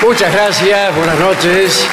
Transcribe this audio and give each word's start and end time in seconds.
Muchas 0.00 0.32
gracias, 0.32 0.94
buenas 0.94 1.18
noches. 1.18 1.88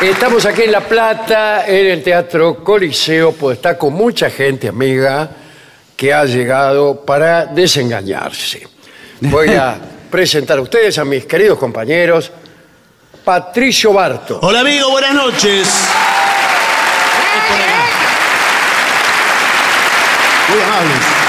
Estamos 0.00 0.46
aquí 0.46 0.62
en 0.62 0.72
La 0.72 0.80
Plata, 0.80 1.66
en 1.66 1.86
el 1.86 2.02
Teatro 2.04 2.62
Coliseo, 2.62 3.32
pues 3.32 3.56
está 3.56 3.76
con 3.76 3.94
mucha 3.94 4.30
gente 4.30 4.68
amiga 4.68 5.28
que 5.96 6.14
ha 6.14 6.24
llegado 6.24 7.04
para 7.04 7.46
desengañarse. 7.46 8.68
Voy 9.22 9.48
a 9.54 9.76
presentar 10.10 10.58
a 10.58 10.60
ustedes 10.60 10.98
a 10.98 11.04
mis 11.04 11.26
queridos 11.26 11.58
compañeros. 11.58 12.30
Patricio 13.24 13.92
Barto. 13.92 14.38
Hola 14.40 14.60
amigo, 14.60 14.90
buenas 14.90 15.12
noches. 15.12 15.68
Muy 20.48 20.62
amables. 20.62 21.20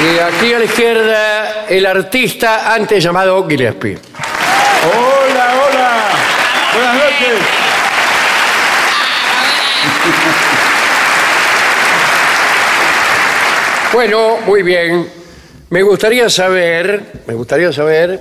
Y 0.00 0.18
aquí 0.18 0.52
a 0.54 0.58
la 0.60 0.64
izquierda, 0.64 1.47
el 1.68 1.86
artista 1.86 2.74
antes 2.74 3.02
llamado 3.02 3.46
Gillespie. 3.46 3.98
Hola, 4.84 5.54
hola. 5.68 5.90
Buenas 6.74 6.94
noches. 6.94 7.38
Bueno, 13.92 14.38
muy 14.46 14.62
bien. 14.62 15.08
Me 15.70 15.82
gustaría 15.82 16.30
saber, 16.30 17.22
me 17.26 17.34
gustaría 17.34 17.72
saber 17.72 18.20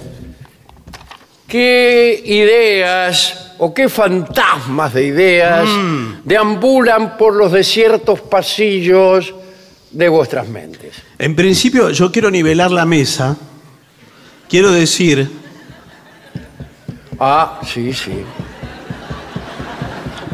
qué 1.47 2.22
ideas 2.25 3.53
o 3.59 3.74
qué 3.74 3.88
fantasmas 3.88 4.94
de 4.94 5.06
ideas 5.06 5.68
deambulan 6.24 7.18
por 7.18 7.34
los 7.35 7.52
desiertos 7.52 8.19
pasillos 8.22 9.34
de 9.91 10.09
vuestras 10.09 10.47
mentes. 10.47 11.06
En 11.19 11.35
principio, 11.35 11.89
yo 11.89 12.11
quiero 12.11 12.29
nivelar 12.29 12.72
la 12.72 12.85
mesa. 12.85 13.35
Quiero 14.50 14.72
decir, 14.72 15.29
Ah, 17.19 17.59
sí, 17.66 17.91
sí. 17.94 18.11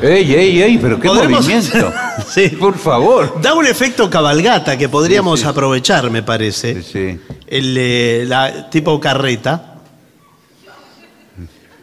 ¡Ey, 0.02 0.34
ey, 0.34 0.62
ey! 0.62 0.78
¿Pero 0.78 1.00
qué 1.00 1.08
¿Podremos- 1.08 1.42
movimiento? 1.46 1.94
Sí. 2.28 2.50
Por 2.50 2.78
favor. 2.78 3.42
da 3.42 3.54
un 3.54 3.66
efecto 3.66 4.10
cabalgata 4.10 4.78
que 4.78 4.90
podríamos 4.90 5.40
Sí, 5.40 5.44
sí. 5.46 5.50
aprovechar, 5.50 6.10
me 6.10 6.24
parece. 6.24 6.82
Sí, 6.84 6.90
sí. 6.92 7.20
El 7.48 7.76
eh, 7.78 8.26
la, 8.28 8.70
tipo 8.70 9.00
carreta. 9.00 9.76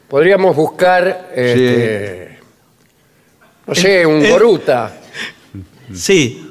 Podríamos 0.09 0.55
buscar, 0.57 1.31
este, 1.35 2.39
no 3.67 3.75
sé, 3.75 4.05
un 4.05 4.23
el- 4.25 4.33
boruta. 4.33 4.93
Sí. 5.95 6.50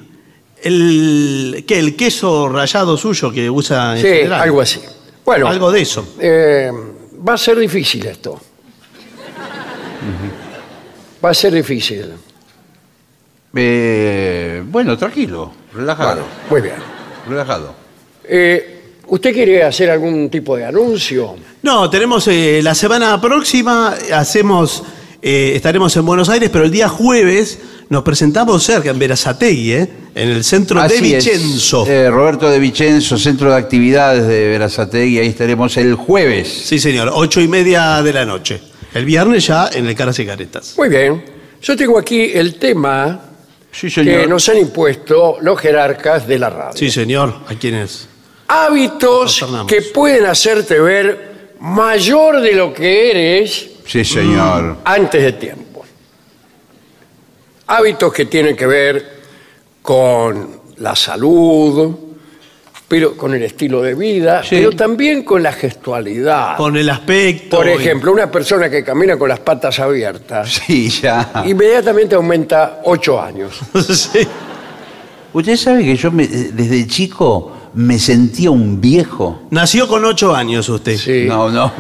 El, 0.62 1.64
¿qué? 1.68 1.80
el 1.80 1.96
queso 1.96 2.50
rallado 2.50 2.98
suyo 2.98 3.32
que 3.32 3.50
usa 3.50 3.96
en 3.96 4.02
Sí, 4.02 4.08
general. 4.08 4.42
algo 4.42 4.62
así. 4.62 4.80
Bueno, 5.26 5.48
Algo 5.48 5.72
de 5.72 5.82
eso. 5.82 6.16
eh, 6.20 6.72
va 7.28 7.34
a 7.34 7.38
ser 7.38 7.58
difícil 7.60 8.06
esto. 8.08 8.40
Va 11.24 11.30
a 11.30 11.34
ser 11.34 11.54
difícil. 11.54 12.06
Eh, 13.56 14.64
bueno, 14.66 14.98
tranquilo, 14.98 15.52
relajado, 15.74 16.24
Muy 16.50 16.62
bien. 16.62 16.76
relajado. 17.28 17.74
Eh, 18.24 18.76
¿Usted 19.08 19.34
quiere 19.34 19.64
hacer 19.64 19.90
algún 19.90 20.30
tipo 20.30 20.56
de 20.56 20.66
anuncio? 20.66 21.36
No, 21.64 21.90
tenemos 21.90 22.28
eh, 22.28 22.62
la 22.64 22.76
semana 22.76 23.20
próxima, 23.20 23.96
hacemos, 24.14 24.84
eh, 25.22 25.54
estaremos 25.56 25.96
en 25.98 26.06
Buenos 26.06 26.30
Aires, 26.30 26.50
pero 26.54 26.64
el 26.66 26.72
día 26.72 26.88
jueves 26.88 27.60
nos 27.90 28.04
presentamos 28.04 28.64
cerca, 28.64 28.90
en 28.92 29.00
Verazategui, 29.00 29.74
¿eh? 29.74 29.90
en 30.16 30.30
el 30.30 30.44
centro 30.44 30.80
de 30.80 30.86
Así 30.86 31.14
es. 31.14 31.26
Vicenzo. 31.26 31.86
Eh, 31.88 32.10
Roberto 32.10 32.50
de 32.50 32.60
Vicenzo, 32.60 33.18
Centro 33.18 33.50
de 33.52 33.58
Actividades 33.58 34.28
de 34.28 34.48
Verazategui, 34.48 35.20
ahí 35.20 35.28
estaremos 35.28 35.76
el 35.78 35.96
jueves. 35.96 36.48
Sí, 36.66 36.80
señor, 36.80 37.10
ocho 37.14 37.42
y 37.42 37.48
media 37.48 38.02
de 38.04 38.14
la 38.14 38.26
noche. 38.26 38.62
El 38.94 39.06
viernes 39.06 39.46
ya 39.48 39.70
en 39.74 39.88
el 39.88 39.96
Caras 39.96 40.18
y 40.20 40.26
Caretas. 40.26 40.76
Muy 40.78 40.90
bien. 40.90 41.24
Yo 41.62 41.76
tengo 41.76 41.98
aquí 42.00 42.32
el 42.34 42.56
tema 42.56 43.22
Sí, 43.72 43.90
que 43.92 44.26
nos 44.26 44.50
han 44.50 44.58
impuesto 44.58 45.38
los 45.42 45.60
jerarcas 45.60 46.28
de 46.28 46.40
la 46.40 46.50
radio. 46.50 46.78
Sí, 46.78 46.90
señor, 46.90 47.36
¿a 47.48 47.54
quién 47.56 47.76
es? 47.76 48.08
Hábitos 48.48 49.46
que 49.68 49.82
pueden 49.84 50.26
hacerte 50.26 50.80
ver 50.80 51.54
mayor 51.60 52.42
de 52.42 52.54
lo 52.54 52.74
que 52.74 53.12
eres 53.12 53.68
Sí, 53.86 54.04
señor. 54.04 54.78
antes 54.86 55.22
de 55.22 55.34
tiempo. 55.34 55.69
Hábitos 57.70 58.12
que 58.12 58.26
tienen 58.26 58.56
que 58.56 58.66
ver 58.66 59.20
con 59.82 60.50
la 60.78 60.96
salud, 60.96 61.96
pero 62.88 63.16
con 63.16 63.34
el 63.36 63.44
estilo 63.44 63.82
de 63.84 63.94
vida, 63.94 64.42
Sí. 64.44 64.56
pero 64.56 64.72
también 64.72 65.24
con 65.24 65.44
la 65.44 65.54
gestualidad. 65.54 66.58
Con 66.58 66.76
el 66.78 66.90
aspecto. 66.90 67.58
Por 67.58 67.68
ejemplo, 67.70 68.12
una 68.12 68.32
persona 68.32 68.70
que 68.70 68.84
camina 68.84 69.18
con 69.18 69.30
las 69.30 69.40
patas 69.40 69.80
abiertas 69.80 70.50
Sí, 70.66 70.90
ya. 70.90 71.44
inmediatamente 71.46 72.16
aumenta 72.16 72.82
ocho 72.86 73.22
años. 73.22 73.60
Sí. 73.94 74.28
Usted 75.32 75.56
sabe 75.58 75.84
que 75.86 75.96
yo 75.96 76.12
me- 76.12 76.26
desde 76.28 76.88
chico 76.88 77.52
me 77.76 78.00
sentía 78.00 78.50
un 78.50 78.82
viejo. 78.82 79.44
Nació 79.52 79.88
con 79.88 80.04
ocho 80.06 80.36
años 80.36 80.68
usted. 80.70 80.98
Sí. 80.98 81.26
No, 81.28 81.52
no. 81.52 81.72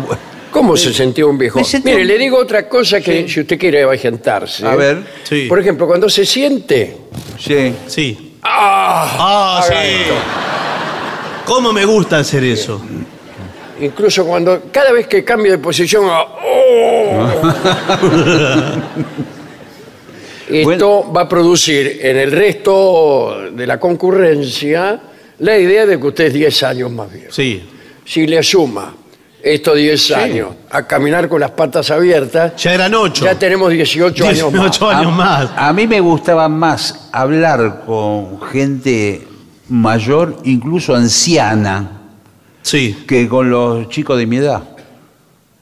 ¿Cómo 0.51 0.75
se 0.75 0.91
sentía 0.93 1.25
un 1.25 1.37
viejo? 1.37 1.63
Sentí 1.63 1.89
Mire, 1.89 2.01
un- 2.01 2.07
le 2.07 2.17
digo 2.17 2.37
otra 2.37 2.67
cosa 2.67 2.99
que 3.01 3.27
si 3.29 3.41
usted 3.41 3.57
quiere 3.59 3.83
agentarse. 3.83 4.65
A 4.65 4.75
ver. 4.75 5.03
Sí. 5.23 5.45
Por 5.47 5.59
ejemplo, 5.59 5.85
cuando 5.87 6.09
se 6.09 6.25
siente. 6.25 6.97
Sí. 7.39 7.73
Sí. 7.87 8.35
¡Ah! 8.41 9.15
Ah, 9.19 9.61
Haga 9.63 9.81
sí. 9.81 9.87
esto. 10.01 10.13
¿Cómo 11.45 11.71
me 11.73 11.85
gusta 11.85 12.19
hacer 12.19 12.43
eso? 12.43 12.81
Incluso 13.81 14.25
cuando 14.25 14.63
cada 14.71 14.91
vez 14.91 15.07
que 15.07 15.23
cambio 15.23 15.51
de 15.53 15.57
posición. 15.59 16.05
¡oh! 16.07 17.29
Esto 20.49 21.11
va 21.15 21.21
a 21.21 21.29
producir 21.29 21.99
en 22.01 22.17
el 22.17 22.31
resto 22.31 23.49
de 23.51 23.67
la 23.67 23.79
concurrencia 23.79 24.99
la 25.39 25.57
idea 25.57 25.85
de 25.85 25.99
que 25.99 26.07
usted 26.07 26.25
es 26.25 26.33
10 26.33 26.63
años 26.63 26.91
más 26.91 27.11
viejo. 27.13 27.31
Sí. 27.31 27.61
Si 28.03 28.25
le 28.25 28.41
suma 28.41 28.93
estos 29.41 29.77
10 29.77 30.11
años 30.11 30.49
a 30.69 30.85
caminar 30.85 31.29
con 31.29 31.39
las 31.39 31.51
patas 31.51 31.89
abiertas, 31.91 32.55
Ya 32.61 32.73
eran 32.73 32.93
ocho. 32.93 33.25
ya 33.25 33.37
tenemos 33.37 33.71
18 33.71 34.27
años 34.27 34.51
más. 34.51 34.61
18 34.61 34.89
años 34.89 35.13
más. 35.13 35.49
A 35.55 35.71
mí 35.73 35.87
me 35.87 35.99
gustaba 36.01 36.49
más 36.49 37.09
hablar 37.11 37.83
con 37.85 38.41
gente 38.51 39.25
mayor, 39.69 40.37
incluso 40.43 40.95
anciana, 40.95 41.91
Sí. 42.61 43.03
que 43.07 43.27
con 43.29 43.49
los 43.49 43.87
chicos 43.89 44.17
de 44.17 44.25
mi 44.25 44.37
edad. 44.37 44.61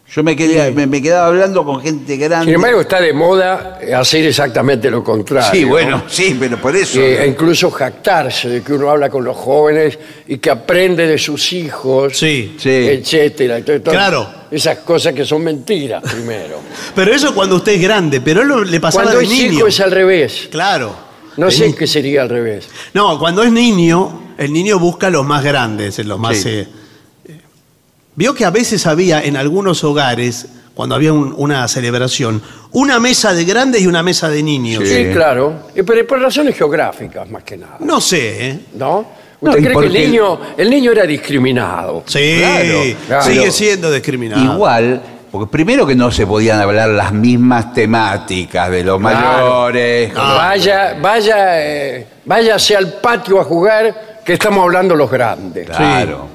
Yo 0.09 0.24
me, 0.24 0.38
quedé- 0.38 0.71
me, 0.71 0.88
me 0.88 1.01
quedaba 1.01 1.27
hablando 1.27 1.65
con 1.65 1.81
gente 1.81 2.15
grande. 2.15 2.45
Sin 2.45 2.56
embargo, 2.56 2.80
está 2.81 3.01
de 3.01 3.12
moda 3.12 3.77
hacer 3.95 4.25
exactamente 4.25 4.89
lo 4.89 5.04
contrario. 5.04 5.50
sí, 5.51 5.62
¿no? 5.63 5.68
bueno, 5.68 6.04
sí, 6.07 6.36
pero 6.39 6.57
por 6.62 6.74
eso. 6.75 6.98
Que- 7.00 7.24
e 7.24 7.27
incluso 7.27 7.69
jactarse 7.69 8.48
de 8.48 8.62
que 8.63 8.71
uno 8.74 8.89
habla 8.89 9.09
con 9.09 9.25
los 9.25 9.36
jóvenes 9.36 10.00
y 10.27 10.38
que 10.38 10.50
aprende 10.50 11.06
de 11.06 11.18
sus 11.18 11.51
hijos, 11.51 12.18
Sí. 12.18 12.56
Sí. 12.57 12.69
etcétera. 12.69 13.57
Entonces, 13.57 13.83
todas 13.83 13.98
Claro. 14.00 14.30
Esas 14.50 14.77
cosas 14.80 15.13
que 15.13 15.25
son 15.25 15.44
mentiras, 15.44 16.01
primero. 16.09 16.62
Pero 16.95 17.13
eso 17.13 17.36
cuando 17.36 17.57
usted 17.57 17.74
es 17.74 17.81
grande, 17.81 18.21
pero 18.21 18.42
él 18.44 18.48
lo- 18.48 18.63
le 18.63 18.80
pasaba 18.80 19.04
Cuando 19.04 19.19
de 19.19 19.25
es 19.25 19.30
niño. 19.31 19.51
chico 19.51 19.68
es 19.68 19.80
al 19.81 19.92
revés. 19.92 20.48
Claro. 20.50 20.95
No 21.36 21.51
sé 21.51 21.75
qué 21.75 21.86
sería 21.86 22.21
al 22.24 22.30
revés. 22.30 22.68
No, 22.94 23.19
cuando 23.19 23.44
es 23.44 23.51
niño, 23.51 24.33
el 24.38 24.51
niño 24.54 24.80
busca 24.80 25.09
los 25.09 25.25
más 25.25 25.44
grandes, 25.44 26.00
los 26.06 26.18
más. 26.18 26.38
Sí. 26.38 26.50
eh, 26.50 26.62
eh, 26.62 26.68
Vio 28.18 28.34
que 28.34 28.44
a 28.46 28.50
veces 28.50 28.86
había 28.88 29.22
en 29.24 29.38
algunos 29.38 29.84
hogares, 29.84 30.48
cuando 30.74 30.96
había 30.96 31.14
un- 31.14 31.34
una 31.38 31.68
celebración, 31.68 32.42
una 32.72 33.00
mesa 33.00 33.31
de 33.34 33.46
grandes 33.46 33.81
y 33.84 33.88
una 33.88 34.02
mesa 34.04 34.28
de 34.28 34.42
niños. 34.42 34.84
Sí, 34.88 34.96
Sí. 35.06 35.06
claro. 35.14 35.68
Eh, 35.75 35.84
Pero 35.84 36.06
por 36.08 36.19
razones 36.19 36.58
geográficas, 36.58 37.30
más 37.30 37.44
que 37.44 37.58
nada. 37.58 37.78
No 37.80 38.02
sé, 38.02 38.48
¿eh? 38.50 38.60
¿No? 38.74 39.06
No, 39.40 39.52
¿Usted 39.52 39.62
y 39.62 39.64
cree 39.66 39.68
que 39.68 39.74
porque- 39.74 39.88
el 39.88 39.94
niño, 40.12 40.40
el 40.58 40.68
niño 40.69 40.92
era 40.94 41.04
discriminado? 41.06 42.04
Sí, 42.08 42.38
Claro, 42.40 42.80
claro. 43.06 43.24
sigue 43.24 43.52
siendo 43.52 43.92
discriminado. 43.92 44.44
Igual, 44.56 45.00
porque 45.31 45.52
primero 45.52 45.86
que 45.86 45.94
no 45.96 46.10
se 46.12 46.25
podían 46.25 46.60
hablar 46.60 46.90
las 46.90 47.14
mismas 47.14 47.72
temáticas 47.72 48.72
de 48.72 48.84
los 48.84 49.00
Claro. 49.00 49.38
mayores. 49.69 50.12
Vaya, 50.12 50.98
vaya, 51.00 51.64
eh, 51.64 52.08
váyase 52.25 52.75
al 52.75 52.94
patio 52.94 53.40
a 53.40 53.44
jugar, 53.44 54.22
que 54.25 54.34
estamos 54.34 54.64
hablando 54.64 54.96
los 54.96 55.10
grandes. 55.12 55.68
Claro. 55.69 56.28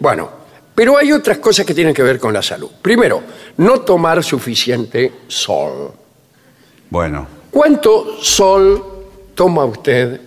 Bueno, 0.00 0.30
pero 0.76 0.98
hay 0.98 1.10
otras 1.10 1.38
cosas 1.38 1.64
que 1.64 1.72
tienen 1.72 1.94
que 1.94 2.02
ver 2.02 2.20
con 2.20 2.34
la 2.34 2.42
salud. 2.42 2.68
Primero, 2.82 3.22
no 3.56 3.80
tomar 3.80 4.22
suficiente 4.22 5.10
sol. 5.26 5.90
Bueno. 6.90 7.26
¿Cuánto 7.50 8.22
sol 8.22 8.84
toma 9.34 9.64
usted? 9.64 10.20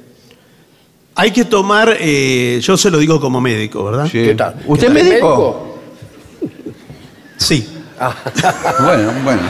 Hay 1.14 1.32
que 1.32 1.46
tomar, 1.46 1.96
eh, 2.00 2.60
yo 2.64 2.76
se 2.78 2.90
lo 2.90 2.98
digo 2.98 3.22
como 3.22 3.40
médico, 3.40 3.84
¿verdad? 3.84 4.06
sí. 4.12 4.24
¿Qué 4.24 4.34
tal? 4.34 4.56
¿Usted 4.66 4.88
es 4.88 4.96
¿Es 4.96 5.04
médico? 5.10 5.80
Sí. 7.38 7.76
Bueno, 8.82 9.12
bueno. 9.26 9.42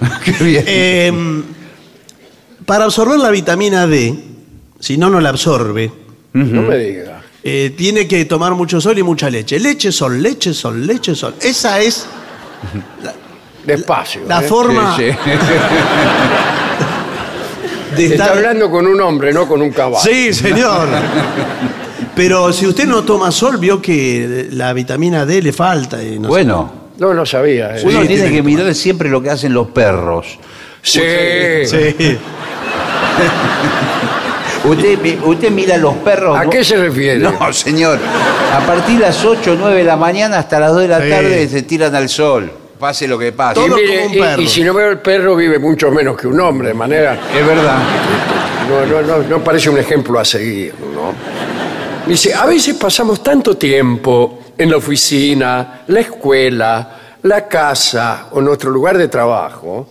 Qué 0.24 0.32
bien. 0.42 0.64
Eh, 0.66 1.42
para 2.64 2.84
absorber 2.86 3.18
la 3.18 3.30
vitamina 3.30 3.86
D, 3.86 4.14
si 4.80 4.96
no, 4.96 5.08
no 5.08 5.20
la 5.20 5.28
absorbe, 5.28 5.92
No 6.32 6.62
me 6.62 6.78
diga. 6.78 7.17
Eh, 7.50 7.70
tiene 7.70 8.06
que 8.06 8.24
tomar 8.26 8.52
mucho 8.54 8.78
sol 8.80 8.98
y 8.98 9.02
mucha 9.02 9.30
leche. 9.30 9.58
Leche, 9.58 9.90
sol, 9.92 10.22
leche, 10.22 10.52
sol, 10.52 10.86
leche, 10.86 11.14
sol. 11.14 11.34
Esa 11.40 11.80
es 11.80 12.04
Despacio. 13.64 14.22
la 14.28 14.42
¿eh? 14.42 14.48
forma 14.48 14.94
Sí, 14.96 15.04
sí. 15.10 15.16
de 17.96 18.04
Está 18.04 18.24
estar... 18.24 18.36
hablando 18.36 18.70
con 18.70 18.86
un 18.86 19.00
hombre, 19.00 19.32
no 19.32 19.48
con 19.48 19.62
un 19.62 19.70
caballo. 19.70 20.02
Sí, 20.04 20.32
señor. 20.34 20.88
Pero 22.14 22.52
si 22.52 22.66
usted 22.66 22.84
no 22.86 23.02
toma 23.04 23.30
sol, 23.30 23.56
vio 23.58 23.80
que 23.80 24.48
la 24.52 24.72
vitamina 24.72 25.24
D 25.24 25.40
le 25.42 25.52
falta. 25.52 26.02
y 26.02 26.16
no 26.18 26.24
sé. 26.24 26.28
Bueno, 26.28 26.72
No, 26.98 27.14
no 27.14 27.24
sabía. 27.24 27.76
¿eh? 27.76 27.80
uno 27.84 28.02
Sí, 28.02 28.08
tiene 28.08 28.10
tiene 28.22 28.24
que 28.30 28.36
que 28.36 28.42
mirar 28.42 28.74
siempre 28.74 29.08
lo 29.08 29.22
que 29.22 29.30
hacen 29.30 29.54
los 29.54 29.68
perros. 29.68 30.26
Sí. 30.82 31.00
Sí. 31.64 31.78
Usted, 34.68 34.98
mi- 35.00 35.18
usted 35.24 35.50
mira 35.50 35.76
los 35.76 35.94
perros. 35.96 36.38
¿A 36.38 36.48
qué 36.48 36.62
se 36.64 36.76
refiere? 36.76 37.18
No, 37.18 37.52
señor. 37.52 37.98
A 38.52 38.60
partir 38.66 38.96
de 38.96 39.02
las 39.06 39.24
8 39.24 39.52
o 39.52 39.56
9 39.56 39.78
de 39.78 39.84
la 39.84 39.96
mañana 39.96 40.38
hasta 40.38 40.60
las 40.60 40.72
2 40.72 40.82
de 40.82 40.88
la 40.88 41.00
Sí. 41.02 41.08
tarde 41.10 41.48
se 41.48 41.62
tiran 41.62 41.94
al 41.94 42.08
sol. 42.08 42.50
Pase 42.78 43.08
lo 43.08 43.18
que 43.18 43.32
pase. 43.32 43.60
Y, 43.60 43.64
Todo 43.66 43.76
mire, 43.76 43.94
como 43.96 44.06
un 44.10 44.14
y- 44.14 44.18
perro. 44.20 44.42
y 44.42 44.48
si 44.48 44.62
no 44.62 44.74
veo 44.74 44.90
el 44.90 44.98
perro, 44.98 45.34
vive 45.36 45.58
mucho 45.58 45.90
menos 45.90 46.16
que 46.16 46.26
un 46.28 46.38
hombre, 46.40 46.68
de 46.68 46.74
manera. 46.74 47.18
Es 47.36 47.46
verdad. 47.46 47.78
No, 48.68 48.86
no, 48.86 49.02
no, 49.02 49.22
no 49.28 49.42
parece 49.44 49.70
un 49.70 49.78
ejemplo 49.78 50.20
a 50.20 50.24
seguir, 50.24 50.74
¿no? 50.94 51.12
Dice, 52.06 52.34
a 52.34 52.46
veces 52.46 52.74
pasamos 52.76 53.22
tanto 53.22 53.56
tiempo 53.56 54.40
en 54.56 54.70
la 54.70 54.76
oficina, 54.76 55.80
la 55.88 56.00
escuela, 56.00 56.96
la 57.22 57.48
casa 57.48 58.28
o 58.30 58.40
nuestro 58.40 58.70
lugar 58.70 58.96
de 58.96 59.08
trabajo. 59.08 59.88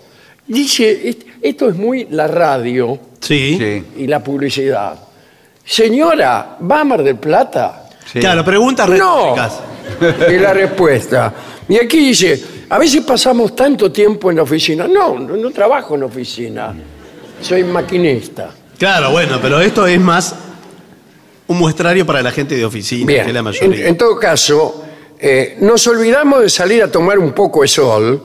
Dice, 0.47 1.09
"Est- 1.09 1.23
esto 1.41 1.69
es 1.69 1.75
muy 1.75 2.07
la 2.11 2.27
radio 2.27 2.99
Sí. 3.19 3.57
Sí. 3.59 3.83
y 4.03 4.07
la 4.07 4.23
publicidad. 4.23 4.97
Señora, 5.65 6.57
¿va 6.69 6.81
a 6.81 6.83
Mar 6.83 7.03
del 7.03 7.17
Plata? 7.17 7.89
sí. 8.11 8.19
Claro, 8.19 8.43
preguntas 8.45 8.87
No. 8.89 8.95
retóricas. 9.35 9.59
Es 10.31 10.41
la 10.41 10.53
respuesta. 10.53 11.33
Y 11.69 11.77
aquí 11.77 11.97
dice, 12.09 12.41
a 12.69 12.77
veces 12.77 13.01
pasamos 13.03 13.55
tanto 13.55 13.91
tiempo 13.91 14.29
en 14.29 14.37
la 14.37 14.43
oficina. 14.43 14.87
No, 14.87 15.17
no, 15.17 15.35
no 15.37 15.49
trabajo 15.51 15.95
en 15.95 16.01
la 16.01 16.05
oficina. 16.07 16.73
Soy 17.41 17.63
maquinista. 17.63 18.49
Claro, 18.77 19.11
bueno, 19.11 19.39
pero 19.41 19.59
esto 19.61 19.87
es 19.87 19.99
más 19.99 20.35
un 21.47 21.57
muestrario 21.57 22.05
para 22.05 22.21
la 22.21 22.31
gente 22.31 22.55
de 22.55 22.65
oficina, 22.65 23.07
que 23.11 23.19
es 23.21 23.33
la 23.33 23.39
en, 23.39 23.45
mayoría. 23.45 23.87
en 23.87 23.97
todo 23.97 24.17
caso, 24.17 24.83
eh, 25.19 25.57
nos 25.61 25.87
olvidamos 25.87 26.41
de 26.41 26.49
salir 26.49 26.83
a 26.83 26.91
tomar 26.91 27.17
un 27.17 27.31
poco 27.31 27.61
de 27.61 27.67
sol 27.69 28.23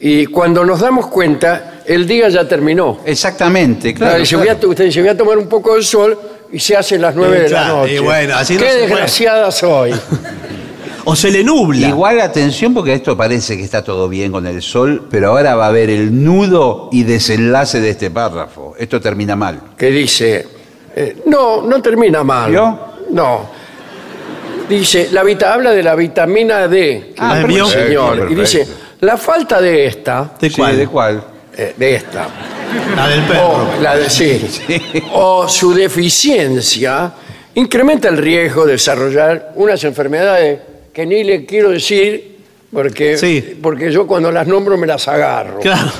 y 0.00 0.26
cuando 0.26 0.64
nos 0.64 0.80
damos 0.80 1.06
cuenta, 1.08 1.77
el 1.88 2.06
día 2.06 2.28
ya 2.28 2.46
terminó. 2.46 2.98
Exactamente, 3.04 3.92
claro. 3.94 4.22
Claro, 4.22 4.38
voy 4.38 4.48
a 4.48 4.60
to- 4.60 4.68
usted 4.68 4.84
dice, 4.84 5.00
voy 5.00 5.08
a 5.10 5.16
tomar 5.16 5.38
un 5.38 5.48
poco 5.48 5.74
de 5.74 5.82
sol 5.82 6.18
y 6.52 6.58
se 6.60 6.76
hacen 6.76 7.00
las 7.02 7.14
nueve 7.16 7.38
Eh, 7.38 7.40
de 7.42 7.48
la 7.50 7.58
claro, 7.62 7.76
noche. 7.80 7.94
y 7.94 7.98
bueno, 7.98 8.34
así 8.36 8.54
no 8.54 8.60
Qué 8.60 8.66
se 8.66 8.72
puede. 8.74 8.86
desgraciada 8.88 9.50
soy. 9.50 9.94
O 11.10 11.16
se 11.16 11.30
le 11.30 11.42
nubla. 11.42 11.88
Igual 11.88 12.20
atención 12.20 12.74
porque 12.74 12.92
esto 12.92 13.16
parece 13.16 13.56
que 13.56 13.64
está 13.64 13.82
todo 13.82 14.10
bien 14.10 14.30
con 14.30 14.46
el 14.46 14.60
sol, 14.60 15.06
pero 15.10 15.28
ahora 15.28 15.54
va 15.54 15.64
a 15.64 15.68
haber 15.68 15.88
el 15.88 16.22
nudo 16.22 16.90
y 16.92 17.02
desenlace 17.04 17.80
de 17.80 17.88
este 17.90 18.10
párrafo. 18.10 18.74
Esto 18.78 19.00
termina 19.00 19.34
mal. 19.34 19.58
que 19.78 19.86
dice, 19.90 20.46
eh, 20.94 21.22
no, 21.24 21.62
no 21.62 21.80
termina 21.80 22.22
mal. 22.24 22.50
¿Vio? 22.50 22.78
No. 23.12 23.46
Dice, 24.68 25.08
la 25.10 25.22
vita, 25.22 25.54
habla 25.54 25.70
de 25.70 25.82
la 25.82 25.94
vitamina 25.94 26.68
D, 26.68 27.14
Ah, 27.16 27.42
señor, 27.72 28.28
y 28.30 28.34
dice, 28.34 28.68
la 29.00 29.16
falta 29.16 29.62
de 29.62 29.86
esta, 29.86 30.32
¿De 30.38 30.50
Sí, 30.50 30.56
cuál? 30.56 30.76
¿De 30.76 30.86
cuál? 30.86 31.24
Eh, 31.58 31.74
de 31.76 31.94
esta, 31.96 32.28
La 32.96 33.08
del 33.08 33.22
perro. 33.24 33.48
o, 33.48 33.82
la 33.82 33.96
de, 33.96 34.08
sí, 34.10 34.40
o 35.12 35.46
su 35.48 35.74
deficiencia, 35.74 37.12
incrementa 37.54 38.08
el 38.08 38.16
riesgo 38.16 38.64
de 38.64 38.72
desarrollar 38.72 39.52
unas 39.56 39.82
enfermedades 39.84 40.60
que 40.92 41.04
ni 41.04 41.24
le 41.24 41.44
quiero 41.44 41.70
decir, 41.70 42.38
porque, 42.72 43.16
Sí. 43.18 43.58
porque 43.62 43.90
yo 43.90 44.06
cuando 44.06 44.30
las 44.30 44.46
nombro 44.46 44.76
me 44.78 44.86
las 44.86 45.08
agarro. 45.08 45.58
Claro. 45.60 45.90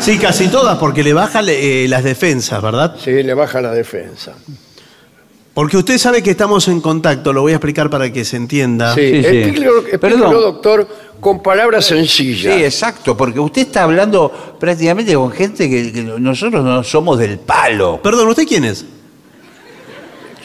Sí, 0.00 0.18
casi 0.18 0.48
todas, 0.48 0.76
porque 0.78 1.02
le 1.02 1.12
bajan 1.12 1.46
eh, 1.48 1.86
las 1.88 2.04
defensas, 2.04 2.60
¿verdad? 2.60 2.96
Sí, 3.02 3.22
le 3.22 3.32
baja 3.34 3.60
la 3.60 3.72
defensa. 3.72 4.34
Porque 5.54 5.76
usted 5.76 5.98
sabe 5.98 6.20
que 6.22 6.30
estamos 6.32 6.66
en 6.66 6.80
contacto, 6.80 7.32
lo 7.32 7.42
voy 7.42 7.52
a 7.52 7.56
explicar 7.56 7.88
para 7.88 8.12
que 8.12 8.24
se 8.24 8.36
entienda. 8.36 8.92
Sí, 8.94 9.02
sí. 9.08 9.16
explíquelo, 9.18 9.78
explíquelo, 9.78 10.00
Perdón. 10.00 10.32
doctor, 10.32 10.88
con 11.20 11.42
palabras 11.42 11.86
sencillas. 11.86 12.54
Sí, 12.54 12.64
exacto, 12.64 13.16
porque 13.16 13.40
usted 13.40 13.62
está 13.62 13.84
hablando 13.84 14.56
prácticamente 14.60 15.14
con 15.14 15.30
gente 15.32 15.68
que, 15.70 15.92
que 15.92 16.02
nosotros 16.02 16.62
no 16.64 16.82
somos 16.84 17.18
del 17.18 17.38
palo. 17.38 18.00
Perdón, 18.02 18.28
¿usted 18.28 18.46
quién 18.46 18.64
es? 18.64 18.84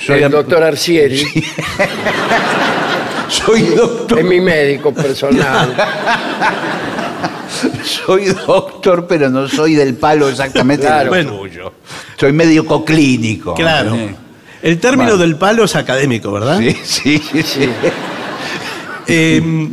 Soy 0.05 0.23
el 0.23 0.31
doctor 0.31 0.63
Arcieri, 0.63 1.25
Soy 3.27 3.61
doctor, 3.63 4.19
es 4.19 4.25
mi 4.25 4.39
médico 4.39 4.93
personal. 4.93 5.75
soy 7.83 8.25
doctor, 8.25 9.05
pero 9.07 9.29
no 9.29 9.47
soy 9.47 9.75
del 9.75 9.95
palo 9.95 10.29
exactamente 10.29 10.85
Claro. 10.85 10.99
de 10.99 11.05
lo 11.05 11.09
Bueno. 11.11 11.31
tuyo. 11.39 11.73
Soy 12.17 12.31
médico 12.33 12.83
clínico. 12.85 13.53
Claro. 13.53 13.91
¿entendés? 13.91 14.15
El 14.61 14.79
término 14.79 15.09
Bueno. 15.11 15.17
del 15.21 15.35
palo 15.37 15.63
es 15.65 15.75
académico, 15.75 16.31
¿verdad? 16.31 16.59
Sí, 16.83 17.21
sí, 17.31 17.43
sí. 17.43 17.69
Eh, 19.07 19.69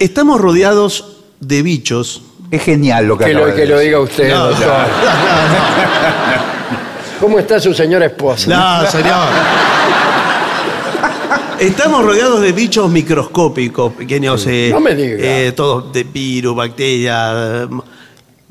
estamos 0.00 0.40
rodeados 0.40 1.18
de 1.38 1.62
bichos. 1.62 2.22
Es 2.50 2.62
genial 2.64 3.06
lo 3.06 3.16
que 3.16 3.26
Que 3.26 3.30
acaba 3.30 3.46
lo, 3.46 3.52
de 3.54 3.60
que 3.62 3.66
lo 3.68 3.78
diga 3.78 4.00
usted, 4.00 4.28
No, 4.28 4.46
doctor. 4.48 4.66
no, 4.66 4.74
¿Cómo 7.20 7.38
está 7.38 7.60
su 7.60 7.72
señora 7.72 8.06
esposa? 8.06 8.50
no, 8.50 8.90
señor. 8.90 9.28
Estamos 11.60 12.02
rodeados 12.04 12.40
de 12.40 12.52
bichos 12.52 12.90
microscópicos, 12.90 13.92
pequeños. 13.92 14.46
eh, 14.48 14.70
No 14.72 14.80
me 14.80 14.94
diga. 14.94 15.16
eh, 15.20 15.52
todos 15.52 15.92
de 15.92 16.04
virus, 16.04 16.56
bacterias, 16.56 17.34
eh, 17.36 17.68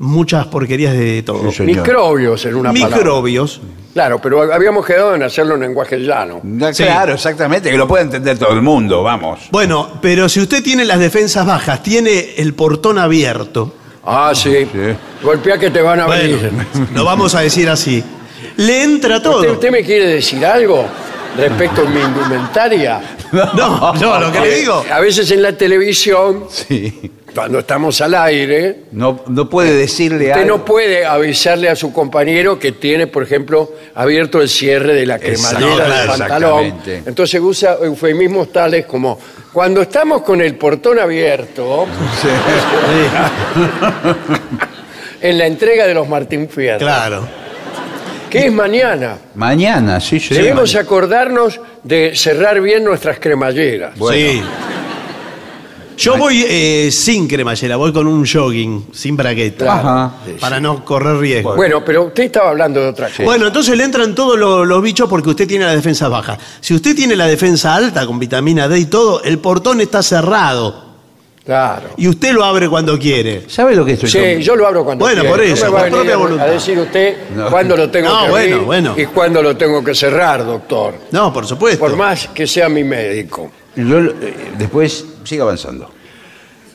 muchas 0.00 0.46
porquerías 0.46 0.94
de 0.94 1.22
todo. 1.22 1.50
Sí, 1.50 1.58
señor. 1.58 1.76
Microbios 1.76 2.44
en 2.46 2.54
una 2.56 2.72
palabra. 2.72 2.96
Microbios. 2.96 3.60
Claro, 3.92 4.18
pero 4.22 4.52
habíamos 4.52 4.86
quedado 4.86 5.14
en 5.14 5.22
hacerlo 5.22 5.54
en 5.56 5.60
lenguaje 5.60 5.98
llano. 5.98 6.40
Ya, 6.42 6.72
Sí. 6.72 6.84
Claro, 6.84 7.12
exactamente, 7.14 7.70
que 7.70 7.76
lo 7.76 7.86
puede 7.86 8.04
entender 8.04 8.38
todo 8.38 8.52
el 8.52 8.62
mundo, 8.62 9.02
vamos. 9.02 9.40
Bueno, 9.50 9.98
pero 10.00 10.28
si 10.28 10.40
usted 10.40 10.62
tiene 10.62 10.84
las 10.84 10.98
defensas 11.00 11.44
bajas, 11.46 11.82
tiene 11.82 12.34
el 12.38 12.54
portón 12.54 12.98
abierto. 12.98 13.74
Ah, 14.04 14.32
sí. 14.34 14.66
Golpea 15.22 15.58
que 15.58 15.70
te 15.70 15.82
van 15.82 16.00
a 16.00 16.06
Bueno, 16.06 16.36
abrir. 16.36 16.50
lo 16.94 17.04
vamos 17.04 17.34
a 17.34 17.40
decir 17.40 17.68
así. 17.68 18.02
Le 18.56 18.82
entra 18.82 19.22
todo. 19.22 19.40
¿Usted, 19.40 19.52
usted 19.52 19.70
me 19.70 19.82
quiere 19.84 20.06
decir 20.06 20.44
algo 20.46 20.86
respecto 21.36 21.82
a 21.82 21.84
mi 21.84 22.00
indumentaria? 22.00 23.00
No, 23.32 23.92
no, 23.94 24.20
lo 24.20 24.32
que 24.32 24.40
le 24.40 24.54
digo. 24.56 24.84
A 24.92 25.00
veces 25.00 25.30
en 25.30 25.42
la 25.42 25.52
televisión, 25.56 26.46
Sí. 26.50 27.10
cuando 27.34 27.60
estamos 27.60 28.00
al 28.00 28.14
aire, 28.16 28.84
No, 28.92 29.20
no 29.28 29.48
puede 29.48 29.76
decirle 29.76 30.28
usted 30.30 30.42
algo. 30.42 30.58
no 30.58 30.64
puede 30.64 31.06
avisarle 31.06 31.68
a 31.68 31.76
su 31.76 31.92
compañero 31.92 32.58
que 32.58 32.72
tiene, 32.72 33.06
por 33.06 33.22
ejemplo, 33.22 33.72
abierto 33.94 34.40
el 34.40 34.48
cierre 34.48 34.94
de 34.94 35.06
la 35.06 35.18
cremallera 35.18 35.60
Exacto, 35.60 35.76
del 35.76 35.86
claro, 35.86 36.08
pantalón. 36.18 36.64
exactamente. 36.64 37.02
Entonces 37.08 37.40
usa 37.40 37.76
eufemismos 37.82 38.50
tales 38.52 38.86
como 38.86 39.18
cuando 39.52 39.82
estamos 39.82 40.22
con 40.22 40.40
el 40.40 40.54
portón 40.56 40.98
abierto 40.98 41.86
en 45.20 45.38
la 45.38 45.46
entrega 45.46 45.86
de 45.86 45.94
los 45.94 46.08
Martín 46.08 46.48
Fierro, 46.48 46.78
Claro. 46.78 47.28
Que 48.30 48.46
es 48.46 48.52
mañana. 48.52 49.18
Mañana, 49.34 50.00
sí, 50.00 50.20
sí. 50.20 50.34
Debemos 50.34 50.74
acordarnos 50.76 51.60
de 51.82 52.12
cerrar 52.14 52.60
bien 52.60 52.84
nuestras 52.84 53.18
cremalleras. 53.18 53.94
Sí. 54.12 54.40
Yo 55.98 56.16
voy 56.16 56.46
eh, 56.48 56.88
sin 56.90 57.28
cremallera, 57.28 57.76
voy 57.76 57.92
con 57.92 58.06
un 58.06 58.24
jogging, 58.26 58.86
sin 58.90 59.18
bragueta. 59.18 59.70
Ajá. 59.70 60.12
Para 60.40 60.58
no 60.58 60.82
correr 60.82 61.18
riesgo. 61.18 61.54
Bueno, 61.54 61.84
pero 61.84 62.04
usted 62.04 62.24
estaba 62.24 62.48
hablando 62.48 62.80
de 62.80 62.88
otra 62.88 63.08
cosa. 63.08 63.22
Bueno, 63.22 63.48
entonces 63.48 63.76
le 63.76 63.84
entran 63.84 64.14
todos 64.14 64.38
los, 64.38 64.66
los 64.66 64.82
bichos 64.82 65.10
porque 65.10 65.28
usted 65.28 65.46
tiene 65.46 65.66
la 65.66 65.74
defensa 65.74 66.08
baja. 66.08 66.38
Si 66.62 66.72
usted 66.72 66.96
tiene 66.96 67.16
la 67.16 67.26
defensa 67.26 67.74
alta 67.74 68.06
con 68.06 68.18
vitamina 68.18 68.66
D 68.66 68.78
y 68.78 68.86
todo, 68.86 69.22
el 69.24 69.40
portón 69.40 69.82
está 69.82 70.02
cerrado. 70.02 70.89
Claro. 71.44 71.90
Y 71.96 72.06
usted 72.06 72.32
lo 72.32 72.44
abre 72.44 72.68
cuando 72.68 72.98
quiere. 72.98 73.48
¿Sabe 73.48 73.74
lo 73.74 73.84
que 73.84 73.92
estoy 73.92 74.10
Sí, 74.10 74.42
yo 74.42 74.54
lo 74.56 74.66
abro 74.66 74.84
cuando 74.84 75.04
Bueno, 75.04 75.24
por 75.24 75.38
No 75.38 75.42
eso, 75.42 75.64
me 75.66 75.70
va 75.72 75.78
a 75.78 75.82
por 75.82 75.84
venir 75.84 75.96
propia 75.98 76.14
a- 76.14 76.18
voluntad. 76.18 76.48
a 76.48 76.50
decir 76.52 76.78
usted 76.78 77.16
No. 77.34 77.50
cuándo 77.50 77.76
lo 77.76 77.90
tengo 77.90 78.08
No, 78.08 78.24
que 78.24 78.30
bueno, 78.30 78.54
abrir 78.56 78.66
bueno. 78.66 78.94
y 78.96 79.06
cuándo 79.06 79.42
lo 79.42 79.56
tengo 79.56 79.82
que 79.82 79.94
cerrar, 79.94 80.44
doctor. 80.44 80.94
No, 81.10 81.32
por 81.32 81.46
supuesto. 81.46 81.80
Por 81.80 81.96
más 81.96 82.28
que 82.28 82.46
sea 82.46 82.68
mi 82.68 82.84
médico. 82.84 83.50
Yo, 83.74 83.98
eh, 84.00 84.12
después 84.58 85.04
sigue 85.24 85.40
avanzando. 85.42 85.90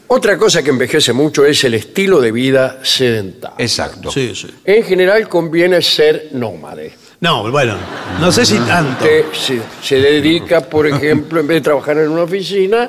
Otra 0.07 0.37
cosa 0.37 0.61
que 0.61 0.69
envejece 0.69 1.13
mucho 1.13 1.45
es 1.45 1.63
el 1.63 1.73
estilo 1.75 2.19
de 2.21 2.31
vida 2.31 2.79
sedentario. 2.83 3.55
Exacto. 3.59 4.11
Sí, 4.11 4.33
sí. 4.35 4.47
En 4.63 4.83
general 4.83 5.27
conviene 5.27 5.81
ser 5.81 6.29
nómade. 6.33 6.93
No, 7.21 7.49
bueno, 7.49 7.75
no 8.19 8.31
sé 8.31 8.45
si 8.45 8.57
tanto. 8.59 9.03
Usted 9.03 9.25
se, 9.33 9.59
se 9.81 9.95
dedica, 9.99 10.61
por 10.61 10.85
ejemplo, 10.85 11.39
en 11.39 11.47
vez 11.47 11.55
de 11.57 11.61
trabajar 11.61 11.97
en 11.97 12.09
una 12.09 12.21
oficina, 12.23 12.87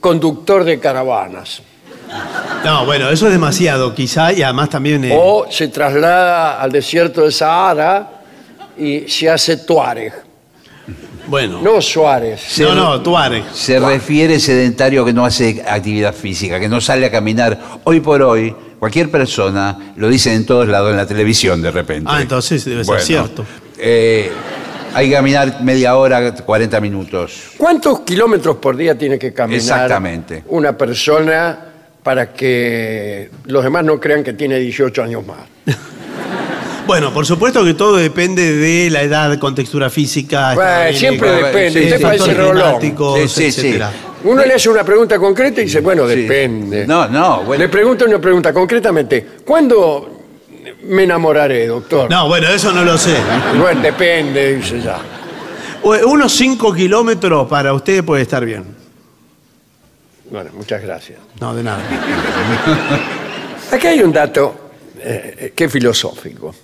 conductor 0.00 0.64
de 0.64 0.78
caravanas. 0.78 1.62
No, 2.64 2.84
bueno, 2.86 3.10
eso 3.10 3.26
es 3.26 3.32
demasiado, 3.32 3.94
quizá, 3.94 4.32
y 4.32 4.42
además 4.42 4.70
también. 4.70 5.04
eh, 5.04 5.16
O 5.18 5.46
se 5.50 5.68
traslada 5.68 6.60
al 6.60 6.70
desierto 6.72 7.22
de 7.22 7.32
Sahara 7.32 8.10
y 8.78 9.00
se 9.08 9.28
hace 9.28 9.56
Tuareg. 9.58 10.12
bueno. 11.26 11.60
No 11.62 11.80
Suárez. 11.82 12.58
no, 12.60 12.74
no, 12.74 13.00
Tuareg. 13.02 13.44
Se 13.52 13.78
refiere 13.80 14.38
sedentario 14.38 15.04
que 15.04 15.12
no 15.12 15.24
hace 15.24 15.64
actividad 15.66 16.14
física, 16.14 16.60
que 16.60 16.68
no 16.68 16.80
sale 16.80 17.06
a 17.06 17.10
caminar. 17.10 17.58
Hoy 17.84 18.00
por 18.00 18.22
hoy, 18.22 18.54
cualquier 18.78 19.10
persona, 19.10 19.92
lo 19.96 20.08
dicen 20.08 20.34
en 20.34 20.46
todos 20.46 20.68
lados, 20.68 20.90
en 20.92 20.96
la 20.96 21.06
televisión 21.06 21.60
de 21.62 21.70
repente. 21.72 22.08
Ah, 22.12 22.20
entonces 22.22 22.64
debe 22.64 22.84
ser 22.84 22.86
Bueno, 22.86 23.04
cierto. 23.04 23.44
eh, 23.78 24.30
hay 24.96 25.08
que 25.10 25.14
caminar 25.14 25.62
media 25.62 25.94
hora, 25.96 26.34
40 26.34 26.80
minutos. 26.80 27.50
¿Cuántos 27.58 28.00
kilómetros 28.00 28.56
por 28.56 28.76
día 28.76 28.96
tiene 28.96 29.18
que 29.18 29.32
caminar 29.32 29.60
Exactamente. 29.60 30.42
una 30.48 30.76
persona 30.76 31.58
para 32.02 32.32
que 32.32 33.30
los 33.44 33.62
demás 33.62 33.84
no 33.84 34.00
crean 34.00 34.24
que 34.24 34.32
tiene 34.32 34.58
18 34.58 35.02
años 35.02 35.26
más? 35.26 35.38
Bueno, 36.86 37.12
por 37.12 37.26
supuesto 37.26 37.64
que 37.64 37.74
todo 37.74 37.96
depende 37.96 38.54
de 38.54 38.90
la 38.90 39.02
edad, 39.02 39.36
contextura 39.40 39.90
física. 39.90 40.54
Bueno, 40.54 40.96
siempre 40.96 41.30
depende. 41.32 41.70
sí, 41.72 41.80
Usted 41.86 41.96
sí, 41.96 42.02
parece 42.04 42.34
Rolón. 42.34 43.28
Sí, 43.28 43.50
sí. 43.50 43.78
Uno 44.22 44.44
le 44.44 44.54
hace 44.54 44.68
una 44.68 44.84
pregunta 44.84 45.18
concreta 45.18 45.60
y 45.60 45.64
dice, 45.64 45.80
bueno, 45.80 46.08
Sí. 46.08 46.14
depende. 46.14 46.86
No, 46.86 47.08
no, 47.08 47.42
bueno. 47.42 47.64
Le 47.64 47.68
pregunto 47.68 48.04
una 48.04 48.20
pregunta 48.20 48.52
concretamente. 48.52 49.26
¿Cuándo 49.44 50.15
me 50.86 51.04
enamoraré, 51.04 51.66
doctor? 51.66 52.10
No, 52.10 52.28
bueno, 52.28 52.48
eso 52.48 52.72
no 52.72 52.84
lo 52.84 52.96
sé. 52.96 53.16
Bueno, 53.58 53.80
depende, 53.80 54.56
dice 54.56 54.80
ya. 54.80 54.98
Unos 55.82 56.32
5 56.32 56.74
kilómetros 56.74 57.48
para 57.48 57.72
usted 57.72 58.04
puede 58.04 58.22
estar 58.22 58.44
bien. 58.44 58.64
Bueno, 60.30 60.50
muchas 60.54 60.82
gracias. 60.82 61.20
No, 61.40 61.54
de 61.54 61.62
nada. 61.62 61.82
Aquí 63.72 63.86
hay 63.86 64.00
un 64.00 64.12
dato 64.12 64.70
eh, 64.98 65.52
que 65.54 65.64
es 65.64 65.72
filosófico. 65.72 66.54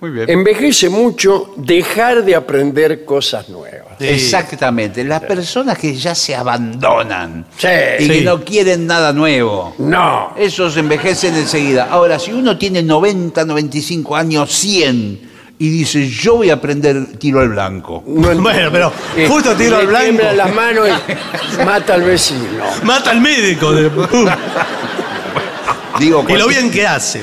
Muy 0.00 0.10
bien. 0.10 0.28
Envejece 0.28 0.90
mucho 0.90 1.54
dejar 1.56 2.22
de 2.22 2.34
aprender 2.34 3.06
cosas 3.06 3.48
nuevas. 3.48 3.96
Sí. 3.98 4.08
Exactamente. 4.08 5.02
Las 5.04 5.22
personas 5.22 5.78
que 5.78 5.94
ya 5.94 6.14
se 6.14 6.34
abandonan 6.36 7.46
Sí. 7.56 7.66
y 8.00 8.02
Sí. 8.02 8.08
que 8.10 8.20
no 8.22 8.44
quieren 8.44 8.86
nada 8.86 9.14
nuevo. 9.14 9.74
No. 9.78 10.34
Esos 10.36 10.76
envejecen 10.76 11.34
enseguida. 11.34 11.88
Ahora, 11.90 12.18
si 12.18 12.30
uno 12.32 12.58
tiene 12.58 12.82
90, 12.82 13.46
95 13.46 14.14
años, 14.14 14.52
100, 14.52 15.30
y 15.58 15.70
dice, 15.70 16.06
yo 16.06 16.36
voy 16.36 16.50
a 16.50 16.54
aprender 16.54 17.16
tiro 17.18 17.40
al 17.40 17.48
blanco. 17.48 18.04
No 18.06 18.30
ent- 18.30 18.36
Bueno, 18.42 18.68
pero 18.70 18.92
Eh, 19.16 19.26
justo 19.26 19.54
tiro 19.56 19.76
le 19.76 19.84
al 19.84 19.86
blanco. 19.86 20.04
tiembla 20.04 20.32
las 20.34 20.54
manos 20.54 20.88
y 20.88 21.64
mata 21.64 21.94
al 21.94 22.02
vecino. 22.02 22.64
Mata 22.82 23.12
al 23.12 23.22
médico. 23.22 23.72
de- 23.72 23.90
Digo, 25.98 26.22
y 26.28 26.32
lo 26.34 26.48
bien 26.48 26.70
que 26.70 26.86
hace. 26.86 27.22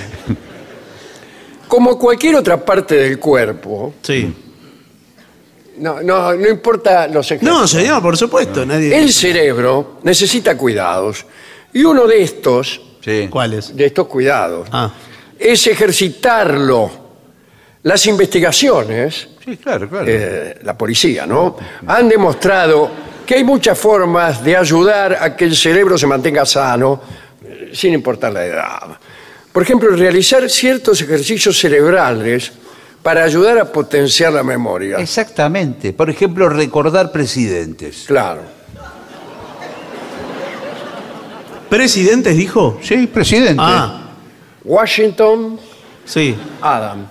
Como 1.73 1.97
cualquier 1.97 2.35
otra 2.35 2.63
parte 2.63 2.93
del 2.93 3.17
cuerpo, 3.17 3.95
Sí. 4.03 4.31
no, 5.79 6.03
no, 6.03 6.31
no 6.35 6.47
importa 6.47 7.07
los 7.07 7.25
ejemplos. 7.31 7.61
No, 7.61 7.67
señor, 7.67 7.99
por 7.99 8.15
supuesto. 8.15 8.63
Nadie. 8.63 8.95
El 8.95 9.11
cerebro 9.11 9.97
necesita 10.03 10.55
cuidados. 10.55 11.25
Y 11.73 11.83
uno 11.83 12.05
de 12.05 12.21
estos, 12.21 12.79
Sí. 13.01 13.27
¿Cuáles? 13.27 13.75
de 13.75 13.85
estos 13.87 14.05
cuidados, 14.05 14.67
Ah. 14.71 14.91
es 15.39 15.65
ejercitarlo. 15.65 16.91
Las 17.81 18.05
investigaciones, 18.05 19.29
Sí, 19.43 19.57
claro, 19.57 19.89
claro. 19.89 20.05
eh, 20.07 20.59
la 20.61 20.77
policía, 20.77 21.25
¿no? 21.25 21.57
Han 21.87 22.07
demostrado 22.07 22.91
que 23.25 23.33
hay 23.33 23.43
muchas 23.43 23.79
formas 23.79 24.43
de 24.43 24.55
ayudar 24.55 25.17
a 25.19 25.35
que 25.35 25.45
el 25.45 25.55
cerebro 25.55 25.97
se 25.97 26.05
mantenga 26.05 26.45
sano, 26.45 27.01
eh, 27.43 27.71
sin 27.73 27.95
importar 27.95 28.31
la 28.31 28.45
edad. 28.45 28.97
Por 29.53 29.63
ejemplo, 29.63 29.95
realizar 29.95 30.49
ciertos 30.49 30.99
ejercicios 31.01 31.57
cerebrales 31.59 32.51
para 33.03 33.23
ayudar 33.23 33.57
a 33.59 33.65
potenciar 33.71 34.33
la 34.33 34.43
memoria. 34.43 34.97
Exactamente. 34.97 35.93
Por 35.93 36.09
ejemplo, 36.09 36.49
recordar 36.49 37.11
presidentes. 37.11 38.05
Claro. 38.07 38.41
¿Presidentes 41.69 42.37
dijo? 42.37 42.79
Sí, 42.81 43.07
presidente. 43.07 43.55
Ah, 43.63 44.11
Washington, 44.63 45.59
sí. 46.05 46.35
Adam. 46.61 47.07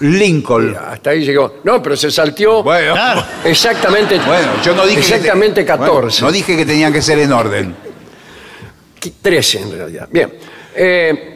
Lincoln. 0.00 0.76
Hasta 0.76 1.10
ahí 1.10 1.24
llegó. 1.24 1.56
No, 1.64 1.82
pero 1.82 1.96
se 1.96 2.10
salteó 2.10 2.62
Bueno, 2.62 2.92
Claro. 2.94 3.24
exactamente, 3.44 4.16
bueno, 4.24 4.52
yo 4.64 4.74
no 4.74 4.86
dije 4.86 5.00
que- 5.00 5.06
exactamente 5.16 5.62
bueno, 5.64 5.84
14. 5.84 6.22
no 6.22 6.30
dije 6.32 6.56
que 6.56 6.64
tenían 6.64 6.92
que 6.92 7.02
ser 7.02 7.18
en 7.18 7.32
orden. 7.32 7.74
Qui- 9.00 9.12
13 9.20 9.60
en 9.60 9.72
realidad. 9.72 10.08
Bien. 10.10 10.32
Eh, 10.74 11.31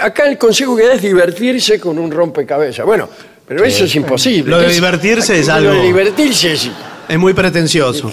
acá 0.00 0.26
el 0.28 0.38
consejo 0.38 0.76
que 0.76 0.86
da 0.86 0.94
es 0.94 1.02
divertirse 1.02 1.78
con 1.80 1.98
un 1.98 2.10
rompecabezas. 2.10 2.84
Bueno, 2.86 3.08
Pero 3.46 3.64
eso 3.64 3.84
es 3.84 3.94
imposible. 3.94 4.50
Lo 4.50 4.58
de 4.58 4.64
¿Qué 4.66 4.70
es- 4.70 4.76
divertirse 4.76 5.38
es 5.40 5.46
Lo 5.48 5.54
algo- 5.54 5.72
de 5.72 5.82
divertirse 5.82 6.52
es... 6.52 6.70
Es 7.08 7.18
muy 7.18 7.32
pretencioso. 7.32 8.12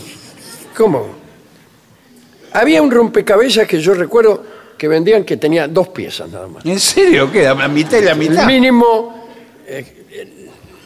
¿Cómo? 0.77 1.07
Había 2.53 2.81
un 2.81 2.89
rompecabezas 2.91 3.67
que 3.67 3.79
yo 3.81 3.93
recuerdo 3.93 4.43
que 4.77 4.87
vendían 4.87 5.23
que 5.23 5.37
tenía 5.37 5.67
dos 5.67 5.89
piezas 5.89 6.29
nada 6.29 6.47
más. 6.47 6.65
¿En 6.65 6.79
serio? 6.79 7.29
¿Qué? 7.31 7.43
¿La 7.43 7.67
mitad 7.67 7.97
y 7.99 8.01
la 8.05 8.11
El 8.11 8.17
mitad? 8.17 8.45
mínimo... 8.47 9.27
eh, 9.67 9.85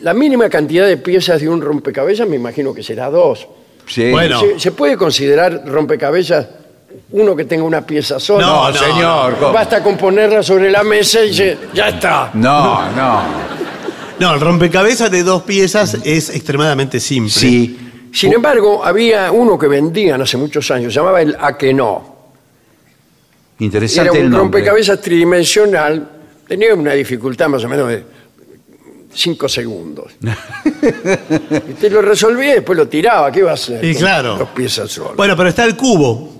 la 0.02 0.14
mínima 0.14 0.50
cantidad 0.50 0.88
de 0.88 0.96
piezas 0.98 1.42
de 1.42 1.50
un 1.50 1.62
rompecabezas 1.62 2.28
me 2.28 2.38
imagino 2.38 2.74
que 2.74 2.82
será 2.82 3.10
dos. 3.10 3.48
Sí. 3.86 4.10
Bueno. 4.12 4.40
¿Se, 4.40 4.60
se 4.60 4.72
puede 4.72 4.96
considerar 4.96 5.64
rompecabezas 5.68 6.48
uno 7.12 7.36
que 7.36 7.46
tenga 7.46 7.64
una 7.64 7.86
pieza 7.86 8.20
sola? 8.20 8.46
No, 8.46 8.72
No, 8.72 8.78
señor. 8.78 9.38
¿cómo? 9.40 9.54
Basta 9.54 9.82
con 9.84 9.98
ponerla 9.98 10.44
sobre 10.44 10.70
la 10.72 10.84
mesa 10.84 11.24
y 11.24 11.32
ya 11.32 11.90
está. 11.90 12.32
No, 12.34 12.92
no. 12.92 13.22
No, 14.20 14.34
el 14.34 14.42
rompecabezas 14.42 15.10
de 15.10 15.24
dos 15.24 15.44
piezas 15.44 15.98
es 16.04 16.30
extremadamente 16.30 17.00
simple. 17.00 17.32
Sí. 17.32 17.80
Sin 18.12 18.34
embargo, 18.34 18.84
había 18.84 19.32
uno 19.32 19.58
que 19.58 19.68
vendían 19.68 20.22
hace 20.22 20.36
muchos 20.36 20.70
años, 20.72 20.94
se 20.94 21.00
llamaba 21.00 21.22
el 21.22 21.38
A 21.40 21.58
que 21.58 21.74
no. 21.74 22.18
Era 23.58 23.66
Interesante 23.66 24.18
el 24.20 24.26
un 24.26 24.32
nombre. 24.32 24.60
rompecabezas 24.60 25.00
tridimensional, 25.02 26.10
tenía 26.48 26.74
una 26.74 26.94
dificultad 26.94 27.48
más 27.50 27.64
o 27.64 27.70
menos 27.70 27.88
de 27.88 28.04
5 29.14 29.48
segundos. 29.50 30.12
y 31.70 31.74
te 31.74 31.90
lo 31.90 32.02
resolvía 32.02 32.52
y 32.52 32.54
después 32.56 32.78
lo 32.78 32.88
tiraba, 32.88 33.32
¿qué 33.32 33.40
iba 33.40 33.52
a 33.52 33.54
hacer? 33.56 33.84
Y 33.84 33.94
con 33.94 34.02
claro. 34.02 34.38
Dos 34.38 34.50
piezas 34.50 34.92
solas. 34.92 35.16
Bueno, 35.16 35.36
pero 35.38 35.50
está 35.50 35.66
el 35.66 35.76
cubo. 35.78 36.39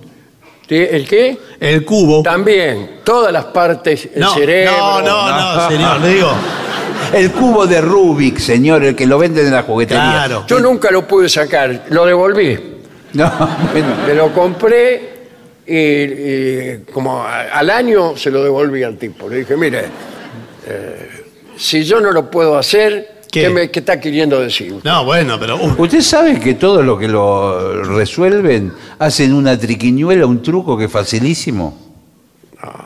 ¿Sí? 0.70 0.76
¿El 0.88 1.08
qué? 1.08 1.36
El 1.58 1.84
cubo. 1.84 2.22
También, 2.22 3.00
todas 3.02 3.32
las 3.32 3.46
partes, 3.46 4.08
el 4.14 4.20
no, 4.20 4.32
cerebro. 4.34 4.70
no, 4.70 5.02
no, 5.02 5.54
no, 5.56 5.68
señor, 5.68 6.00
le 6.00 6.08
digo. 6.14 6.30
El 7.12 7.32
cubo 7.32 7.66
de 7.66 7.80
Rubik, 7.80 8.38
señor, 8.38 8.84
el 8.84 8.94
que 8.94 9.04
lo 9.04 9.18
venden 9.18 9.46
en 9.46 9.52
la 9.52 9.62
juguetería. 9.64 10.12
Claro. 10.12 10.44
Yo 10.46 10.60
nunca 10.60 10.92
lo 10.92 11.08
pude 11.08 11.28
sacar, 11.28 11.86
lo 11.88 12.06
devolví. 12.06 12.56
No, 13.14 13.28
bueno. 13.72 13.88
Me 14.06 14.14
lo 14.14 14.32
compré 14.32 15.10
y, 15.66 15.74
y 15.76 16.78
como 16.92 17.20
a- 17.20 17.46
al 17.52 17.68
año 17.68 18.16
se 18.16 18.30
lo 18.30 18.44
devolví 18.44 18.84
al 18.84 18.96
tipo. 18.96 19.28
Le 19.28 19.38
dije, 19.38 19.56
mire, 19.56 19.86
eh, 20.68 21.10
si 21.56 21.82
yo 21.82 22.00
no 22.00 22.12
lo 22.12 22.30
puedo 22.30 22.56
hacer, 22.56 23.19
¿Qué? 23.30 23.42
¿qué, 23.42 23.50
me, 23.50 23.70
qué 23.70 23.78
está 23.80 24.00
queriendo 24.00 24.40
decir? 24.40 24.76
No, 24.82 25.04
bueno, 25.04 25.38
pero. 25.38 25.56
uh, 25.56 25.74
Usted 25.82 26.00
sabe 26.00 26.40
que 26.40 26.54
todo 26.54 26.82
lo 26.82 26.98
que 26.98 27.06
lo 27.08 27.82
resuelven 27.84 28.72
hacen 28.98 29.32
una 29.34 29.58
triquiñuela, 29.58 30.26
un 30.26 30.42
truco 30.42 30.76
que 30.76 30.84
es 30.86 30.90
facilísimo. 30.92 31.78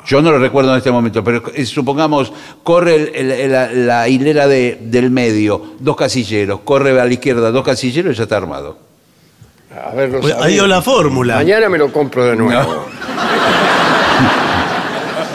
Yo 0.07 0.23
no 0.23 0.31
lo 0.31 0.39
recuerdo 0.39 0.71
en 0.73 0.79
este 0.79 0.93
momento, 0.93 1.25
pero 1.25 1.43
eh, 1.53 1.65
supongamos, 1.67 2.33
corre 2.63 2.95
el- 2.95 3.09
el- 3.15 3.31
el- 3.33 3.53
la, 3.53 3.73
la 3.73 4.09
hilera 4.09 4.47
de- 4.47 4.79
del 4.81 5.11
medio, 5.11 5.75
dos 5.81 5.97
casilleros, 5.97 6.61
corre 6.63 6.91
a 7.01 7.05
la 7.05 7.13
izquierda, 7.13 7.51
dos 7.51 7.65
casilleros 7.65 8.15
y 8.15 8.17
ya 8.19 8.23
está 8.25 8.37
armado. 8.37 8.79
A 9.85 9.93
ver, 9.95 10.11
lo 10.11 10.21
pues, 10.21 10.33
sabía. 10.33 10.47
ahí 10.47 10.53
dio 10.55 10.67
la 10.69 10.81
fórmula. 10.81 11.35
Mañana 11.37 11.69
me 11.69 11.79
lo 11.79 11.91
compro 11.93 12.25
de 12.25 12.37
nuevo. 12.37 12.85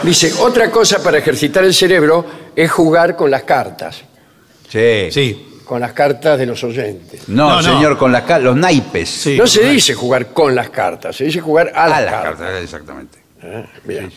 Dice, 0.02 0.32
otra 0.40 0.70
cosa 0.70 1.02
para 1.02 1.18
ejercitar 1.18 1.62
el 1.64 1.74
cerebro 1.74 2.24
es 2.56 2.70
jugar 2.70 3.16
con 3.16 3.30
las 3.30 3.42
cartas, 3.42 4.02
Sí. 4.70 5.08
Sí. 5.10 5.46
con 5.64 5.80
las 5.80 5.92
cartas 5.92 6.36
de 6.36 6.46
los 6.46 6.64
oyentes. 6.64 7.28
No, 7.28 7.48
No, 7.48 7.56
no. 7.56 7.62
señor, 7.62 7.96
con 7.96 8.10
las 8.10 8.22
ca- 8.22 8.40
los 8.40 8.56
naipes. 8.56 9.08
Sí. 9.08 9.36
No 9.38 9.46
se 9.46 9.68
dice 9.70 9.94
jugar 9.94 10.32
con 10.32 10.52
las 10.52 10.68
cartas, 10.70 11.14
se 11.14 11.22
dice 11.24 11.40
jugar 11.40 11.70
a 11.74 11.86
las, 11.88 11.98
A 11.98 12.00
las 12.02 12.12
cartas. 12.12 12.38
cartas, 12.40 12.62
exactamente. 12.64 13.18
Ah, 13.40 13.62
bien. 13.84 14.10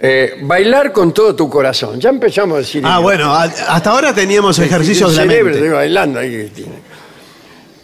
Eh, 0.00 0.38
bailar 0.42 0.90
con 0.92 1.14
todo 1.14 1.34
tu 1.36 1.48
corazón. 1.48 2.00
Ya 2.00 2.10
empezamos 2.10 2.56
a 2.56 2.58
decir. 2.58 2.82
Ah, 2.84 2.98
bueno, 2.98 3.32
a- 3.32 3.44
hasta 3.44 3.90
ahora 3.90 4.12
teníamos 4.12 4.58
ejercicios 4.58 5.12
de 5.12 5.16
la 5.18 5.22
cerebro 5.22 5.44
mente. 5.52 5.58
estoy 5.60 5.74
bailando 5.76 6.18
ahí. 6.18 6.52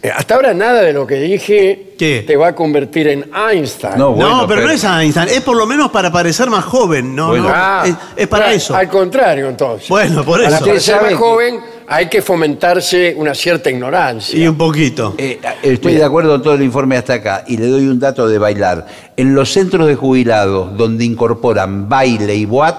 Eh, 0.01 0.11
hasta 0.13 0.35
ahora 0.35 0.53
nada 0.53 0.81
de 0.81 0.91
lo 0.91 1.07
que 1.07 1.15
dije 1.15 1.93
¿Qué? 1.97 2.25
te 2.27 2.35
va 2.35 2.49
a 2.49 2.55
convertir 2.55 3.07
en 3.07 3.31
Einstein. 3.33 3.93
No, 3.97 4.09
no, 4.09 4.11
bueno, 4.15 4.37
pero, 4.47 4.47
pero- 4.59 4.61
no 4.67 4.69
es 4.73 4.83
Einstein, 4.83 5.29
es 5.29 5.41
por 5.41 5.55
lo 5.55 5.65
menos 5.65 5.91
para 5.91 6.11
parecer 6.11 6.49
más 6.49 6.65
joven, 6.65 7.15
no, 7.15 7.29
Bueno. 7.29 7.45
no, 7.47 7.51
Ah, 7.55 7.83
es, 7.85 7.95
es 8.17 8.27
para 8.27 8.47
al- 8.47 8.53
eso. 8.53 8.75
Al 8.75 8.89
contrario, 8.89 9.47
entonces. 9.47 9.87
Bueno, 9.87 10.25
por 10.25 10.43
Para 10.43 10.57
eso. 10.57 10.65
ser 10.65 10.75
Usted 10.75 11.01
más 11.01 11.13
joven 11.13 11.59
hay 11.87 12.07
que 12.07 12.21
fomentarse 12.21 13.13
una 13.17 13.33
cierta 13.33 13.69
ignorancia. 13.69 14.37
Y 14.37 14.47
un 14.47 14.57
poquito. 14.57 15.15
Eh, 15.17 15.39
estoy 15.61 15.93
de 15.95 16.03
acuerdo 16.03 16.31
con 16.31 16.41
todo 16.43 16.53
el 16.55 16.61
informe 16.63 16.97
hasta 16.97 17.13
acá 17.15 17.43
y 17.47 17.57
le 17.57 17.67
doy 17.67 17.87
un 17.87 17.99
dato 17.99 18.27
de 18.27 18.37
bailar. 18.37 18.85
En 19.17 19.35
los 19.35 19.51
centros 19.51 19.87
de 19.87 19.95
jubilados 19.95 20.77
donde 20.77 21.05
incorporan 21.05 21.87
baile 21.89 22.35
y 22.35 22.45
boat, 22.45 22.77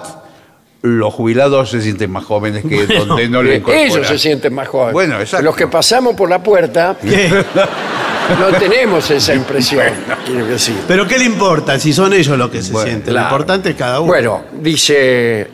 los 0.83 1.15
jubilados 1.15 1.71
se 1.71 1.81
sienten 1.81 2.11
más 2.11 2.25
jóvenes 2.25 2.63
que 2.65 2.87
donde 2.87 3.29
no 3.29 3.43
lo 3.43 3.51
Eh, 3.51 3.57
incorporan. 3.57 3.87
Ellos 3.87 4.07
se 4.07 4.19
sienten 4.19 4.53
más 4.55 4.69
jóvenes. 4.69 4.93
Bueno, 4.93 5.21
exacto. 5.21 5.45
Los 5.45 5.57
que 5.57 5.67
pasamos 5.67 6.15
por 6.15 6.29
la 6.29 6.43
puerta 6.43 6.97
¿Qué? 7.01 7.31
no 8.39 8.59
tenemos 8.59 9.11
esa 9.11 9.35
impresión. 9.35 9.87
quiero 10.27 10.47
decir. 10.47 10.75
Pero 10.87 11.07
¿qué 11.07 11.19
le 11.19 11.25
importa 11.25 11.79
si 11.79 11.93
son 11.93 12.13
ellos 12.13 12.37
los 12.37 12.51
que 12.51 12.63
se 12.63 12.73
Bueno, 12.73 12.89
sienten? 12.89 13.13
claro. 13.13 13.29
Lo 13.29 13.35
importante 13.37 13.71
es 13.71 13.77
cada 13.77 14.01
uno. 14.01 14.09
Bueno, 14.13 14.43
dice, 14.61 15.49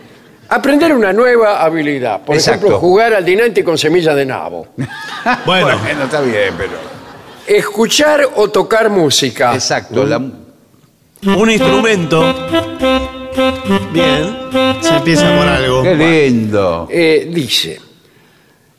aprender 0.51 0.93
una 0.93 1.13
nueva 1.13 1.63
habilidad. 1.63 2.21
Por 2.23 2.35
Exacto. 2.37 2.67
ejemplo, 2.67 2.79
jugar 2.81 3.15
al 3.15 3.25
dinante 3.25 3.65
con 3.65 3.79
semilla 3.79 4.15
de 4.15 4.27
nabo. 4.27 4.67
bueno, 5.47 5.79
Bueno, 5.83 6.05
está 6.05 6.21
bien, 6.21 6.55
pero... 6.59 6.73
Escuchar 7.47 8.29
o 8.37 8.49
tocar 8.49 8.91
música. 8.91 9.55
Exacto. 9.55 10.05
la- 10.05 10.19
un 10.19 11.51
instrumento. 11.51 12.35
Bien, 13.93 14.37
se 14.81 14.97
empieza 14.97 15.37
por 15.37 15.47
algo. 15.49 15.83
Qué 15.83 15.95
lindo. 15.95 16.89
Eh, 16.91 17.29
dice, 17.33 17.81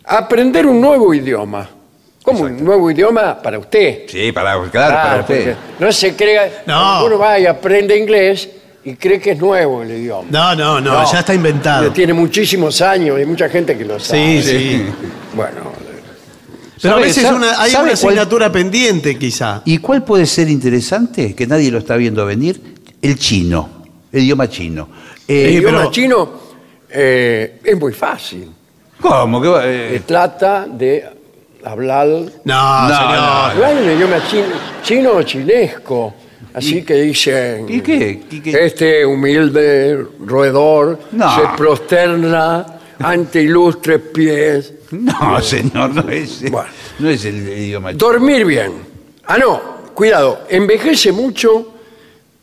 aprender 0.05 0.65
un 0.65 0.79
nuevo 0.81 1.13
idioma. 1.13 1.69
¿Cómo 2.23 2.43
un 2.43 2.63
nuevo 2.63 2.89
idioma 2.91 3.41
para 3.41 3.57
usted? 3.59 4.03
Sí, 4.07 4.31
para, 4.31 4.51
claro, 4.53 4.69
para 4.71 5.01
Claro, 5.01 5.19
usted. 5.21 5.55
porque 5.55 5.83
no 5.85 5.91
se 5.91 6.15
crea, 6.15 6.63
No. 6.67 7.05
uno 7.05 7.17
va 7.17 7.39
y 7.39 7.45
aprende 7.47 7.97
inglés 7.97 8.47
y 8.83 8.95
cree 8.95 9.19
que 9.19 9.31
es 9.31 9.37
nuevo 9.39 9.83
el 9.83 9.91
idioma. 9.91 10.27
No, 10.31 10.55
no, 10.55 10.81
no, 10.81 11.01
No. 11.03 11.11
ya 11.11 11.19
está 11.19 11.33
inventado. 11.33 11.91
Tiene 11.91 12.13
muchísimos 12.13 12.81
años 12.81 13.19
y 13.21 13.25
mucha 13.25 13.47
gente 13.49 13.77
que 13.77 13.85
lo 13.85 13.99
sabe. 13.99 14.41
Sí, 14.41 14.49
sí. 14.49 14.85
Bueno, 15.33 15.71
Pero 16.81 16.95
a 16.95 16.97
¿Sabe- 16.97 17.05
veces 17.07 17.23
sabe- 17.23 17.35
una- 17.37 17.61
hay 17.61 17.71
sabe 17.71 17.91
una 17.91 17.99
cuál- 17.99 18.09
asignatura 18.13 18.51
pendiente, 18.51 19.15
quizá. 19.19 19.61
¿Y 19.65 19.77
cuál 19.77 20.03
puede 20.03 20.25
ser 20.25 20.49
interesante? 20.49 21.35
Que 21.35 21.45
nadie 21.45 21.69
lo 21.69 21.77
está 21.77 21.95
viendo 21.95 22.25
venir. 22.25 22.59
El 23.01 23.19
chino, 23.19 23.69
el 24.11 24.23
idioma 24.23 24.49
chino. 24.49 24.89
Eh, 25.27 25.45
el 25.49 25.53
idioma 25.57 25.77
pero- 25.79 25.91
chino 25.91 26.29
eh, 26.89 27.59
es 27.63 27.79
muy 27.79 27.93
fácil. 27.93 28.49
¿Cómo? 28.99 29.39
¿Qué 29.41 29.47
va- 29.47 29.61
Se 29.61 29.95
eh, 29.95 29.99
trata 30.07 30.65
de 30.67 31.05
hablar 31.63 32.07
No, 32.07 32.87
No, 32.89 32.95
señor. 32.97 33.63
Hay 33.63 33.77
un 33.77 33.91
idioma 33.97 34.17
chino, 34.27 34.45
chino 34.83 35.11
o 35.13 35.21
chinesco, 35.23 36.13
así 36.53 36.83
que 36.83 36.93
dicen... 36.95 37.65
¿Y 37.69 37.81
qué? 37.81 38.23
¿Y 38.29 38.39
qué? 38.41 38.65
Este 38.65 39.05
humilde 39.05 40.05
roedor 40.25 40.99
No. 41.11 41.35
se 41.35 41.41
prosterna 41.57 42.65
ante 42.99 43.41
ilustres 43.43 43.99
pies. 44.13 44.73
No, 44.91 45.39
señor, 45.41 45.95
no 45.95 46.09
es, 46.09 46.49
Bueno. 46.51 46.69
no 46.99 47.09
es 47.09 47.23
el 47.25 47.47
idioma. 47.47 47.93
Dormir 47.93 48.45
bien. 48.45 48.73
Ah, 49.25 49.37
no, 49.37 49.61
cuidado, 49.93 50.41
envejece 50.49 51.11
mucho 51.11 51.73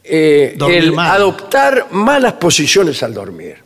eh, 0.03 0.55
Dormir 0.57 0.79
el 0.79 0.93
mal. 0.93 1.11
adoptar 1.17 1.89
malas 1.91 2.33
posiciones 2.35 3.03
al 3.03 3.13
dormir. 3.13 3.57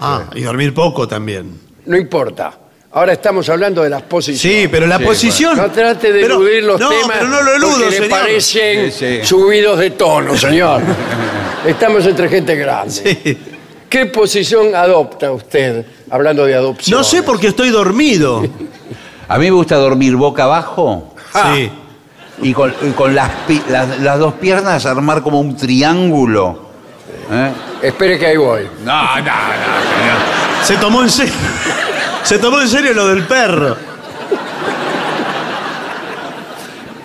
Ah, 0.00 0.28
y 0.34 0.42
dormir 0.42 0.74
poco 0.74 1.06
también. 1.06 1.52
No 1.86 1.96
importa. 1.96 2.58
Ahora 2.94 3.12
estamos 3.12 3.48
hablando 3.48 3.82
de 3.82 3.90
las 3.90 4.02
posiciones. 4.02 4.62
Sí, 4.62 4.68
pero 4.70 4.86
la 4.86 4.98
Sí, 4.98 5.04
posición. 5.04 5.56
No 5.56 5.68
trate 5.70 6.12
de 6.12 6.20
Pero- 6.20 6.36
eludir 6.36 6.62
los 6.62 6.78
no, 6.80 6.88
temas 6.88 7.16
pero 7.18 7.28
no 7.28 7.42
lo 7.42 7.54
eludo, 7.56 7.70
porque 7.72 7.84
le 7.90 7.96
señor. 7.96 8.08
parecen 8.10 8.92
Sí, 8.92 9.18
sí. 9.20 9.26
subidos 9.26 9.78
de 9.80 9.90
tono, 9.90 10.36
señor. 10.38 10.80
Estamos 11.66 12.06
entre 12.06 12.28
gente 12.28 12.54
grande. 12.54 12.92
Sí. 13.24 13.38
¿Qué 13.88 14.06
posición 14.06 14.74
adopta 14.74 15.30
usted 15.32 15.84
hablando 16.10 16.44
de 16.46 16.54
adopción? 16.54 16.98
No 16.98 17.04
sé 17.04 17.22
por 17.24 17.40
qué 17.40 17.48
estoy 17.48 17.70
dormido. 17.70 18.44
A 19.28 19.38
mí 19.38 19.46
me 19.46 19.50
gusta 19.56 19.76
dormir 19.76 20.14
boca 20.16 20.44
abajo 20.44 21.14
Sí. 21.54 21.70
y 22.42 22.52
con, 22.52 22.72
y 22.82 22.90
con 22.90 23.14
las, 23.14 23.30
pi- 23.48 23.62
las, 23.70 23.98
las 24.00 24.18
dos 24.20 24.34
piernas 24.34 24.86
armar 24.86 25.22
como 25.22 25.40
un 25.40 25.56
triángulo. 25.56 26.62
¿Eh? 27.32 27.50
Espere 27.82 28.18
que 28.18 28.26
ahí 28.26 28.36
voy. 28.36 28.68
No, 28.84 29.02
no, 29.16 29.22
no, 29.22 29.22
señor. 29.22 30.18
Se 30.64 30.76
tomó 30.76 31.02
en 31.02 31.10
serio. 31.10 31.32
Se 32.24 32.38
tomó 32.38 32.60
en 32.60 32.68
serio 32.68 32.92
lo 32.94 33.08
del 33.08 33.24
perro. 33.26 33.76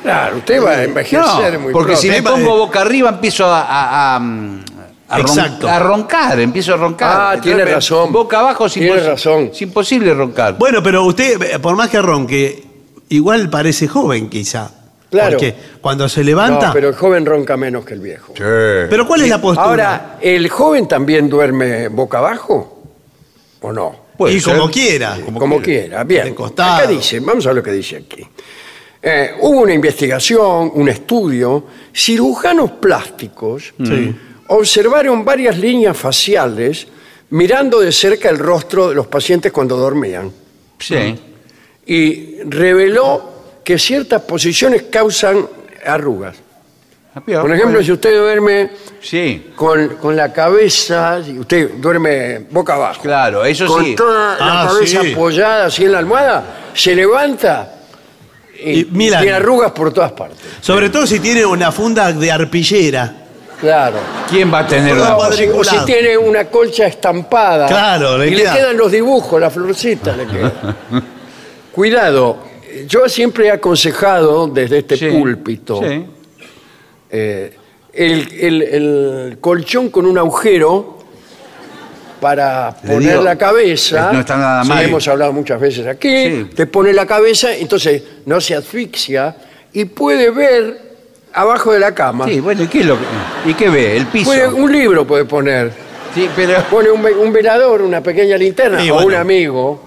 Claro, 0.04 0.38
usted 0.38 0.64
va 0.64 0.72
a 0.72 0.84
envejecer 0.84 1.54
No, 1.54 1.60
muy 1.60 1.74
porque 1.74 1.96
si 1.96 2.10
me 2.10 2.24
pongo 2.24 2.56
boca 2.58 2.82
arriba 2.82 3.10
empiezo 3.10 3.46
a, 3.46 3.62
a- 3.62 4.16
a- 4.16 4.16
a 4.16 4.20
ron- 5.18 5.22
Exacto. 5.22 5.68
a 5.68 5.80
roncar, 5.80 6.40
empiezo 6.40 6.74
a 6.74 6.78
roncar. 6.78 7.10
Ah, 7.12 7.24
Entonces, 7.34 7.42
tiene 7.44 7.66
me- 7.66 7.72
razón. 7.76 8.12
Boca 8.12 8.40
abajo 8.40 8.66
es, 8.68 8.74
Tiene 8.74 8.92
impos- 8.94 9.06
razón. 9.06 9.50
es 9.52 9.62
imposible 9.62 10.14
roncar. 10.14 10.58
Bueno, 10.58 10.82
pero 10.82 11.04
usted, 11.04 11.42
eh, 11.42 11.60
por 11.60 11.76
más 11.76 11.90
que 11.90 12.02
ronque, 12.02 12.64
igual 13.10 13.50
parece 13.50 13.88
joven, 13.88 14.30
quizá. 14.30 14.72
Claro. 15.12 15.32
Porque 15.32 15.56
cuando 15.82 16.08
se 16.08 16.24
levanta. 16.24 16.68
No, 16.68 16.74
pero 16.74 16.90
el 16.90 16.96
joven 16.96 17.26
ronca 17.26 17.58
menos 17.58 17.84
que 17.84 17.96
el 17.96 18.00
viejo. 18.00 18.34
Pero 18.36 19.06
¿cuál 19.08 19.22
es 19.24 19.30
la 19.30 19.42
postura? 19.42 19.68
Ahora, 19.68 20.18
¿el 20.22 20.48
joven 20.50 20.88
también 20.88 21.28
duerme 21.28 21.88
boca 21.90 22.20
abajo? 22.20 22.84
¿O 23.62 23.72
no? 23.74 24.09
Puede 24.20 24.34
y 24.36 24.42
ser. 24.42 24.58
como 24.58 24.70
quiera. 24.70 25.18
como, 25.40 25.62
quiera. 25.62 26.04
Bien. 26.04 26.36
Acá 26.38 26.86
dice, 26.86 27.22
vamos 27.22 27.46
a 27.46 27.50
ver 27.50 27.56
lo 27.56 27.64
que 27.64 27.72
dice 27.72 27.96
aquí. 28.06 28.22
Eh, 29.02 29.32
hubo 29.40 29.62
una 29.62 29.74
investigación, 29.74 30.72
un 30.76 30.90
estudio, 30.90 31.64
cirujanos 31.96 32.72
plásticos 32.72 33.74
Sí. 33.82 34.14
observaron 34.48 35.24
varias 35.24 35.58
líneas 35.58 35.96
faciales 35.96 36.86
mirando 37.30 37.80
de 37.80 37.94
cerca 37.94 38.28
el 38.30 38.38
rostro 38.40 38.90
de 38.90 38.96
los 38.96 39.08
pacientes 39.08 39.54
cuando 39.54 39.78
dormían 39.78 40.30
Sí. 40.78 41.16
y 41.86 42.42
reveló 42.44 43.62
que 43.64 43.80
ciertas 43.80 44.22
posiciones 44.24 44.84
causan 44.92 45.48
arrugas. 45.86 46.36
Por 47.14 47.32
ejemplo, 47.52 47.66
bueno. 47.66 47.84
si 47.84 47.92
usted 47.92 48.16
duerme 48.18 48.70
Sí, 49.02 49.52
con, 49.56 49.96
con 49.96 50.16
la 50.16 50.32
cabeza, 50.32 51.22
si 51.24 51.40
usted 51.40 51.72
duerme 51.78 52.46
boca 52.52 52.76
abajo, 52.76 53.02
claro, 53.02 53.44
eso 53.44 53.66
con 53.66 53.84
sí. 53.84 53.96
toda 53.96 54.38
la 54.38 54.62
Ah, 54.64 54.68
cabeza 54.68 55.02
sí. 55.02 55.12
apoyada 55.14 55.66
así 55.66 55.86
en 55.86 55.92
la 55.94 55.98
almohada, 56.00 56.44
se 56.74 56.96
levanta 56.96 57.74
y, 58.64 58.82
Y 58.82 58.86
mira- 58.92 59.20
tiene 59.20 59.36
arrugas 59.36 59.72
por 59.72 59.92
todas 59.92 60.12
partes. 60.12 60.38
Sobre 60.62 60.90
todo 60.90 61.08
si 61.08 61.20
tiene 61.20 61.46
una 61.46 61.72
funda 61.72 62.12
de 62.14 62.32
arpillera. 62.32 63.16
Claro. 63.60 63.98
¿Quién 64.30 64.54
va 64.54 64.60
a 64.60 64.68
tener 64.68 64.96
la... 64.96 65.18
Todo 65.18 65.32
si, 65.34 65.48
o 65.48 65.64
si 65.64 65.78
tiene 65.86 66.18
una 66.18 66.46
colcha 66.46 66.86
estampada 66.88 67.68
Claro, 67.68 68.18
le 68.18 68.28
y 68.30 68.36
queda. 68.36 68.54
le 68.54 68.60
quedan 68.60 68.78
los 68.78 68.92
dibujos, 68.92 69.42
la 69.42 69.50
florcita 69.50 70.16
le 70.16 70.26
queda. 70.28 70.54
Cuidado, 71.72 72.38
yo 72.88 73.10
siempre 73.10 73.48
he 73.48 73.52
aconsejado 73.52 74.48
desde 74.48 74.78
este 74.80 74.96
Sí, 74.98 75.08
púlpito 75.10 75.82
Sí. 75.84 76.06
Eh, 77.12 77.54
el, 77.94 78.28
el- 78.40 78.62
el 78.62 79.38
colchón 79.42 79.90
con 79.90 80.06
un 80.06 80.18
agujero 80.18 80.98
para 82.20 82.76
Le 82.84 82.94
poner 82.94 83.12
digo, 83.12 83.24
la 83.24 83.38
cabeza. 83.38 84.12
no 84.12 84.20
está 84.20 84.38
nada 84.38 84.64
Sí, 84.64 84.70
mal. 84.70 84.84
hemos 84.86 85.08
hablado 85.08 85.32
muchas 85.34 85.60
veces 85.60 85.88
aquí. 85.88 86.10
Sí. 86.30 86.50
Te 86.56 86.68
pone 86.68 86.94
la 86.94 87.06
cabeza, 87.06 87.56
entonces 87.56 88.04
no 88.26 88.42
se 88.42 88.56
asfixia 88.56 89.36
y 89.74 89.86
puede 89.86 90.30
ver 90.32 90.90
abajo 91.34 91.72
de 91.72 91.80
la 91.80 91.94
cama. 91.96 92.26
Sí, 92.26 92.40
bueno, 92.42 92.64
¿y 92.64 92.68
qué, 92.68 92.80
es 92.82 92.86
lo 92.86 92.98
que- 92.98 93.50
¿y 93.50 93.54
qué 93.54 93.70
ve? 93.70 93.98
El 93.98 94.06
piso. 94.08 94.26
Puede- 94.30 94.48
un 94.48 94.72
libro 94.72 95.06
puede 95.08 95.26
poner. 95.26 95.72
Sí, 96.14 96.28
pero... 96.36 96.62
Pone 96.70 96.90
un, 96.92 97.02
ve- 97.04 97.14
un 97.16 97.32
velador, 97.32 97.82
una 97.84 98.02
pequeña 98.02 98.36
linterna, 98.36 98.82
Sí, 98.82 98.90
o 98.90 98.98
un 99.06 99.14
amigo, 99.14 99.80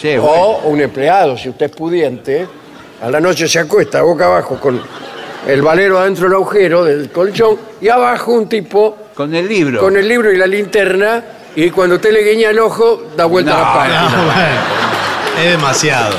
Sí, 0.00 0.16
bueno. 0.16 0.24
o 0.24 0.68
un 0.68 0.80
empleado, 0.80 1.36
si 1.36 1.48
usted 1.50 1.66
es 1.66 1.72
pudiente. 1.76 2.46
A 3.02 3.10
la 3.10 3.20
noche 3.20 3.46
se 3.48 3.58
acuesta 3.58 4.00
boca 4.02 4.24
abajo 4.26 4.58
con 4.58 4.80
el 5.46 5.62
valero 5.62 5.98
adentro 5.98 6.24
del 6.26 6.34
agujero 6.34 6.84
del 6.84 7.10
colchón 7.10 7.56
y 7.80 7.88
abajo 7.88 8.32
un 8.32 8.48
tipo 8.48 8.96
Con 9.14 9.34
el 9.34 9.48
libro. 9.48 9.80
con 9.80 9.96
el 9.96 10.06
libro 10.08 10.32
y 10.32 10.36
la 10.36 10.46
linterna 10.46 11.22
y 11.56 11.70
cuando 11.70 11.96
usted 11.96 12.12
le 12.12 12.22
guiña 12.22 12.50
el 12.50 12.58
ojo 12.58 13.02
da 13.16 13.24
vuelta 13.26 13.52
a 13.54 13.58
la 13.58 13.64
No, 13.66 13.74
página. 13.74 14.02
No, 14.16 14.24
bueno, 14.24 14.60
es 15.44 15.50
demasiado. 15.50 16.16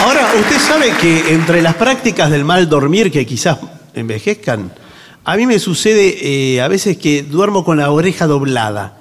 Ahora, 0.00 0.28
usted 0.38 0.58
sabe 0.58 0.92
que 1.00 1.34
entre 1.34 1.60
las 1.60 1.74
prácticas 1.74 2.30
del 2.30 2.44
mal 2.44 2.68
dormir 2.68 3.10
que 3.10 3.26
quizás 3.26 3.58
envejezcan, 3.94 4.70
a 5.24 5.36
mí 5.36 5.46
me 5.46 5.58
sucede 5.58 6.16
eh, 6.54 6.60
a 6.62 6.68
veces 6.68 6.96
que 6.98 7.22
duermo 7.24 7.64
con 7.64 7.78
la 7.78 7.90
oreja 7.90 8.26
doblada. 8.26 8.94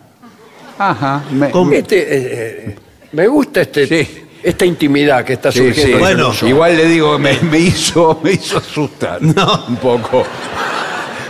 Ajá. 0.80 1.24
me- 1.32 1.52
Con- 1.52 1.72
Este, 1.74 2.00
eh, 2.02 2.08
eh, 2.12 2.76
me 3.12 3.28
gusta 3.28 3.62
este, 3.62 3.88
Sí. 3.88 4.08
esta 4.44 4.66
intimidad 4.66 5.24
que 5.26 5.34
está 5.34 5.52
Sí, 5.52 5.60
surgiendo. 5.60 5.84
entre 5.98 6.00
Bueno. 6.00 6.24
nosotros. 6.30 6.50
Igual 6.50 6.78
le 6.78 6.86
digo, 6.86 7.18
me, 7.20 7.40
me 7.42 7.60
hizo, 7.60 8.20
me 8.24 8.34
hizo 8.34 8.58
asustar. 8.58 9.22
No. 9.22 9.66
Un 9.68 9.76
poco. 9.78 10.24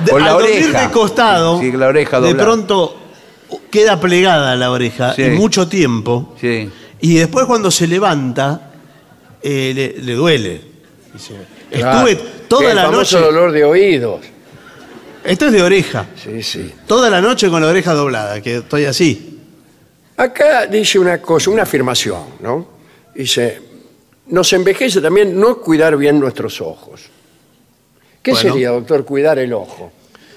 De- 0.03 0.11
Con 0.11 0.21
la 0.23 0.31
al 0.31 0.33
dormir 0.41 0.71
de 0.71 0.89
costado, 0.91 1.59
Sí, 1.59 1.71
la 1.71 1.87
oreja 1.87 2.19
de 2.21 2.27
doblada. 2.29 2.43
pronto 2.45 2.97
queda 3.71 3.99
plegada 3.99 4.55
la 4.55 4.69
oreja 4.71 5.13
Sí. 5.15 5.23
y 5.23 5.29
mucho 5.31 5.67
tiempo. 5.67 6.35
Sí. 6.39 6.69
Y 7.01 7.15
después 7.15 7.45
cuando 7.45 7.71
se 7.71 7.87
levanta, 7.87 8.71
eh, 9.41 9.71
le, 9.75 10.03
le 10.03 10.13
duele. 10.13 10.61
Dice, 11.13 11.33
Claro. 11.71 12.07
Estuve 12.07 12.29
toda 12.47 12.69
el 12.69 12.75
la 12.75 12.83
famoso 12.85 13.19
noche. 13.19 13.25
dolor 13.33 13.51
de 13.51 13.63
oídos. 13.65 14.19
Esto 15.23 15.47
es 15.47 15.51
de 15.51 15.61
oreja. 15.61 16.05
Sí, 16.23 16.41
sí. 16.41 16.71
Toda 16.85 17.09
la 17.09 17.19
noche 17.19 17.49
con 17.49 17.61
la 17.61 17.67
oreja 17.67 17.93
doblada, 17.93 18.41
que 18.41 18.57
estoy 18.57 18.85
así. 18.85 19.36
Acá 20.17 20.65
dice 20.65 20.97
una 20.99 21.21
cosa, 21.21 21.51
una 21.51 21.63
afirmación, 21.63 22.23
¿no? 22.39 22.67
Dice, 23.13 23.61
nos 24.27 24.51
envejece 24.53 24.99
también 24.99 25.39
no 25.39 25.57
cuidar 25.59 25.95
bien 25.95 26.19
nuestros 26.19 26.59
ojos. 26.59 27.01
¿Qué 28.21 28.31
Bueno. 28.31 28.49
sería, 28.51 28.69
doctor, 28.71 29.05
cuidar 29.05 29.37
el 29.39 29.53
ojo? 29.53 29.91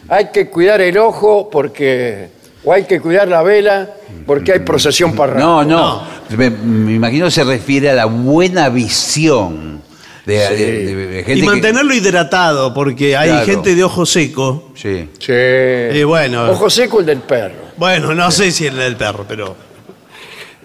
Hay 0.09 0.31
que 0.31 0.49
cuidar 0.49 0.81
el 0.81 0.97
ojo 0.99 1.49
porque... 1.51 2.29
O 2.63 2.75
hay 2.75 2.85
que 2.85 3.01
cuidar 3.01 3.27
la 3.27 3.43
vela 3.43 3.89
porque 4.27 4.53
hay 4.53 4.59
procesión 4.59 5.15
para 5.17 5.33
No, 5.35 5.65
no. 5.65 6.03
Me, 6.37 6.51
me 6.51 6.93
imagino 6.93 7.31
se 7.31 7.43
refiere 7.43 7.89
a 7.89 7.95
la 7.95 8.05
buena 8.05 8.69
visión 8.69 9.81
de, 10.27 10.47
Sí. 10.47 10.55
de- 10.57 10.95
de- 10.95 11.07
de 11.07 11.25
gente 11.25 11.33
y 11.33 11.41
que- 11.41 11.47
mantenerlo 11.47 11.95
hidratado, 11.95 12.75
porque 12.75 13.17
hay 13.17 13.31
Claro. 13.31 13.47
gente 13.47 13.75
de 13.75 13.83
ojo 13.83 14.05
seco. 14.05 14.73
Sí. 14.75 15.09
Sí. 15.19 15.33
Y 15.33 16.03
bueno. 16.05 16.51
Ojo 16.51 16.69
seco 16.69 17.01
el 17.01 17.07
del 17.07 17.21
perro. 17.21 17.71
Bueno, 17.79 18.15
no 18.15 18.31
sé 18.31 18.51
si 18.53 18.67
el 18.67 18.77
del 18.77 18.95
perro, 18.97 19.25
pero. 19.27 19.57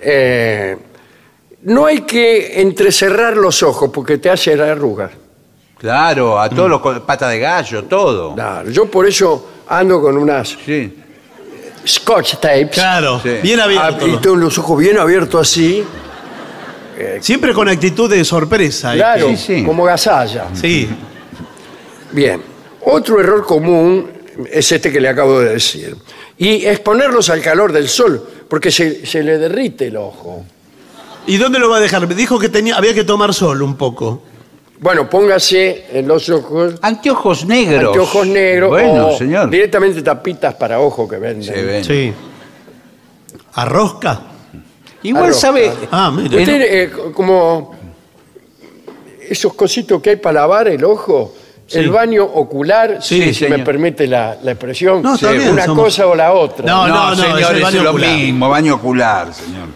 Eh, 0.01 0.75
no 1.63 1.86
hay 1.86 2.01
que 2.01 2.62
entrecerrar 2.62 3.36
los 3.38 3.63
ojos 3.63 3.89
porque 3.93 4.17
te 4.17 4.29
hace 4.29 4.53
arrugas. 4.53 5.12
Claro, 5.77 6.39
a 6.39 6.47
Mm. 6.47 6.55
todos 6.55 6.69
los 6.69 6.81
con 6.81 7.01
pata 7.01 7.27
de 7.29 7.39
gallo, 7.39 7.84
todo. 7.86 8.34
Claro, 8.36 8.69
yo 8.69 8.86
por 8.86 9.08
eso 9.08 9.49
ando 9.67 10.01
con 10.01 10.17
unas 10.17 10.58
Sí. 10.65 10.95
scotch 11.86 12.36
tapes. 12.36 12.69
Claro, 12.71 13.19
Sí. 13.21 13.29
bien 13.43 13.60
Ah, 13.60 13.63
abierto. 13.65 14.08
y 14.08 14.17
tengo 14.17 14.36
los 14.36 14.58
ojos 14.58 14.79
bien 14.79 14.97
abiertos 14.97 15.41
así. 15.49 15.84
Siempre 17.19 17.53
con 17.53 17.67
actitud 17.67 18.10
de 18.10 18.23
sorpresa. 18.23 18.93
Claro, 18.93 19.27
Sí, 19.29 19.38
sí. 19.38 19.63
como 19.65 19.84
gasalla. 19.84 20.45
Sí. 20.53 20.88
Bien. 22.13 22.41
Otro 22.86 23.19
error 23.19 23.45
común 23.45 24.10
es 24.49 24.71
este 24.71 24.91
que 24.91 25.01
le 25.01 25.10
acabo 25.10 25.39
de 25.41 25.53
decir. 25.55 25.95
Y 26.38 26.65
exponerlos 26.65 27.30
al 27.30 27.41
calor 27.41 27.71
del 27.71 27.88
sol, 27.88 28.21
porque 28.50 28.69
se, 28.71 29.06
se 29.06 29.24
le 29.24 29.38
derrite 29.38 29.88
el 29.88 29.98
ojo. 29.98 30.43
¿Y 31.28 31.38
dónde 31.38 31.60
lo 31.60 31.69
va 31.69 31.78
a 31.78 31.80
dejar? 31.80 32.08
Me 32.08 32.13
dijo 32.15 32.38
que 32.38 32.50
tenía, 32.50 32.76
había 32.76 32.93
que 32.93 33.04
tomar 33.04 33.34
sol 33.34 33.62
un 33.62 33.76
poco. 33.78 34.21
Bueno, 34.80 35.10
póngase 35.10 35.86
en 35.93 36.08
los 36.08 36.30
ojos 36.30 36.76
Anteojos 36.82 37.45
negros. 37.45 37.88
anteojos 37.88 38.28
negros 38.28 38.69
Bueno, 38.69 39.08
o 39.08 39.17
señor. 39.17 39.50
directamente 39.50 40.02
tapitas 40.02 40.54
para 40.56 40.80
ojo 40.82 41.08
que 41.08 41.17
venden. 41.17 41.43
Se 41.56 41.62
ven. 41.63 41.84
Sí. 41.84 42.13
¿Arrosca? 43.54 44.21
Igual 45.04 45.34
sabe. 45.34 45.71
Ah, 45.91 46.12
mire. 46.13 46.39
Usted, 46.39 46.62
eh, 46.62 46.91
como 47.13 47.74
esos 49.30 49.54
cositos 49.54 50.02
que 50.02 50.12
hay 50.12 50.15
para 50.17 50.41
lavar 50.41 50.67
el 50.67 50.84
ojo, 50.84 51.34
Sí. 51.67 51.80
el 51.80 51.89
baño 51.89 52.23
ocular, 52.23 52.99
Sí, 53.01 53.21
si 53.21 53.25
me 53.25 53.34
señor. 53.34 53.63
permite 53.63 54.06
la, 54.08 54.38
la 54.43 54.51
expresión, 54.51 55.01
No, 55.01 55.15
está 55.15 55.32
bien, 55.32 55.49
una 55.49 55.65
somos- 55.65 55.86
cosa 55.86 56.06
o 56.08 56.13
la 56.15 56.32
otra. 56.34 56.65
No, 56.65 56.88
no, 56.88 57.10
no, 57.10 57.15
señor, 57.15 57.39
es 57.41 57.49
el 57.49 57.56
es, 57.58 57.62
baño 57.63 57.84
lo 57.84 57.89
ocular. 57.89 58.15
mismo, 58.15 58.49
baño 58.49 58.75
ocular, 58.75 59.34
señor. 59.34 59.67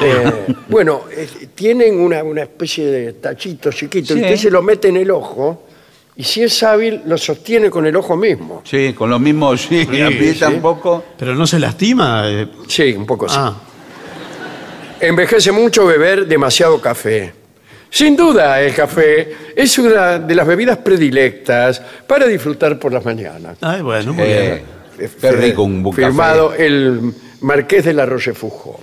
Eh, 0.00 0.46
bueno, 0.68 1.02
eh, 1.10 1.26
tienen 1.54 1.98
una, 1.98 2.22
una 2.22 2.42
especie 2.42 2.86
de 2.86 3.12
tachito 3.14 3.70
chiquito, 3.72 4.12
Sí. 4.14 4.20
y 4.20 4.22
usted 4.22 4.36
se 4.36 4.50
lo 4.50 4.60
mete 4.62 4.88
en 4.88 4.98
el 4.98 5.10
ojo, 5.10 5.64
y 6.14 6.24
si 6.24 6.42
es 6.42 6.62
hábil, 6.62 7.00
lo 7.06 7.16
sostiene 7.16 7.70
con 7.70 7.86
el 7.86 7.96
ojo 7.96 8.14
mismo. 8.16 8.62
Sí, 8.64 8.92
con 8.92 9.08
los 9.08 9.18
mismos, 9.20 9.62
sí, 9.62 9.80
aprieta 9.82 10.48
sí. 10.48 10.54
un 10.54 10.60
poco. 10.60 11.04
¿Pero 11.18 11.34
no 11.34 11.46
se 11.46 11.58
lastima? 11.58 12.24
Eh, 12.26 12.48
Sí, 12.68 12.92
un 12.92 13.06
poco 13.06 13.26
así. 13.26 13.36
Ah, 13.38 13.54
Envejece 15.00 15.52
mucho 15.52 15.86
beber 15.86 16.26
demasiado 16.26 16.80
café. 16.80 17.32
Sin 17.90 18.16
duda, 18.16 18.60
el 18.60 18.74
café 18.74 19.34
es 19.56 19.78
una 19.78 20.18
de 20.18 20.34
las 20.34 20.46
bebidas 20.46 20.78
predilectas 20.78 21.80
para 22.06 22.26
disfrutar 22.26 22.78
por 22.78 22.92
las 22.92 23.04
mañanas. 23.04 23.56
ay, 23.60 23.80
bueno, 23.82 24.12
muy 24.12 24.24
Eh, 24.26 24.62
bien. 24.98 25.10
qué 25.20 25.32
rico 25.32 25.62
un 25.62 25.82
buen 25.82 25.96
Firmado 25.96 26.50
café. 26.50 26.66
el 26.66 27.00
Marqués 27.40 27.84
de 27.84 27.92
la 27.94 28.04
Rochefoucauld. 28.04 28.80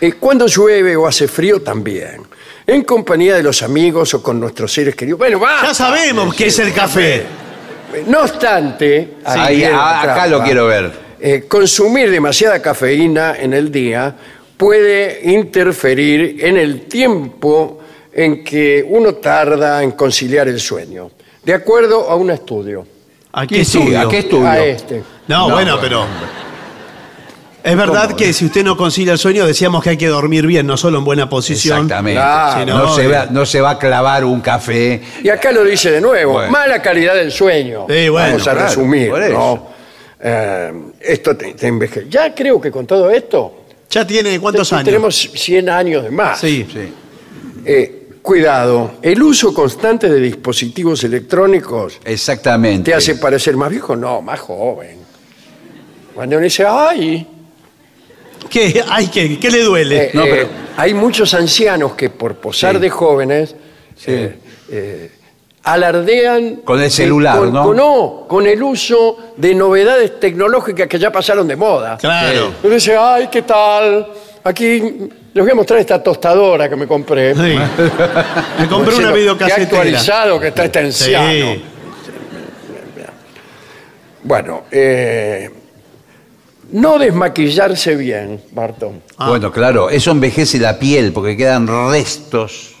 Eh, 0.00 0.12
cuando 0.20 0.46
llueve 0.46 0.94
o 0.96 1.06
hace 1.06 1.26
frío 1.26 1.60
también. 1.62 2.22
En 2.66 2.82
compañía 2.84 3.34
de 3.34 3.42
los 3.42 3.62
amigos 3.62 4.12
o 4.14 4.22
con 4.22 4.38
nuestros 4.38 4.72
seres 4.72 4.94
queridos. 4.94 5.18
Bueno, 5.18 5.40
va. 5.40 5.62
Ya 5.62 5.74
sabemos 5.74 6.34
qué 6.34 6.46
es 6.46 6.58
el 6.60 6.72
café. 6.72 7.24
No 8.06 8.20
obstante, 8.20 9.14
Ahí, 9.24 9.56
viene 9.56 9.72
la 9.72 9.78
a- 9.78 10.02
acá 10.02 10.14
trampa. 10.14 10.26
lo 10.28 10.42
quiero 10.44 10.66
ver. 10.66 10.92
Eh, 11.18 11.46
consumir 11.48 12.10
demasiada 12.10 12.60
cafeína 12.62 13.34
en 13.40 13.54
el 13.54 13.72
día 13.72 14.14
puede 14.58 15.20
interferir 15.32 16.44
en 16.44 16.58
el 16.58 16.82
tiempo 16.82 17.78
en 18.12 18.44
que 18.44 18.84
uno 18.86 19.14
tarda 19.14 19.82
en 19.82 19.92
conciliar 19.92 20.48
el 20.48 20.60
sueño. 20.60 21.10
De 21.42 21.54
acuerdo 21.54 22.10
a 22.10 22.16
un 22.16 22.30
estudio. 22.30 22.84
¿A 23.32 23.46
qué 23.46 23.60
estudio? 23.60 24.00
¿a 24.00 24.08
qué 24.08 24.18
estudio? 24.18 24.46
A 24.46 24.58
este. 24.58 25.02
No, 25.28 25.48
No, 25.48 25.54
bueno, 25.54 25.78
bueno. 25.78 25.78
pero. 25.80 26.04
Es 27.62 27.76
verdad 27.76 28.12
que 28.14 28.32
si 28.32 28.46
usted 28.46 28.64
no 28.64 28.76
concilia 28.76 29.12
el 29.12 29.18
sueño, 29.18 29.46
decíamos 29.46 29.82
que 29.82 29.90
hay 29.90 29.96
que 29.96 30.06
dormir 30.06 30.46
bien, 30.46 30.66
no 30.66 30.76
solo 30.76 30.98
en 30.98 31.04
buena 31.04 31.28
posición. 31.28 31.78
Exactamente. 31.82 32.18
Claro. 32.20 32.66
No, 32.78 32.94
se 32.94 33.08
va, 33.08 33.26
no 33.30 33.44
se 33.46 33.60
va 33.60 33.70
a 33.70 33.78
clavar 33.78 34.24
un 34.24 34.40
café. 34.40 35.02
Y 35.22 35.28
acá 35.28 35.52
lo 35.52 35.64
dice 35.64 35.90
de 35.90 36.00
nuevo, 36.00 36.34
Bueno. 36.34 36.50
mala 36.50 36.80
calidad 36.80 37.14
del 37.14 37.30
sueño. 37.30 37.84
Sí, 37.88 38.08
bueno, 38.08 38.28
Vamos 38.28 38.48
a 38.48 38.52
claro, 38.52 38.66
resumir, 38.68 39.10
por 39.10 39.22
eso. 39.22 39.32
¿no? 39.34 39.66
Eh, 40.20 40.72
esto 41.00 41.36
te, 41.36 41.52
te 41.54 41.66
envejece. 41.66 42.06
Ya 42.08 42.34
creo 42.34 42.60
que 42.60 42.70
con 42.70 42.86
todo 42.86 43.10
esto 43.10 43.57
Ya 43.90 44.06
tiene 44.06 44.38
cuántos 44.38 44.72
años. 44.72 44.84
tenemos 44.84 45.16
100 45.34 45.68
años 45.68 46.04
de 46.04 46.10
más. 46.10 46.38
Sí. 46.40 46.66
Sí. 46.70 46.92
Eh, 47.64 48.08
cuidado, 48.22 48.96
el 49.02 49.22
uso 49.22 49.52
constante 49.54 50.08
de 50.08 50.20
dispositivos 50.20 51.02
electrónicos 51.04 51.98
Exactamente. 52.04 52.90
te 52.90 52.94
hace 52.94 53.14
parecer 53.16 53.56
más 53.56 53.70
viejo, 53.70 53.96
no, 53.96 54.20
más 54.20 54.40
joven. 54.40 54.98
Cuando 56.14 56.36
uno 56.36 56.44
dice, 56.44 56.64
ay, 56.66 57.26
¿Qué? 58.48 58.82
Ay, 58.88 59.08
¿qué, 59.08 59.38
¿Qué 59.38 59.50
le 59.50 59.62
duele? 59.62 60.04
eh, 60.04 60.10
No, 60.14 60.24
eh, 60.24 60.28
pero- 60.30 60.48
hay 60.76 60.94
muchos 60.94 61.34
ancianos 61.34 61.92
que 61.94 62.08
por 62.08 62.36
posar 62.36 62.76
Sí. 62.76 62.80
de 62.82 62.90
jóvenes 62.90 63.54
eh, 64.06 64.38
eh, 64.70 65.10
alardean 65.72 66.56
Con 66.64 66.78
el 66.80 66.86
eh, 66.86 66.90
celular, 66.90 67.38
con- 67.38 67.52
¿no? 67.52 67.62
con- 67.64 67.76
no, 67.76 68.24
con 68.28 68.46
el 68.46 68.62
uso 68.62 69.16
de 69.36 69.54
novedades 69.54 70.18
tecnológicas 70.20 70.86
que 70.88 70.98
ya 70.98 71.10
pasaron 71.12 71.46
de 71.48 71.56
moda. 71.56 71.96
Claro. 71.98 72.52
Uno 72.62 72.74
dice, 72.74 72.96
ay, 72.96 73.28
¿qué 73.30 73.42
tal? 73.42 74.06
Aquí 74.44 74.80
les 75.34 75.44
voy 75.44 75.50
a 75.50 75.54
mostrar 75.54 75.78
esta 75.80 76.02
tostadora 76.02 76.68
que 76.68 76.76
me 76.76 76.86
compré. 76.86 77.34
Sí. 77.34 77.40
Me 78.60 78.66
compré 78.68 78.94
una 78.96 79.08
lo- 79.08 79.14
Qué 79.14 79.20
videocasetera. 79.20 79.62
actualizado 79.62 80.40
que 80.40 80.48
está 80.48 80.64
este 80.64 80.78
anciano. 80.78 81.52
Sí. 81.54 81.62
Bueno, 84.22 84.62
eh, 84.70 85.50
no 86.72 86.98
desmaquillarse 86.98 87.94
bien, 87.96 88.40
Barton. 88.52 89.00
Ah. 89.16 89.28
Bueno, 89.28 89.50
claro, 89.52 89.90
eso 89.90 90.10
envejece 90.10 90.58
la 90.58 90.78
piel 90.78 91.12
porque 91.12 91.36
quedan 91.36 91.66
restos 91.90 92.74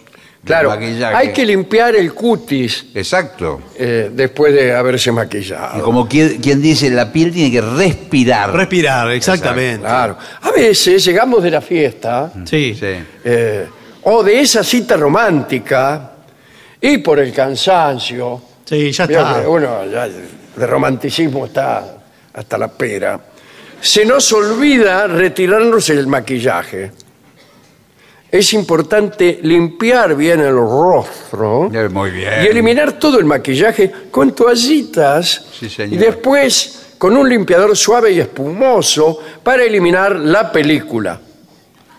Claro, 0.44 0.70
maquillaje. 0.70 1.14
hay 1.16 1.32
que 1.32 1.44
limpiar 1.44 1.94
el 1.96 2.14
cutis 2.14 2.86
Exacto. 2.94 3.60
eh, 3.76 4.10
después 4.12 4.54
de 4.54 4.72
haberse 4.72 5.10
Y 5.10 5.12
maquillado. 5.12 5.82
como 5.82 6.08
quien, 6.08 6.38
quien 6.40 6.62
dice, 6.62 6.88
la 6.90 7.12
piel 7.12 7.32
tiene 7.32 7.50
que 7.50 7.60
respirar. 7.60 8.52
Respirar, 8.54 9.10
exactamente. 9.10 9.80
Claro. 9.80 10.16
A 10.42 10.50
veces 10.52 11.04
llegamos 11.04 11.42
de 11.42 11.50
la 11.50 11.60
fiesta 11.60 12.32
Sí. 12.44 12.74
Sí. 12.78 12.86
eh, 13.24 13.66
o 14.04 14.22
de 14.22 14.40
esa 14.40 14.62
cita 14.64 14.96
romántica 14.96 16.12
y 16.80 16.98
por 16.98 17.18
el 17.18 17.32
cansancio, 17.32 18.40
Sí, 18.64 18.90
ya 18.92 19.04
está. 19.04 19.40
que 19.42 19.46
uno 19.46 19.84
ya 19.90 20.08
de 20.08 20.66
romanticismo 20.66 21.46
está 21.46 21.96
hasta 22.32 22.56
la 22.56 22.68
pera, 22.68 23.20
se 23.80 24.04
nos 24.06 24.32
olvida 24.32 25.06
retirarnos 25.08 25.90
el 25.90 26.06
maquillaje. 26.06 26.92
Es 28.30 28.52
importante 28.52 29.38
limpiar 29.42 30.14
bien 30.14 30.40
el 30.40 30.54
rostro 30.54 31.70
Eh, 31.72 31.88
Muy 31.88 32.10
bien. 32.10 32.44
y 32.44 32.46
eliminar 32.48 32.92
todo 32.92 33.18
el 33.18 33.24
maquillaje 33.24 33.90
con 34.10 34.32
toallitas 34.34 35.46
Sí, 35.58 35.70
señor. 35.70 35.94
y 35.94 35.96
después 35.96 36.74
con 36.98 37.16
un 37.16 37.26
limpiador 37.28 37.74
suave 37.76 38.12
y 38.12 38.20
espumoso 38.20 39.18
para 39.42 39.62
eliminar 39.62 40.16
la 40.16 40.52
película. 40.52 41.18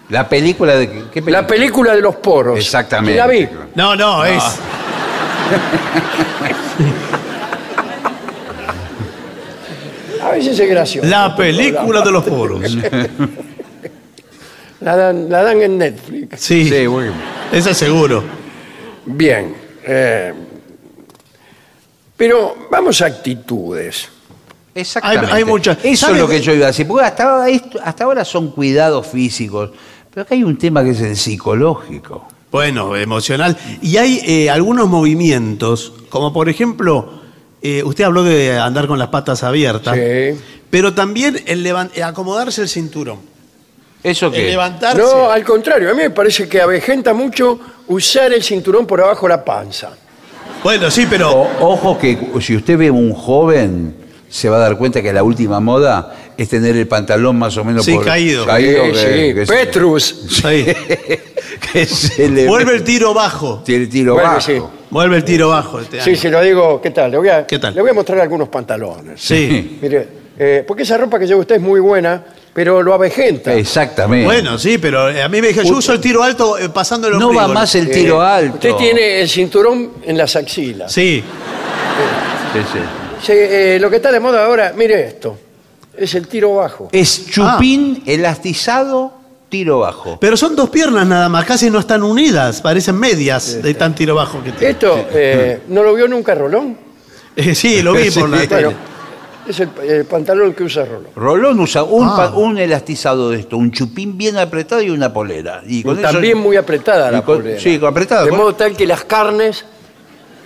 La 0.09 0.27
película 0.29 0.75
de... 0.75 0.87
¿Qué 0.87 1.21
película? 1.21 1.41
La 1.41 1.47
película 1.47 1.95
de 1.95 2.01
los 2.01 2.15
poros. 2.17 2.57
Exactamente. 2.59 3.17
La 3.17 3.25
vi. 3.27 3.47
No, 3.75 3.95
no, 3.95 4.25
es. 4.25 4.43
A 10.23 10.31
veces 10.31 10.59
es 10.59 10.69
gracioso. 10.69 11.07
La 11.07 11.35
película 11.35 12.01
de 12.01 12.11
los 12.11 12.23
foros. 12.29 12.61
La 14.81 14.95
dan, 14.95 15.29
la 15.29 15.43
dan 15.43 15.61
en 15.61 15.77
Netflix. 15.77 16.39
Sí, 16.41 16.63
Sí, 16.65 16.69
bien. 16.87 17.11
eso 17.51 17.73
seguro. 17.73 18.23
Bien. 19.05 19.55
eh, 19.85 20.33
pero 22.15 22.55
vamos 22.69 23.01
a 23.01 23.05
actitudes. 23.07 24.09
Exactamente. 24.75 25.27
Hay- 25.31 25.37
hay 25.39 25.45
muchas- 25.45 25.77
Eso 25.83 26.05
¿sabe? 26.07 26.17
es 26.17 26.21
lo 26.21 26.27
que 26.29 26.41
yo 26.41 26.53
iba 26.53 26.65
a 26.65 26.67
decir. 26.67 26.87
Porque 26.87 27.05
hasta, 27.05 27.49
esto- 27.49 27.79
hasta 27.83 28.03
ahora 28.03 28.23
son 28.25 28.51
cuidados 28.51 29.07
físicos. 29.07 29.71
Pero 30.13 30.23
acá 30.23 30.35
hay 30.35 30.43
un 30.43 30.57
tema 30.57 30.83
que 30.83 30.91
es 30.91 31.01
el 31.01 31.15
psicológico. 31.15 32.27
Bueno, 32.51 32.95
emocional. 32.95 33.57
Y 33.81 33.97
hay 33.97 34.21
eh, 34.25 34.49
algunos 34.49 34.87
movimientos, 34.89 35.93
como 36.09 36.33
por 36.33 36.49
ejemplo, 36.49 37.21
eh, 37.61 37.83
usted 37.83 38.03
habló 38.03 38.23
de 38.23 38.57
andar 38.59 38.87
con 38.87 38.97
las 38.99 39.09
patas 39.09 39.43
abiertas, 39.43 39.95
Sí. 39.95 40.39
pero 40.69 40.93
también 40.93 41.41
el 41.45 41.63
levan- 41.63 41.91
eh, 41.95 42.03
acomodarse 42.03 42.61
el 42.61 42.69
cinturón. 42.69 43.19
¿Eso 44.03 44.27
El 44.27 44.33
qué? 44.33 44.45
levantarse. 44.51 44.97
No, 45.01 45.29
al 45.29 45.43
contrario, 45.43 45.89
a 45.91 45.93
mí 45.93 46.03
me 46.03 46.09
parece 46.09 46.47
que 46.47 46.61
avejenta 46.61 47.13
mucho 47.13 47.59
usar 47.87 48.31
el 48.33 48.41
cinturón 48.43 48.85
por 48.87 49.01
abajo 49.01 49.27
de 49.27 49.33
la 49.35 49.43
panza. 49.43 49.91
Bueno, 50.63 50.89
sí, 50.91 51.05
pero 51.09 51.31
O- 51.31 51.73
ojo 51.73 51.97
que 51.97 52.17
si 52.41 52.55
usted 52.55 52.77
ve 52.77 52.89
un 52.91 53.13
joven, 53.13 53.95
se 54.29 54.47
va 54.49 54.57
a 54.57 54.59
dar 54.59 54.77
cuenta 54.77 55.01
que 55.01 55.11
la 55.11 55.23
última 55.23 55.59
moda 55.59 56.15
es 56.37 56.47
tener 56.47 56.75
el 56.77 56.87
pantalón 56.87 57.37
más 57.37 57.57
o 57.57 57.63
menos 57.65 57.83
Sí, 57.83 57.93
por- 57.95 58.05
caído. 58.05 58.45
Sí, 58.45 58.49
que- 58.63 58.93
sí, 58.95 59.33
que 59.35 59.45
se- 59.45 59.53
Petrus. 59.53 60.45
ahí, 60.45 60.65
que 61.73 61.85
se 61.85 62.29
le 62.29 62.47
vuelve 62.47 62.75
el 62.75 62.83
tiro 62.83 63.13
bajo. 63.13 63.61
tiene 63.65 63.83
el 63.85 63.89
tiro 63.89 64.13
Vuelve, 64.13 64.29
bajo. 64.29 64.41
sí. 64.41 64.61
Vuelve 64.91 65.17
el 65.17 65.23
tiro 65.23 65.49
bajo. 65.49 65.79
Este 65.81 66.01
Sí, 66.01 66.15
se 66.15 66.29
lo 66.29 66.41
digo, 66.41 66.81
¿qué 66.81 66.91
tal? 66.91 67.11
Le 67.11 67.17
voy 67.17 67.29
a, 67.29 67.45
¿Qué 67.45 67.59
tal? 67.59 67.75
Le 67.75 67.81
voy 67.81 67.91
a 67.91 67.93
mostrar 67.93 68.19
algunos 68.21 68.47
pantalones. 68.49 69.21
Sí. 69.21 69.77
Mire, 69.81 70.07
eh, 70.39 70.63
porque 70.65 70.83
esa 70.83 70.97
ropa 70.97 71.19
que 71.19 71.27
lleva 71.27 71.41
usted 71.41 71.55
es 71.55 71.61
muy 71.61 71.79
buena, 71.79 72.23
pero 72.53 72.81
lo 72.81 72.93
avejenta. 72.93 73.53
Exactamente. 73.53 74.25
Bueno, 74.25 74.57
sí, 74.57 74.77
pero 74.79 75.09
eh, 75.09 75.21
a 75.21 75.29
mí 75.29 75.41
me 75.41 75.49
dijo, 75.49 75.61
yo 75.61 75.73
uso 75.75 75.93
el 75.93 75.99
tiro 75.99 76.23
alto 76.23 76.57
eh, 76.57 76.69
pasando 76.69 77.07
el 77.07 77.19
no 77.19 77.27
ombligo. 77.27 77.47
va 77.47 77.53
más 77.53 77.75
el 77.75 77.91
tiro 77.91 78.23
Eh, 78.23 78.25
alto. 78.25 78.53
Usted 78.55 78.73
tiene 78.75 79.21
el 79.21 79.29
cinturón 79.29 79.91
en 80.03 80.17
las 80.17 80.35
axilas. 80.35 80.91
Sí, 80.91 81.23
Sí, 82.53 82.59
sí. 82.73 82.79
Sí, 83.21 83.31
eh, 83.35 83.77
lo 83.81 83.89
que 83.89 83.97
está 83.97 84.11
de 84.11 84.19
moda 84.19 84.45
ahora, 84.45 84.73
mire 84.75 85.05
esto, 85.05 85.37
es 85.95 86.15
el 86.15 86.27
tiro 86.27 86.55
bajo. 86.55 86.89
Es 86.91 87.27
chupín 87.29 88.01
elastizado, 88.05 89.13
tiro 89.49 89.79
bajo. 89.79 90.17
pero 90.19 90.37
son 90.37 90.55
dos 90.55 90.69
piernas 90.69 91.05
nada 91.05 91.27
más, 91.29 91.43
casi 91.45 91.69
no 91.69 91.79
están 91.79 92.01
unidas, 92.01 92.61
parecen 92.61 92.95
medias 92.95 93.61
de 93.61 93.73
tan 93.73 93.93
tiro 93.93 94.15
bajo 94.15 94.41
que 94.43 94.51
tiene. 94.53 94.71
Esto, 94.71 95.07
eh, 95.11 95.59
¿no 95.67 95.83
lo 95.83 95.93
vio 95.93 96.07
nunca 96.07 96.33
Rolón? 96.35 96.77
Eh, 97.35 97.53
sí, 97.55 97.81
lo 97.81 97.93
vi 97.93 98.09
por 98.11 98.27
la 98.29 98.39
Sí. 98.41 98.47
tele. 98.47 98.63
Bueno, 98.65 98.79
es 99.51 99.59
el, 99.59 99.69
el 99.87 100.05
pantalón 100.05 100.53
que 100.53 100.63
usa 100.63 100.85
Rolón. 100.85 101.07
Rolón 101.15 101.59
usa 101.59 101.83
un, 101.83 102.07
Ah. 102.07 102.15
pa- 102.15 102.29
un 102.37 102.57
elastizado 102.57 103.29
de 103.31 103.39
esto, 103.39 103.57
un 103.57 103.71
chupín 103.71 104.17
bien 104.17 104.37
apretado 104.37 104.81
y 104.81 104.89
una 104.89 105.11
polera. 105.11 105.61
Y 105.65 105.83
con 105.83 105.97
eso- 105.99 106.11
También 106.11 106.37
muy 106.37 106.55
apretada 106.57 107.11
la 107.11 107.19
y 107.19 107.21
con- 107.21 107.37
polera. 107.37 107.59
sí, 107.59 107.79
con 107.79 107.89
apretado, 107.89 108.23
De 108.25 108.29
con- 108.29 108.39
modo 108.39 108.55
tal 108.55 108.75
que 108.75 108.85
las 108.87 109.03
carnes 109.05 109.65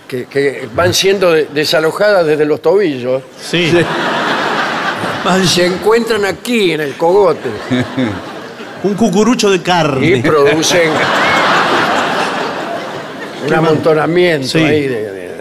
que, 0.07 0.25
que 0.25 0.67
van 0.75 0.93
siendo 0.93 1.31
de- 1.31 1.47
desalojadas 1.53 2.25
desde 2.25 2.45
los 2.45 2.61
tobillos 2.61 3.23
Sí. 3.41 3.71
se 5.45 5.65
encuentran 5.65 6.25
aquí 6.25 6.71
en 6.73 6.81
el 6.81 6.93
cogote 6.95 7.49
Un 8.83 8.93
cucurucho 8.95 9.49
de 9.49 9.55
y 9.55 9.59
carne. 9.59 10.21
producen 10.25 10.91
un 13.47 13.53
amontonamiento 13.53 14.47
Sí. 14.47 14.59
ahí 14.59 14.87
de. 14.87 15.32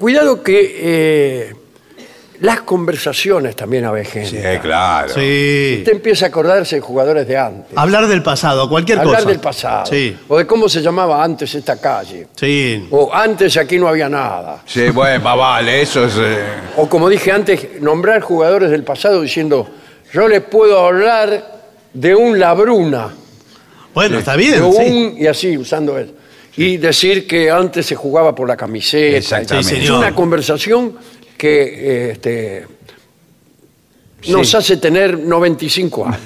Cuidado 0.00 0.42
que 0.42 0.76
eh, 0.80 1.54
las 2.40 2.62
conversaciones 2.62 3.54
también 3.54 3.84
avejentan. 3.84 4.58
claro. 4.62 5.08
Sí. 5.12 5.76
Usted 5.80 5.92
empieza 5.92 6.24
a 6.24 6.28
acordarse 6.28 6.76
de 6.76 6.80
jugadores 6.80 7.28
de 7.28 7.36
antes. 7.36 7.76
Hablar 7.76 8.06
del 8.08 8.22
pasado, 8.22 8.66
cualquier 8.66 8.98
Hablar 9.00 9.16
cosa. 9.16 9.28
del 9.28 9.40
pasado. 9.40 9.84
Sí. 9.86 10.16
O 10.26 10.38
de 10.38 10.46
cómo 10.46 10.66
se 10.70 10.80
llamaba 10.80 11.22
antes 11.22 11.54
esta 11.54 11.78
calle. 11.78 12.28
Sí. 12.34 12.88
O 12.90 13.12
antes 13.12 13.58
aquí 13.58 13.78
no 13.78 13.88
había 13.88 14.08
nada. 14.08 14.62
Sí, 14.64 14.88
bueno, 14.88 15.22
más 15.22 15.36
vale, 15.36 15.82
eso 15.82 16.06
es... 16.06 16.14
eh, 16.18 16.38
O 16.78 16.88
como 16.88 17.10
dije 17.10 17.30
antes, 17.30 17.80
nombrar 17.82 18.22
jugadores 18.22 18.70
del 18.70 18.84
pasado 18.84 19.20
diciendo, 19.20 19.68
yo 20.14 20.26
le 20.26 20.40
puedo 20.40 20.78
hablar 20.86 21.60
de 21.92 22.14
un 22.14 22.38
Labruna, 22.38 23.10
Bueno, 23.92 24.18
está 24.18 24.32
de 24.32 24.38
bien. 24.38 24.62
un, 24.62 24.72
sí. 24.74 25.14
y 25.18 25.26
así, 25.26 25.58
usando 25.58 25.98
él. 25.98 26.14
Y 26.56 26.76
decir 26.78 27.26
que 27.26 27.50
antes 27.50 27.86
se 27.86 27.94
jugaba 27.94 28.34
por 28.34 28.48
la 28.48 28.56
camiseta. 28.56 29.16
Exactamente. 29.16 29.68
Sí, 29.68 29.74
Es 29.76 29.80
señor. 29.82 29.98
una 29.98 30.14
conversación 30.14 30.94
que 31.36 31.62
eh, 31.62 32.10
este, 32.12 32.66
nos 34.28 34.48
Sí. 34.48 34.56
hace 34.56 34.76
tener 34.76 35.18
95 35.18 36.06
años. 36.06 36.20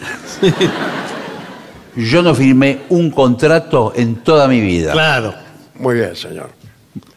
Yo 1.96 2.22
no 2.22 2.34
firmé 2.34 2.80
un 2.88 3.10
contrato 3.10 3.92
en 3.94 4.16
toda 4.16 4.48
mi 4.48 4.60
vida. 4.60 4.92
Claro. 4.92 5.34
Muy 5.76 5.94
bien, 5.96 6.16
señor. 6.16 6.50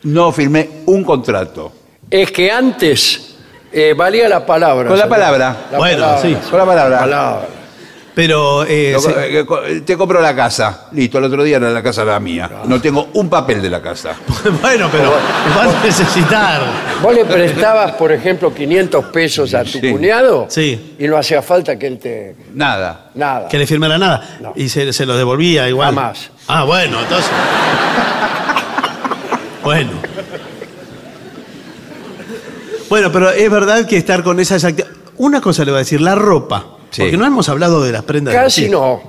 No 0.03 0.31
firmé 0.31 0.69
un 0.85 1.03
contrato. 1.03 1.71
Es 2.11 2.31
que 2.31 2.51
antes 2.51 3.35
eh, 3.71 3.93
valía 3.97 4.29
la 4.29 4.45
palabra. 4.45 4.89
Con 4.89 4.97
la 4.97 5.05
señor. 5.05 5.17
palabra. 5.17 5.67
La 5.71 5.77
Bueno, 5.79 6.01
palabra, 6.03 6.21
sí. 6.21 6.37
Con 6.49 6.59
la 6.59 6.65
palabra. 6.65 6.99
palabra. 6.99 7.47
Pero 8.17 8.63
eh, 8.65 8.93
Lo- 8.93 8.99
se- 8.99 9.39
eh, 9.41 9.45
co- 9.45 9.59
Te 9.85 9.95
compro 9.95 10.19
la 10.19 10.35
casa. 10.35 10.87
Listo, 10.93 11.19
el 11.19 11.25
otro 11.25 11.43
día 11.43 11.57
era 11.57 11.69
la 11.69 11.83
casa 11.83 12.03
la 12.03 12.19
mía. 12.19 12.49
No 12.65 12.81
tengo 12.81 13.09
un 13.13 13.29
papel 13.29 13.61
de 13.61 13.69
la 13.69 13.79
casa. 13.79 14.15
bueno, 14.63 14.89
pero 14.91 15.11
vas 15.55 15.75
a 15.75 15.83
necesitar. 15.85 16.61
Vos 17.03 17.13
le 17.13 17.25
prestabas, 17.25 17.91
por 17.91 18.11
ejemplo, 18.11 18.51
500 18.51 19.05
pesos 19.13 19.53
a 19.53 19.63
tu 19.63 19.77
Sí. 19.77 19.91
cuñado 19.91 20.47
Sí. 20.49 20.95
y 20.97 21.07
no 21.07 21.15
hacía 21.15 21.43
falta 21.43 21.77
que 21.77 21.85
él 21.85 21.99
te... 21.99 22.35
Nada. 22.55 23.11
Nada. 23.13 23.47
Que 23.49 23.59
le 23.59 23.67
firmara 23.67 23.99
nada. 23.99 24.37
No. 24.41 24.53
Y 24.55 24.67
se, 24.69 24.91
se 24.93 25.05
lo 25.05 25.15
devolvía 25.15 25.69
igual. 25.69 25.93
Jamás. 25.93 26.31
Ah, 26.47 26.63
bueno, 26.63 26.99
entonces. 26.99 27.29
bueno. 29.63 29.91
Bueno, 32.89 33.11
pero 33.11 33.29
es 33.29 33.51
verdad 33.51 33.85
que 33.85 33.97
estar 33.97 34.23
con 34.23 34.39
esas 34.39 34.63
actividades. 34.63 34.97
Una 35.17 35.39
cosa 35.39 35.63
le 35.65 35.69
voy 35.71 35.77
a 35.77 35.79
decir, 35.79 36.01
la 36.01 36.15
ropa. 36.15 36.65
Sí. 36.97 37.03
Porque 37.03 37.17
no 37.17 37.25
hemos 37.27 37.47
hablado 37.47 37.83
de 37.83 37.91
las 37.91 38.01
prendas. 38.03 38.33
de 38.33 38.39
Casi 38.39 38.69
no. 38.69 39.01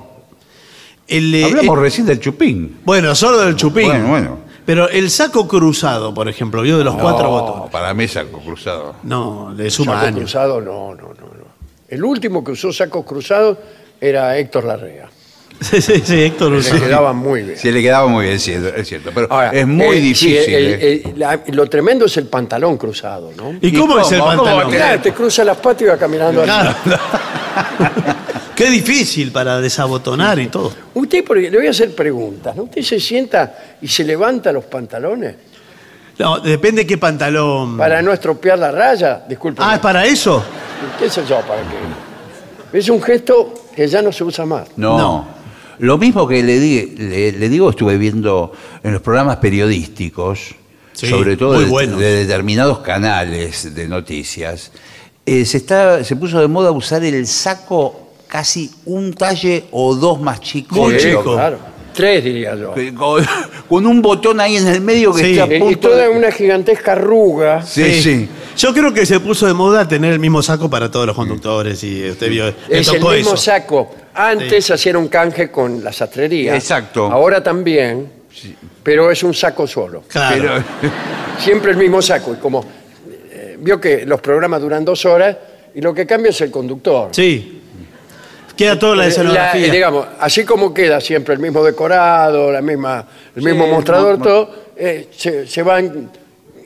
El, 1.07 1.33
eh, 1.33 1.43
Hablamos 1.45 1.75
eh, 1.77 1.81
recién 1.81 2.05
del 2.05 2.19
chupín. 2.19 2.77
bueno, 2.85 3.15
solo 3.15 3.39
del 3.39 3.55
chupín. 3.55 3.87
Bueno, 3.87 4.07
bueno. 4.09 4.37
Pero 4.63 4.87
el 4.89 5.09
saco 5.09 5.47
cruzado, 5.47 6.13
por 6.13 6.29
ejemplo, 6.29 6.61
vio 6.61 6.77
de 6.77 6.83
los 6.83 6.95
cuatro 6.95 7.29
botones. 7.31 7.63
No, 7.63 7.69
para 7.71 7.91
mí 7.95 8.07
saco 8.07 8.39
cruzado. 8.41 8.93
No, 9.01 9.51
le 9.57 9.71
suma 9.71 9.93
Saco 9.95 10.05
años. 10.05 10.19
cruzado, 10.19 10.61
no, 10.61 10.93
no, 10.93 11.07
no, 11.07 11.13
no. 11.13 11.49
El 11.87 12.03
último 12.03 12.43
que 12.43 12.51
usó 12.51 12.71
sacos 12.71 13.03
cruzados 13.03 13.57
era 13.99 14.37
Héctor 14.37 14.65
Larrea. 14.65 15.09
Sí, 15.61 15.81
sí, 15.81 16.01
sí, 16.05 16.21
Héctor 16.21 16.51
Le 16.53 16.59
usó. 16.59 16.79
quedaban 16.79 17.17
muy 17.17 17.41
bien. 17.41 17.57
Se 17.57 17.69
le 17.69 17.81
quedaba 17.81 18.07
muy 18.07 18.27
bien, 18.27 18.39
sí, 18.39 18.53
es 18.53 18.87
cierto. 18.87 19.11
Pero 19.13 19.27
Ahora, 19.29 19.49
es 19.49 19.67
muy 19.67 19.97
eh, 19.97 19.99
difícil. 19.99 20.37
el- 20.37 20.65
eh. 20.73 21.01
el- 21.05 21.19
la- 21.19 21.41
lo 21.47 21.67
tremendo 21.67 22.05
es 22.05 22.15
el 22.15 22.27
pantalón 22.27 22.77
cruzado, 22.77 23.31
¿no? 23.35 23.51
¿Y 23.59 23.67
¿Y 23.67 23.73
cómo, 23.73 23.99
es 23.99 24.09
el 24.13 24.19
pantalón? 24.19 24.47
va 24.57 24.61
a 24.61 24.69
Claro, 24.69 25.01
te 25.01 25.11
cruza 25.11 25.43
las 25.43 25.57
patas 25.57 25.81
y 25.81 25.85
va 25.85 25.97
caminando 25.97 26.43
así. 26.43 26.75
Qué 28.55 28.69
difícil 28.69 29.31
para 29.31 29.61
desabotonar 29.61 30.37
y 30.39 30.47
todo. 30.47 30.73
Usted, 30.93 31.25
le 31.29 31.49
voy 31.57 31.67
a 31.67 31.69
hacer 31.71 31.95
preguntas, 31.95 32.55
¿no? 32.55 32.63
Usted 32.63 32.81
se 32.81 32.99
sienta 32.99 33.55
y 33.81 33.87
se 33.87 34.03
levanta 34.03 34.51
los 34.51 34.65
pantalones 34.65 35.35
No, 36.17 36.39
depende 36.39 36.85
qué 36.85 36.97
pantalón. 36.97 37.77
para 37.77 38.01
no 38.01 38.11
estropear 38.11 38.59
la 38.59 38.71
raya. 38.71 39.23
Disculpe. 39.29 39.61
Ah, 39.63 39.75
¿es 39.75 39.79
para 39.79 40.05
eso? 40.05 40.43
¿Qué 40.99 41.09
sé 41.09 41.21
yo? 41.27 41.39
¿Para 41.41 41.61
qué? 41.61 42.77
Es 42.77 42.89
un 42.89 43.01
gesto 43.01 43.53
que 43.75 43.87
ya 43.87 44.01
no 44.01 44.11
se 44.11 44.23
usa 44.25 44.45
más. 44.45 44.67
No. 44.75 44.97
No. 44.97 45.27
Lo 45.79 45.97
mismo 45.97 46.27
que 46.27 46.43
le, 46.43 46.59
di- 46.59 46.95
le, 46.97 47.31
le 47.31 47.47
digo, 47.49 47.69
estuve 47.69 47.97
viendo 47.97 48.51
en 48.83 48.91
los 48.91 49.01
programas 49.01 49.37
periodísticos, 49.37 50.55
Sí, 50.91 51.07
sobre 51.07 51.37
todo 51.37 51.57
de 51.57 52.15
determinados 52.25 52.79
canales 52.79 53.73
de 53.73 53.87
noticias, 53.87 54.73
eh, 55.41 55.45
se, 55.45 55.57
está, 55.57 56.03
se 56.03 56.15
puso 56.15 56.39
de 56.39 56.47
moda 56.47 56.71
usar 56.71 57.03
el 57.03 57.25
saco 57.27 58.07
casi 58.27 58.69
un 58.85 59.13
talle 59.13 59.65
o 59.71 59.95
dos 59.95 60.19
más 60.21 60.39
chico. 60.41 60.75
Muy 60.75 60.97
chico. 60.97 61.33
Claro. 61.33 61.57
Tres, 61.93 62.23
diría 62.23 62.55
yo. 62.55 62.73
Con, 62.95 63.25
con 63.69 63.85
un 63.85 64.01
botón 64.01 64.39
ahí 64.39 64.55
en 64.57 64.67
el 64.67 64.79
medio 64.79 65.11
que 65.13 65.23
Sí. 65.23 65.31
está 65.31 65.43
a 65.43 65.47
Y- 65.47 65.55
Y 65.55 65.59
punto 65.59 65.89
toda 65.89 66.03
de- 66.03 66.09
una 66.09 66.31
gigantesca 66.31 66.91
arruga. 66.93 67.61
Sí, 67.63 68.01
sí. 68.01 68.29
Yo 68.57 68.73
creo 68.73 68.93
que 68.93 69.05
se 69.05 69.19
puso 69.19 69.47
de 69.47 69.53
moda 69.53 69.87
tener 69.87 70.13
el 70.13 70.19
mismo 70.19 70.41
saco 70.43 70.69
para 70.69 70.89
todos 70.91 71.07
los 71.07 71.15
conductores 71.15 71.83
y 71.83 72.09
usted 72.09 72.29
vio. 72.29 72.47
Es 72.69 72.87
el 72.89 72.93
mismo 72.95 73.11
eso. 73.13 73.37
saco. 73.37 73.91
Antes 74.13 74.69
hacían 74.71 74.97
un 74.97 75.07
canje 75.07 75.49
con 75.49 75.83
la 75.83 75.91
sastrería. 75.91 76.55
Exacto. 76.55 77.07
Ahora 77.11 77.41
también, 77.43 78.09
pero 78.83 79.09
es 79.11 79.23
un 79.23 79.33
saco 79.33 79.65
solo. 79.67 80.03
Claro. 80.07 80.63
Pero, 80.81 80.93
Siempre 81.39 81.71
el 81.71 81.77
mismo 81.77 82.01
saco. 82.01 82.33
Y 82.33 82.37
como 82.37 82.63
vio 83.59 83.79
que 83.79 84.05
los 84.05 84.21
programas 84.21 84.61
duran 84.61 84.83
dos 84.85 85.05
horas 85.05 85.35
y 85.75 85.81
lo 85.81 85.93
que 85.93 86.05
cambia 86.05 86.29
es 86.31 86.41
el 86.41 86.51
conductor. 86.51 87.09
Sí. 87.11 87.61
Queda 88.55 88.77
toda 88.77 88.95
la 88.97 89.05
Eh, 89.05 89.09
escenografía. 89.09 89.67
la- 89.67 89.73
digamos, 89.73 90.07
así 90.19 90.43
como 90.43 90.73
queda 90.73 90.99
siempre 90.99 91.33
el 91.33 91.39
mismo 91.39 91.63
decorado, 91.63 92.51
la 92.51 92.61
misma, 92.61 93.07
el 93.35 93.41
mismo 93.43 93.65
Sí, 93.65 93.71
mostrador, 93.71 94.11
mo- 94.13 94.17
mo- 94.19 94.23
todo, 94.25 94.55
eh, 94.75 95.07
se, 95.15 95.47
se 95.47 95.63
van 95.63 96.09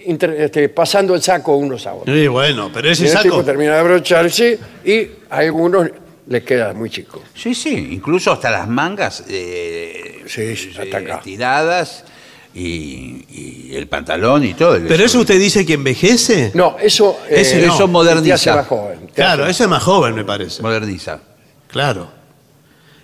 inter- 0.05 0.35
este, 0.41 0.69
pasando 0.69 1.13
el 1.13 1.21
saco 1.21 1.55
unos 1.55 1.85
a 1.85 1.93
otros. 1.93 2.15
Sí, 2.15 2.27
bueno, 2.27 2.71
pero 2.73 2.87
Y 2.89 2.91
ese 2.93 3.03
el 3.05 3.09
saco. 3.11 3.23
tipo 3.23 3.43
termina 3.43 3.73
de 3.73 3.79
abrocharse 3.79 4.57
y 4.83 5.07
a 5.29 5.37
algunos 5.37 5.87
les 6.27 6.43
queda 6.43 6.73
muy 6.73 6.89
chico. 6.89 7.21
sí, 7.35 7.53
sí, 7.53 7.89
incluso 7.91 8.31
hasta 8.31 8.49
las 8.49 8.67
mangas 8.67 9.23
eh, 9.29 10.23
Sí, 10.25 10.55
sí, 10.55 10.71
hasta 10.79 10.97
acá. 10.97 11.15
estiradas 11.17 12.05
y, 12.55 13.25
y 13.71 13.75
el 13.75 13.87
pantalón 13.87 14.43
y 14.43 14.53
todo. 14.53 14.77
Pero 14.87 15.03
eso 15.03 15.19
usted 15.19 15.39
dice 15.39 15.65
que 15.65 15.73
envejece. 15.73 16.51
No, 16.53 16.77
eso, 16.79 17.19
eh, 17.29 17.41
Ese 17.41 17.65
no. 17.65 17.73
Eso 17.73 17.87
moderniza. 17.87 18.23
te 18.27 18.33
hace 18.33 18.51
más 18.53 18.67
joven. 18.67 18.99
te 19.07 19.13
Claro, 19.13 19.43
hace- 19.43 19.51
ese 19.51 19.63
es 19.63 19.69
más 19.69 19.83
joven, 19.83 20.13
me 20.15 20.23
parece. 20.23 20.61
Moderniza. 20.61 21.19
Claro. 21.67 22.09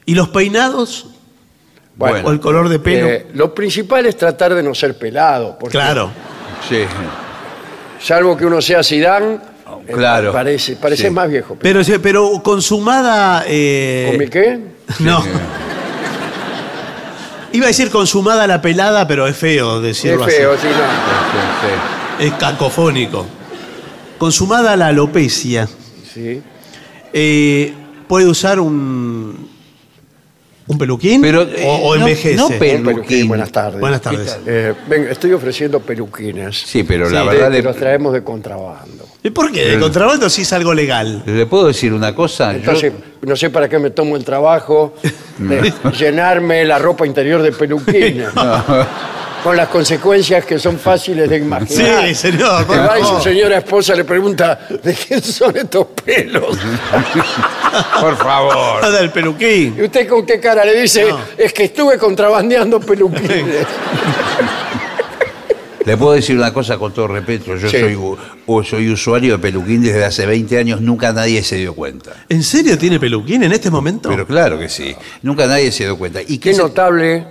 ¿Y 0.05 0.13
los 0.15 0.29
peinados? 0.29 1.07
Bueno, 1.95 2.27
¿O 2.27 2.31
el 2.31 2.39
color 2.39 2.69
de 2.69 2.79
pelo? 2.79 3.07
eh, 3.07 3.27
lo 3.33 3.53
principal 3.53 4.05
es 4.05 4.15
tratar 4.15 4.53
de 4.55 4.63
no 4.63 4.73
ser 4.73 4.97
pelado, 4.97 5.57
porque 5.59 5.77
claro. 5.77 6.09
Sí. 6.69 6.83
salvo 8.01 8.37
que 8.37 8.45
uno 8.45 8.61
sea 8.61 8.81
Zidane, 8.83 9.35
eh, 9.87 9.93
claro. 9.93 10.31
parece, 10.31 10.75
parece 10.77 11.03
Sí. 11.03 11.09
más 11.09 11.29
viejo. 11.29 11.57
Pero, 11.61 11.83
se- 11.83 11.99
pero 11.99 12.41
consumada. 12.43 13.43
eh, 13.47 14.07
¿Con 14.11 14.17
mi 14.19 14.27
qué? 14.29 14.59
No. 14.99 15.21
Iba 17.51 17.65
a 17.65 17.67
decir 17.69 17.89
consumada 17.89 18.45
la 18.47 18.61
pelada, 18.61 19.07
pero 19.07 19.27
es 19.27 19.35
feo 19.35 19.77
Es 19.77 19.83
decirlo 19.83 20.25
feo, 20.25 20.53
así. 20.53 20.67
sí, 20.67 20.67
no. 22.19 22.25
Es 22.25 22.33
cacofónico. 22.33 23.25
Consumada 24.17 24.75
la 24.75 24.87
alopecia. 24.87 25.67
Sí. 26.13 26.41
eh, 27.13 27.73
¿Puede 28.07 28.27
usar 28.27 28.59
un. 28.59 29.48
Un 30.69 30.77
peluquín? 30.77 31.21
Pero, 31.21 31.41
o, 31.41 31.45
eh, 31.45 31.65
o 31.83 31.95
no- 31.95 32.01
envejece. 32.07 32.35
no 32.35 32.47
Un 32.47 32.57
Peluquín. 32.59 32.85
peluquín, 32.85 33.27
buenas 33.27 33.51
tardes. 33.51 33.79
Buenas 33.81 34.01
tardes. 34.01 34.37
Eh, 34.45 34.73
venga, 34.87 35.11
estoy 35.11 35.33
ofreciendo 35.33 35.79
peluquines. 35.81 36.55
Sí, 36.57 36.83
pero 36.83 37.09
la 37.09 37.21
Sí, 37.23 37.27
verdad 37.27 37.51
que 37.51 37.61
los 37.61 37.75
traemos 37.75 38.13
de 38.13 38.23
contrabando. 38.23 39.05
¿Y 39.21 39.31
por 39.31 39.51
qué? 39.51 39.65
¿De 39.71 39.79
contrabando 39.79 40.29
sí 40.29 40.43
es 40.43 40.53
algo 40.53 40.73
legal? 40.73 41.23
le 41.25 41.45
puedo 41.45 41.67
decir 41.67 41.91
una 41.91 42.15
cosa. 42.15 42.53
Yo- 42.53 42.59
Entonces, 42.59 42.93
no 43.21 43.35
sé 43.35 43.49
para 43.49 43.67
qué 43.67 43.77
me 43.79 43.89
tomo 43.89 44.15
el 44.15 44.23
trabajo 44.23 44.93
de 45.37 45.73
llenarme 45.99 46.63
la 46.63 46.79
ropa 46.79 47.05
interior 47.05 47.41
de 47.41 47.51
peluquines. 47.51 48.29
Con 49.43 49.55
las 49.55 49.69
consecuencias 49.69 50.45
que 50.45 50.59
son 50.59 50.77
fáciles 50.77 51.29
de 51.29 51.37
imaginar. 51.39 52.05
Sí, 52.07 52.15
señor, 52.15 52.67
Que 52.67 52.77
va 52.77 52.99
y 52.99 53.03
su 53.05 53.21
señora 53.21 53.57
esposa 53.59 53.95
le 53.95 54.03
pregunta, 54.03 54.67
¿de 54.83 54.93
quién 54.93 55.21
son 55.23 55.55
estos 55.55 55.87
pelos? 56.03 56.57
por 58.01 58.17
favor. 58.17 58.81
Nada 58.81 58.99
del 58.99 59.11
peluquín. 59.11 59.75
Y 59.79 59.83
usted 59.83 60.07
con 60.07 60.25
qué 60.25 60.39
cara 60.39 60.65
le 60.65 60.81
dice, 60.81 61.05
No. 61.09 61.19
es 61.37 61.53
que 61.53 61.63
estuve 61.65 61.97
contrabandeando 61.97 62.79
peluquines. 62.79 63.65
Le 65.85 65.97
puedo 65.97 66.11
decir 66.13 66.37
una 66.37 66.53
cosa 66.53 66.77
con 66.77 66.93
todo 66.93 67.07
respeto. 67.07 67.55
Yo 67.55 67.67
Sí. 67.69 67.79
soy, 67.79 67.95
u- 67.95 68.15
u- 68.45 68.63
soy 68.63 68.91
usuario 68.91 69.33
de 69.37 69.39
peluquín 69.39 69.81
desde 69.81 70.05
hace 70.05 70.25
20 70.27 70.59
años. 70.59 70.81
Nunca 70.81 71.11
nadie 71.13 71.41
se 71.41 71.55
dio 71.55 71.73
cuenta. 71.73 72.11
¿En 72.27 72.43
serio 72.43 72.77
tiene 72.77 72.99
peluquín 72.99 73.41
en 73.43 73.53
este 73.53 73.71
momento? 73.71 74.09
Pero 74.09 74.27
claro 74.27 74.59
que 74.59 74.69
sí. 74.69 74.95
Nunca 75.23 75.47
nadie 75.47 75.71
se 75.71 75.85
dio 75.85 75.97
cuenta. 75.97 76.21
¿Y 76.21 76.37
Qué 76.37 76.49
qué 76.49 76.53
se- 76.53 76.61
notable 76.61 77.25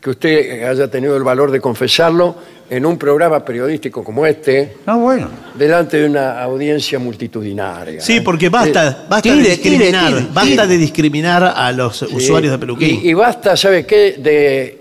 que 0.00 0.10
usted 0.10 0.64
haya 0.64 0.90
tenido 0.90 1.16
el 1.16 1.22
valor 1.22 1.50
de 1.50 1.60
confesarlo 1.60 2.34
en 2.70 2.84
un 2.84 2.98
programa 2.98 3.42
periodístico 3.44 4.04
como 4.04 4.26
este, 4.26 4.76
No, 4.86 4.98
bueno. 4.98 5.28
delante 5.54 5.96
de 5.96 6.06
una 6.06 6.42
audiencia 6.42 6.98
multitudinaria. 6.98 8.00
Sí, 8.00 8.20
porque 8.20 8.50
basta, 8.50 9.06
basta 9.08 9.22
tire, 9.22 9.42
de 9.42 9.48
discriminar, 9.50 10.06
tire, 10.08 10.20
tire, 10.20 10.32
basta 10.34 10.66
de 10.66 10.76
discriminar 10.76 11.44
a 11.56 11.72
los 11.72 12.02
usuarios 12.02 12.52
de 12.52 12.58
peluquín. 12.58 13.00
Y, 13.02 13.08
y 13.08 13.14
basta, 13.14 13.56
¿sabe 13.56 13.86
qué? 13.86 14.16
De 14.18 14.78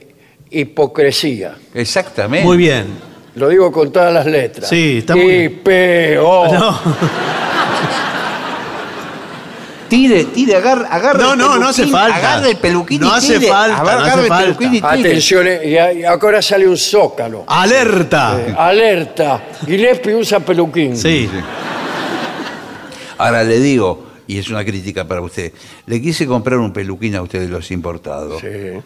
hipocresía. 0.50 1.56
Exactamente. 1.74 2.46
Muy 2.46 2.58
bien. 2.58 2.86
Lo 3.36 3.50
digo 3.50 3.72
con 3.72 3.92
todas 3.92 4.14
las 4.14 4.26
letras. 4.26 4.68
Sí, 4.68 4.98
está 4.98 5.16
muy 5.16 5.26
bien. 5.26 5.44
I-P-O. 5.62 6.54
No, 6.54 6.80
Tire, 9.90 10.26
tire, 10.26 10.56
agarra, 10.56 10.88
agarra 10.90 11.20
No, 11.20 11.34
el 11.34 11.38
no, 11.40 11.46
peluquín, 11.46 11.62
no 11.62 11.68
hace 11.70 11.88
falta. 11.88 12.16
Agarra 12.18 12.48
el 12.50 12.58
peluquín 12.58 13.02
No 13.02 13.08
y 13.08 13.12
hace 13.18 13.40
tire. 13.40 13.48
falta, 13.52 13.78
Agarra 13.82 14.00
no 14.00 14.06
hace 14.08 14.22
el 14.22 14.28
falta. 14.28 14.44
peluquín 14.44 14.68
y 14.76 14.82
tire. 14.82 14.88
Atención, 15.10 15.48
eh, 15.48 15.62
y, 15.66 15.78
a- 15.78 15.94
y 15.94 16.04
ahora 16.04 16.42
sale 16.42 16.68
un 16.68 16.78
zócalo. 16.78 17.44
alerta. 17.48 18.38
Eh, 18.40 18.56
alerta. 18.58 19.44
Gillespie 19.66 20.16
usa 20.16 20.40
peluquín. 20.42 20.98
Sí. 20.98 21.30
Ahora 23.18 23.44
le 23.44 23.60
digo, 23.60 24.06
y 24.28 24.38
es 24.38 24.50
una 24.50 24.64
crítica 24.64 25.06
para 25.08 25.22
usted, 25.22 25.52
le 25.86 26.02
quise 26.02 26.28
comprar 26.28 26.60
un 26.60 26.72
peluquín 26.72 27.16
a 27.16 27.22
usted 27.22 27.40
de 27.42 27.48
los 27.48 27.72
importados. 27.72 28.42
Sí. 28.42 28.80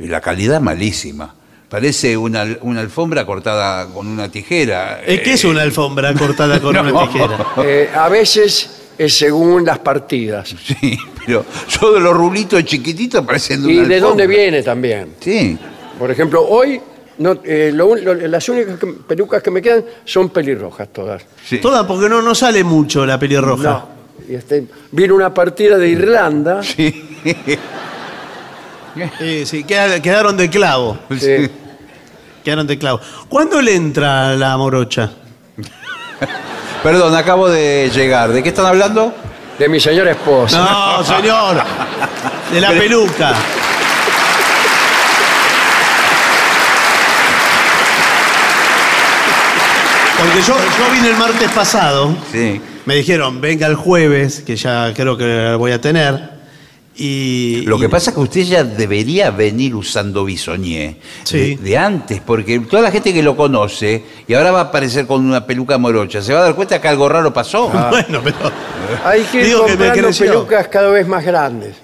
Y 0.00 0.06
la 0.08 0.20
calidad 0.20 0.60
malísima. 0.60 1.34
Parece 1.68 2.16
una, 2.16 2.46
una 2.62 2.80
alfombra 2.80 3.26
cortada 3.26 3.86
con 3.92 4.06
una 4.06 4.30
tijera. 4.30 5.00
Es 5.06 5.20
que 5.20 5.34
es 5.34 5.44
una 5.44 5.62
alfombra 5.62 6.14
cortada 6.14 6.60
con 6.60 6.74
No. 6.74 6.82
una 6.82 7.06
tijera. 7.12 7.46
Eh, 7.62 7.90
a 7.94 8.08
veces 8.08 8.77
es 8.98 9.16
según 9.16 9.64
las 9.64 9.78
partidas. 9.78 10.54
Sí, 10.80 10.98
pero 11.24 11.44
yo 11.80 11.92
de 11.94 12.00
los 12.00 12.14
rulitos 12.16 12.64
chiquititos 12.64 13.24
parecen 13.24 13.62
de 13.62 13.72
¿Y 13.72 13.78
una 13.78 13.88
de 13.88 14.00
dónde 14.00 14.26
viene 14.26 14.62
también? 14.62 15.14
Sí. 15.20 15.56
Por 15.98 16.10
ejemplo, 16.10 16.42
hoy 16.46 16.80
no, 17.18 17.38
eh, 17.44 17.70
lo 17.74 17.86
un- 17.88 18.04
lo- 18.04 18.14
las 18.14 18.48
únicas 18.48 18.78
que- 18.78 18.86
pelucas 19.06 19.42
que 19.42 19.50
me 19.50 19.60
quedan 19.60 19.84
son 20.04 20.30
pelirrojas 20.30 20.88
todas. 20.92 21.22
sí. 21.44 21.58
Toda 21.58 21.86
porque 21.86 22.08
no, 22.08 22.22
no 22.22 22.34
sale 22.34 22.62
mucho 22.64 23.04
la 23.04 23.18
pelirroja. 23.18 23.62
No, 23.62 23.88
Y 24.28 24.34
este, 24.34 24.64
vino 24.92 25.14
una 25.14 25.32
partida 25.34 25.76
de 25.78 25.88
Irlanda. 25.88 26.60
Sí. 26.62 27.04
Sí, 29.20 29.46
sí, 29.46 29.64
queda- 29.64 30.00
quedaron 30.02 30.36
de 30.36 30.50
clavo. 30.50 30.98
Sí. 31.20 31.48
Quedaron 32.42 32.66
de 32.66 32.78
clavo. 32.78 33.00
¿Cuándo 33.28 33.60
le 33.62 33.74
entra 33.76 34.34
la 34.34 34.56
morocha? 34.56 35.10
Perdón, 36.82 37.14
acabo 37.16 37.48
de 37.48 37.90
llegar. 37.92 38.32
¿De 38.32 38.42
qué 38.42 38.50
están 38.50 38.66
hablando? 38.66 39.12
De 39.58 39.68
mi 39.68 39.80
señora 39.80 40.12
esposa. 40.12 40.58
No, 40.58 41.04
señor. 41.04 41.56
De 42.52 42.60
la 42.60 42.70
peluca. 42.70 43.34
Porque 50.18 50.42
yo, 50.42 50.56
yo 50.56 50.92
vine 50.92 51.10
el 51.10 51.16
martes 51.16 51.50
pasado. 51.52 52.14
Sí. 52.32 52.60
Me 52.86 52.94
dijeron, 52.96 53.40
venga 53.40 53.66
el 53.66 53.74
jueves, 53.74 54.42
que 54.46 54.56
ya 54.56 54.92
creo 54.94 55.16
que 55.16 55.54
voy 55.58 55.72
a 55.72 55.80
tener. 55.80 56.37
Y, 57.00 57.62
Lo 57.64 57.78
que 57.78 57.84
y- 57.84 57.88
pasa 57.88 58.10
es 58.10 58.14
que 58.16 58.20
usted 58.22 58.40
ya 58.42 58.64
debería 58.64 59.30
venir 59.30 59.72
usando 59.76 60.24
bisoñé 60.24 60.96
Sí. 61.22 61.54
de, 61.54 61.62
de 61.62 61.78
antes, 61.78 62.20
porque 62.20 62.58
toda 62.58 62.82
la 62.82 62.90
gente 62.90 63.14
que 63.14 63.22
lo 63.22 63.36
conoce 63.36 64.02
y 64.26 64.34
ahora 64.34 64.50
va 64.50 64.58
a 64.58 64.64
aparecer 64.64 65.06
con 65.06 65.24
una 65.24 65.46
peluca 65.46 65.78
morocha, 65.78 66.20
se 66.20 66.32
va 66.34 66.40
a 66.40 66.42
dar 66.42 66.54
cuenta 66.56 66.80
que 66.80 66.88
algo 66.88 67.08
raro 67.08 67.32
pasó. 67.32 67.70
Bueno, 67.90 68.20
pero. 68.24 68.36
Hay 69.04 69.22
que 69.22 69.42
ir 69.42 69.46
que 69.46 69.52
comprando 69.54 69.92
creció. 69.94 70.26
pelucas 70.26 70.66
cada 70.68 70.90
vez 70.90 71.06
más 71.06 71.24
grandes. 71.24 71.76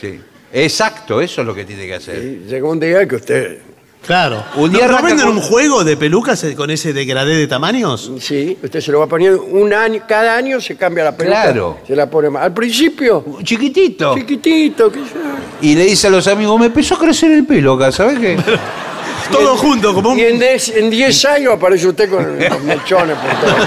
Sí. 0.00 0.18
Exacto, 0.54 1.20
eso 1.20 1.42
es 1.42 1.46
lo 1.46 1.54
que 1.54 1.64
tiene 1.66 1.86
que 1.86 1.94
hacer. 1.94 2.22
Y 2.22 2.48
llegó 2.48 2.70
un 2.70 2.80
día 2.80 3.06
que 3.06 3.16
usted, 3.16 3.58
Claro. 4.06 4.44
Un 4.56 4.70
día 4.72 4.80
¿No, 4.80 4.86
no 4.88 4.92
arranca 4.98 5.06
venden 5.14 5.26
con- 5.28 5.36
un 5.36 5.42
juego 5.42 5.84
de 5.84 5.96
pelucas 5.96 6.42
eh, 6.44 6.56
con 6.56 6.70
ese 6.70 6.92
degradé 6.92 7.36
de 7.36 7.46
tamaños? 7.46 8.10
sí, 8.18 8.58
usted 8.62 8.80
se 8.80 8.90
lo 8.90 8.98
va 8.98 9.06
poniendo 9.06 9.42
un 9.44 9.72
año, 9.72 10.02
cada 10.08 10.36
año 10.36 10.60
se 10.60 10.76
cambia 10.76 11.04
la 11.04 11.16
peluca. 11.16 11.42
Claro. 11.42 11.78
Se 11.86 11.94
la 11.94 12.10
pone 12.10 12.28
más. 12.28 12.42
Al 12.42 12.52
principio, 12.52 13.24
Chiquitito. 13.44 14.14
chiquitito, 14.16 14.90
que 14.90 14.98
ya- 15.00 15.38
Y 15.60 15.76
le 15.76 15.84
dice 15.84 16.08
a 16.08 16.10
los 16.10 16.26
amigos, 16.26 16.58
me 16.58 16.66
empezó 16.66 16.96
a 16.96 16.98
crecer 16.98 17.30
el 17.30 17.46
pelo 17.46 17.74
acá, 17.74 17.92
¿sabes 17.92 18.18
qué? 18.18 18.36
Todo 19.30 19.56
junto, 19.56 19.94
como 19.94 20.10
un. 20.10 20.18
Y 20.18 20.22
en 20.22 20.38
10 20.38 20.68
en 20.76 20.90
10 20.90 21.24
años 21.24 21.54
aparece 21.54 21.86
usted 21.88 22.10
con 22.10 22.38
los 22.38 22.62
mechones 22.64 23.16
por 23.16 23.30
todo. 23.40 23.56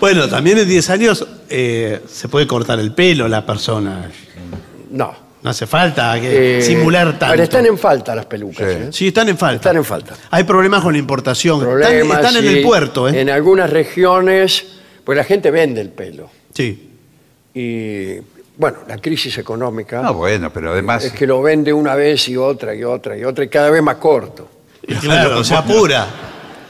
Bueno, 0.00 0.28
también 0.28 0.58
en 0.58 0.68
10 0.68 0.90
años 0.90 1.26
eh, 1.48 2.00
se 2.10 2.28
puede 2.28 2.46
cortar 2.46 2.78
el 2.78 2.92
pelo 2.92 3.26
la 3.26 3.44
persona. 3.46 4.10
No. 4.90 5.23
No 5.44 5.50
hace 5.50 5.66
falta 5.66 6.18
que 6.20 6.58
Eh, 6.58 6.62
simular 6.62 7.18
tanto. 7.18 7.32
Pero 7.32 7.42
están 7.44 7.66
en 7.66 7.76
falta 7.78 8.14
las 8.14 8.24
pelucas. 8.26 8.66
Sí. 8.66 8.78
¿eh? 8.78 8.88
Sí, 8.90 9.06
están 9.08 9.28
en 9.28 9.36
falta. 9.38 9.56
Están 9.56 9.76
en 9.76 9.84
falta. 9.84 10.14
Hay 10.30 10.42
problemas 10.44 10.82
con 10.82 10.94
la 10.94 10.98
importación. 10.98 11.56
Están- 11.60 11.70
Problemas, 11.70 12.16
están, 12.18 12.36
en 12.36 12.50
sí. 12.50 12.56
el 12.58 12.62
puerto, 12.64 13.08
¿eh? 13.08 13.20
En 13.20 13.28
algunas 13.30 13.68
regiones, 13.70 14.64
pues 15.04 15.16
la 15.18 15.24
gente 15.24 15.50
vende 15.50 15.82
el 15.82 15.90
pelo. 15.90 16.30
Sí. 16.54 16.90
Y 17.52 18.14
bueno, 18.56 18.78
la 18.88 18.96
crisis 18.98 19.36
económica 19.38 20.00
No, 20.00 20.14
bueno, 20.14 20.50
pero 20.52 20.72
además... 20.72 21.04
es 21.04 21.12
que 21.12 21.26
lo 21.26 21.42
vende 21.42 21.72
una 21.72 21.94
vez 21.94 22.26
y 22.28 22.36
otra 22.36 22.74
y 22.74 22.82
otra 22.82 23.16
y 23.16 23.22
otra 23.24 23.44
y 23.44 23.48
cada 23.48 23.68
vez 23.70 23.82
más 23.82 23.96
corto. 23.96 24.48
Y 24.86 24.94
claro, 24.94 25.44
se 25.44 25.54
apura. 25.54 26.06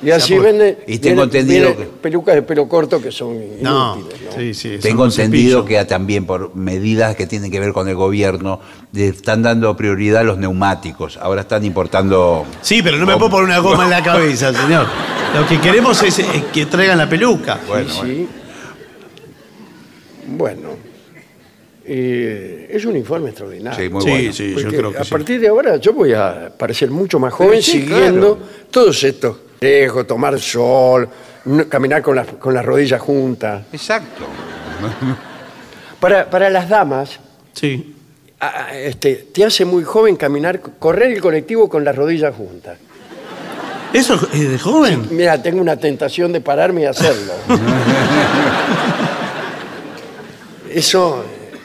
Y 0.05 0.11
así 0.11 0.35
por- 0.35 0.43
vende 0.45 0.79
Y 0.87 0.99
tengo 0.99 1.23
viene- 1.27 1.39
entendido 1.39 1.69
viene 1.71 1.77
que- 1.85 1.91
pelucas 2.03 2.35
de 2.35 2.43
pelo 2.43 2.69
corto 2.69 3.01
que 3.01 3.11
son 3.11 3.39
No, 3.63 3.97
inútiles. 3.97 4.21
¿no? 4.23 4.33
sí, 4.39 4.55
sí. 4.55 4.79
Tengo 4.81 5.05
entendido 5.07 5.63
cepillo. 5.63 5.81
que 5.81 5.85
también 5.87 6.27
por 6.27 6.55
medidas 6.55 7.17
que 7.17 7.27
tienen 7.27 7.51
que 7.51 7.59
ver 7.61 7.73
con 7.73 7.89
el 7.89 7.95
gobierno, 7.95 8.61
le 8.93 9.09
están 9.09 9.43
dando 9.43 9.77
prioridad 9.77 10.21
a 10.21 10.25
los 10.25 10.39
neumáticos. 10.39 11.17
Ahora 11.17 11.41
están 11.43 11.65
importando... 11.65 12.45
Sí, 12.63 12.83
pero 12.83 12.97
no 12.99 13.07
me 13.07 13.15
puedo 13.17 13.31
poner 13.31 13.47
una 13.47 13.59
goma 13.61 13.85
en 13.85 13.91
la 13.91 14.03
cabeza, 14.05 14.53
señor. 14.53 14.87
Lo 15.35 15.47
que 15.49 15.61
queremos 15.61 16.03
es, 16.03 16.19
eh, 16.21 16.45
que 16.53 16.67
traigan 16.67 16.99
la 16.99 17.09
peluca. 17.09 17.59
Bueno, 17.67 17.89
Sí, 17.91 17.97
bueno. 17.99 18.15
sí. 18.15 18.29
Bueno, 20.27 20.69
eh, 21.85 22.69
es 22.71 22.85
un 22.87 22.97
informe 22.97 23.29
extraordinario. 23.31 23.79
Sí, 23.79 23.89
muy 23.91 24.03
sí, 24.03 24.09
bueno. 24.11 24.33
sí, 24.33 24.49
yo 24.49 24.55
Porque 24.63 24.77
creo 24.77 24.93
que 24.93 24.99
a 24.99 25.05
sí. 25.05 25.11
partir 25.11 25.41
de 25.41 25.49
ahora 25.49 25.77
yo 25.77 25.93
voy 25.93 26.13
a 26.15 26.53
parecer 26.57 26.91
mucho 26.91 27.19
más 27.19 27.33
joven 27.35 27.63
sí, 27.63 27.73
siguiendo 27.73 28.37
claro. 28.37 28.51
todos 28.71 29.05
estos 29.05 29.37
consejos, 29.61 30.07
tomar 30.07 30.39
sol, 30.41 31.09
no- 31.47 31.69
caminar 31.69 32.03
con 32.03 32.17
las, 32.17 32.27
con 32.29 32.55
las 32.55 32.65
rodillas 32.65 33.01
juntas. 33.01 33.63
Exacto. 33.73 34.25
Para, 36.01 36.29
para 36.29 36.51
las 36.51 36.69
damas, 36.69 37.19
Sí. 37.55 37.95
a- 38.41 38.65
a- 38.67 38.77
este, 38.79 39.15
te 39.33 39.43
hace 39.45 39.65
muy 39.65 39.85
joven 39.85 40.17
caminar, 40.17 40.61
correr 40.79 41.13
el 41.13 41.21
colectivo 41.23 41.69
con 41.69 41.83
las 41.83 41.97
rodillas 41.97 42.35
juntas. 42.35 42.77
¿Eso 43.93 44.15
es 44.33 44.51
de 44.51 44.59
joven? 44.59 45.07
Mira, 45.13 45.41
tengo 45.41 45.61
una 45.63 45.77
tentación 45.79 46.33
de 46.33 46.41
pararme 46.43 46.83
y 46.83 46.85
hacerlo. 46.85 47.33
Eso 50.71 51.23
eh, 51.25 51.59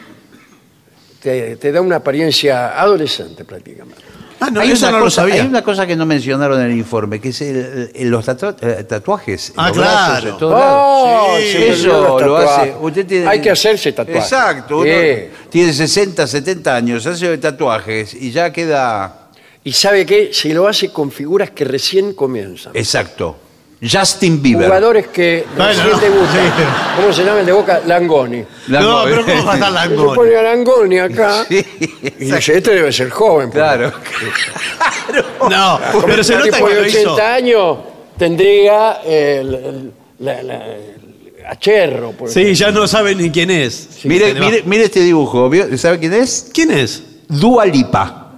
te, 1.22 1.56
te 1.58 1.72
da 1.72 1.82
una 1.82 1.98
apariencia 1.98 2.80
adolescente 2.80 3.44
prácticamente. 3.44 4.04
Ah, 4.42 4.50
no, 4.50 4.62
hay, 4.62 4.72
eso 4.72 4.88
una 4.88 4.98
lo 5.00 5.04
cosa, 5.06 5.22
sabía. 5.22 5.36
hay 5.36 5.48
una 5.48 5.62
cosa 5.62 5.86
que 5.86 5.96
no 5.96 6.06
mencionaron 6.06 6.60
en 6.62 6.72
el 6.72 6.78
informe, 6.78 7.20
que 7.20 7.30
es 7.30 7.42
el- 7.42 7.92
el- 7.94 8.10
los 8.10 8.26
eh, 8.28 8.86
tatuajes. 8.88 9.52
Ah, 9.58 9.68
los 9.68 9.78
brazos, 9.78 10.20
claro. 10.22 10.50
lados. 10.50 10.52
Oh, 10.54 11.38
Sí, 11.40 11.58
Eso 11.58 12.20
lo 12.20 12.38
hace. 12.38 12.74
Usted 12.80 13.06
tiene, 13.06 13.28
Hay 13.28 13.42
que 13.42 13.52
hacerse 13.52 13.92
tatuajes. 13.92 14.24
Exacto. 14.24 14.78
uno 14.80 14.86
Sí. 14.92 15.30
tiene 15.50 15.74
60, 15.74 16.26
70 16.28 16.76
años, 16.76 17.06
hace 17.06 17.38
tatuajes 17.38 18.14
y 18.14 18.32
ya 18.32 18.52
queda. 18.54 19.28
Y 19.64 19.74
sabe 19.74 20.06
qué, 20.06 20.30
se 20.34 20.54
lo 20.54 20.68
hace 20.68 20.90
con 20.92 21.12
figuras 21.12 21.52
que 21.52 21.66
recién 21.66 22.14
comienzan. 22.14 22.72
Exacto. 22.76 23.38
Justin 23.82 24.42
Bieber. 24.42 24.66
Jugadores 24.66 25.08
que 25.08 25.46
Bueno, 25.56 25.70
recién 25.70 25.90
no, 25.90 25.98
debutan. 26.00 26.34
sí. 26.34 26.64
¿Cómo 26.98 27.14
se 27.14 27.24
llama 27.24 27.40
el 27.40 27.46
de 27.46 27.52
Boca? 27.54 27.82
Langoni. 27.86 28.44
Lango- 28.68 28.82
No, 28.82 29.04
pero 29.06 29.26
¿cómo 29.26 29.46
va 29.46 29.52
a 29.52 29.56
estar 29.56 29.70
Se 29.70 29.74
Langoni? 29.74 30.16
pone 30.16 30.36
a 30.36 30.42
Langoni 30.44 31.00
acá 31.00 31.46
Sí, 31.50 31.66
y 32.02 32.26
dice, 32.26 32.58
este 32.58 32.72
debe 32.76 32.92
ser 32.92 33.10
joven. 33.10 33.50
porque 33.50 33.60
Claro. 33.60 33.92
No, 35.50 35.80
pero 36.06 36.24
se 36.24 36.34
un 36.34 36.40
nota 36.40 36.52
tipo 36.52 36.68
de 36.68 36.74
que 36.76 36.82
lo 36.82 36.88
80 36.88 37.00
hizo. 37.00 37.22
años 37.24 37.78
tendría 38.18 38.92
el, 39.06 39.54
el- 39.56 39.92
la- 40.20 40.44
la- 40.44 40.66
el 40.66 41.46
acherro. 41.48 42.12
por 42.12 42.30
Sí, 42.30 42.42
ejemplo. 42.42 42.60
ya 42.66 42.72
no 42.72 42.86
sabe 42.88 43.16
ni 43.16 43.32
quién 43.32 43.50
es. 43.50 43.90
mire, 44.04 44.34
mire, 44.34 44.62
mire 44.66 44.84
este 44.84 45.00
dibujo. 45.00 45.50
¿vio? 45.50 45.78
¿Sabe 45.78 46.00
quién 46.00 46.14
es? 46.14 46.50
¿Quién 46.54 46.72
es? 46.72 47.02
Dua 47.30 47.66
Lipa. 47.66 48.34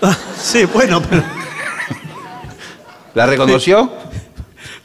Ah, 0.00 0.16
sí, 0.40 0.64
bueno, 0.66 1.02
pero. 1.02 1.22
¿La 3.14 3.26
reconoció? 3.26 3.90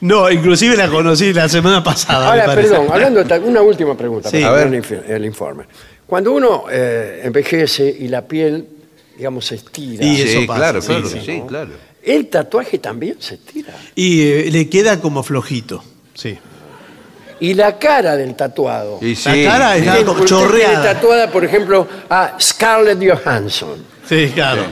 No, 0.00 0.30
inclusive 0.30 0.76
la 0.76 0.88
conocí 0.88 1.32
la 1.32 1.48
semana 1.48 1.82
pasada. 1.84 2.20
me 2.20 2.30
Ahora, 2.40 2.46
parece. 2.46 2.68
perdón, 2.70 2.86
hablando 2.90 3.22
de 3.24 3.38
una 3.40 3.60
última 3.62 3.96
pregunta 3.96 4.30
Sí. 4.30 4.40
para 4.40 4.48
A 4.48 4.52
ver. 4.52 4.66
el, 4.68 4.82
inf- 4.82 5.02
el 5.08 5.24
informe. 5.26 5.64
Cuando 6.06 6.32
uno 6.32 6.64
eh, 6.70 7.20
envejece 7.24 7.84
y 8.00 8.08
la 8.08 8.26
piel, 8.26 8.66
digamos, 9.16 9.44
se 9.46 9.56
estira, 9.56 10.04
Y 10.04 10.22
eso 10.22 10.40
sí, 10.40 10.46
pasa, 10.46 10.58
claro, 10.58 10.80
sí, 10.80 10.86
claro, 10.88 11.08
sí. 11.08 11.20
sí, 11.24 11.42
claro. 11.46 11.70
el 12.02 12.26
tatuaje 12.28 12.78
también 12.78 13.16
se 13.20 13.34
estira. 13.34 13.74
Y 13.94 14.22
eh, 14.22 14.48
le 14.50 14.68
queda 14.68 15.00
como 15.00 15.22
flojito. 15.22 15.84
Sí. 16.14 16.38
Y 17.40 17.54
la 17.54 17.78
cara 17.78 18.16
del 18.16 18.34
tatuado. 18.34 18.98
Y 19.00 19.14
La 19.14 19.16
sí. 19.16 19.44
cara 19.44 19.76
es 19.76 19.84
como 20.04 20.12
usted 20.22 20.24
tiene 20.26 20.26
chorreada. 20.26 20.94
tatuada, 20.94 21.30
por 21.30 21.44
ejemplo, 21.44 21.86
a 22.08 22.36
Scarlett 22.40 22.98
Johansson. 23.06 23.82
Sí, 24.08 24.30
claro. 24.34 24.62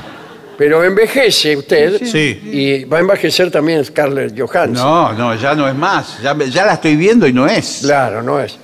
Pero 0.58 0.82
envejece 0.84 1.56
usted 1.56 2.02
Sí. 2.04 2.40
y 2.52 2.84
va 2.84 2.96
a 2.98 3.00
envejecer 3.00 3.48
también 3.50 3.82
Scarlett 3.84 4.36
Johansson. 4.38 4.72
No, 4.74 5.12
no, 5.12 5.34
ya 5.36 5.54
no 5.54 5.68
es 5.68 5.74
más. 5.76 6.20
Ya, 6.20 6.34
me- 6.34 6.50
ya 6.50 6.66
la 6.66 6.72
estoy 6.74 6.96
viendo 6.96 7.26
y 7.28 7.32
no 7.32 7.46
es. 7.46 7.78
Claro, 7.82 8.22
no 8.24 8.40
es. 8.40 8.58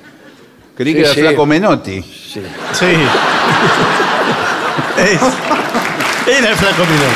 Creí 0.76 0.88
Sí, 0.92 0.94
que 0.94 1.00
era 1.04 1.14
sí. 1.14 1.20
Flaco 1.20 1.46
Menotti. 1.46 2.02
Sí. 2.02 2.42
Sí. 2.72 2.86
Es- 4.98 5.20
Era 6.38 6.50
el 6.50 6.56
flaco 6.56 6.82
Milón. 6.84 7.12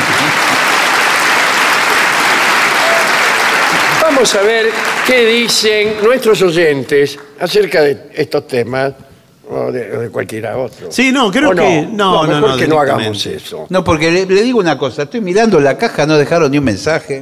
Vamos 4.03 4.35
a 4.35 4.43
ver 4.43 4.71
qué 5.07 5.27
dicen 5.27 5.95
nuestros 6.03 6.41
oyentes 6.43 7.19
acerca 7.41 7.83
de 7.83 8.11
estos 8.15 8.47
temas 8.47 8.93
o 9.51 9.73
de, 9.73 9.97
o 9.97 10.01
de 10.01 10.11
cualquiera 10.11 10.57
otro. 10.59 10.91
Sí, 10.91 11.11
no, 11.13 11.31
creo 11.31 11.51
que. 11.55 11.89
No, 11.91 12.27
no, 12.27 12.35
mejor 12.35 12.51
no. 12.51 12.57
que 12.57 12.67
no 12.69 12.75
directamente. 12.77 12.93
hagamos 12.93 13.27
eso. 13.27 13.67
No, 13.71 13.83
porque 13.85 14.11
le, 14.11 14.27
le 14.27 14.43
digo 14.43 14.59
una 14.59 14.77
cosa, 14.79 15.03
estoy 15.05 15.21
mirando 15.21 15.59
la 15.61 15.77
caja, 15.79 16.07
no 16.07 16.17
dejaron 16.19 16.51
ni 16.51 16.59
un 16.59 16.65
mensaje. 16.65 17.21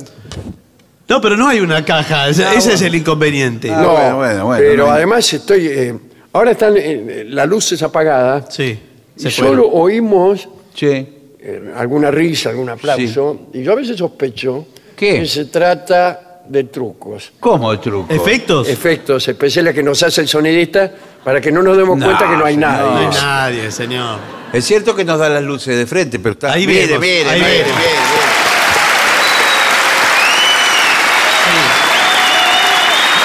No, 1.08 1.20
pero 1.20 1.36
no 1.36 1.46
hay 1.48 1.60
una 1.60 1.84
caja. 1.84 2.28
ese 2.28 2.44
ese 2.56 2.74
es 2.74 2.82
el 2.82 2.94
inconveniente. 2.94 3.70
Ah, 3.70 3.80
no, 3.80 3.92
bueno, 3.92 4.16
bueno, 4.16 4.46
bueno, 4.46 4.64
pero 4.68 4.90
además 4.90 5.32
estoy. 5.32 5.66
eh, 5.68 5.94
ahora 6.32 6.50
están 6.50 6.74
eh, 6.76 7.24
las 7.28 7.48
luces 7.48 7.80
apagadas 7.82 8.46
Sí. 8.54 8.78
y 9.16 9.20
se 9.22 9.30
solo 9.30 9.68
oímos 9.68 10.48
Che, 10.74 10.98
eh, 11.40 11.72
alguna 11.76 12.10
risa, 12.10 12.50
algún 12.50 12.68
aplauso. 12.68 13.46
Y 13.54 13.62
yo 13.62 13.72
a 13.72 13.76
veces 13.76 13.96
sospecho 13.96 14.66
¿Qué? 14.96 15.20
que 15.20 15.26
se 15.26 15.44
trata 15.46 16.42
de 16.48 16.64
trucos. 16.64 17.32
¿cómo 17.40 17.72
el 17.72 17.78
truco? 17.80 18.12
¿Efectos? 18.12 18.68
Efectos 18.68 19.26
especiales 19.28 19.74
que 19.74 19.82
nos 19.82 20.02
hace 20.02 20.20
el 20.22 20.28
sonidista 20.28 20.92
para 21.26 21.40
que 21.40 21.50
no 21.50 21.60
nos 21.60 21.76
demos 21.76 22.00
cuenta 22.00 22.30
que 22.30 22.36
no 22.36 22.44
hay 22.44 22.56
nadie. 22.56 22.88
No 22.88 22.98
hay 22.98 23.08
nadie, 23.08 23.72
señor. 23.72 24.20
Es 24.52 24.64
cierto 24.64 24.94
que 24.94 25.04
nos 25.04 25.18
da 25.18 25.28
las 25.28 25.42
luces 25.42 25.76
de 25.76 25.84
frente, 25.84 26.20
pero 26.20 26.34
está. 26.34 26.52
Ahí 26.52 26.66
viene, 26.66 26.98
viene, 26.98 27.00
viene, 27.00 27.30
ahí 27.30 27.40
viene, 27.40 27.64
viene, 27.64 27.72
viene. 27.72 27.82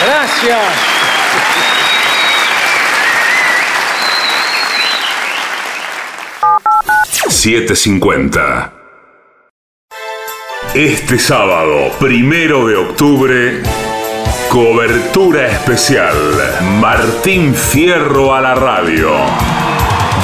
Gracias. 0.04 0.60
...7.50... 7.28 8.72
Este 10.74 11.20
sábado, 11.20 11.91
primero 11.99 12.68
de 12.68 12.78
octubre 12.78 13.81
cobertura 14.52 15.47
especial. 15.47 16.14
Martín 16.82 17.56
Fierro 17.56 18.36
a 18.36 18.41
la 18.41 18.54
radio. 18.54 19.12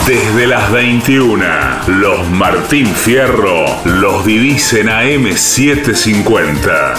Desde 0.06 0.46
las 0.48 0.70
21, 0.70 1.46
los 1.88 2.30
Martín 2.32 2.88
Fierro 2.88 3.64
los 3.86 4.26
vivís 4.26 4.74
en 4.74 4.88
AM750. 4.88 6.94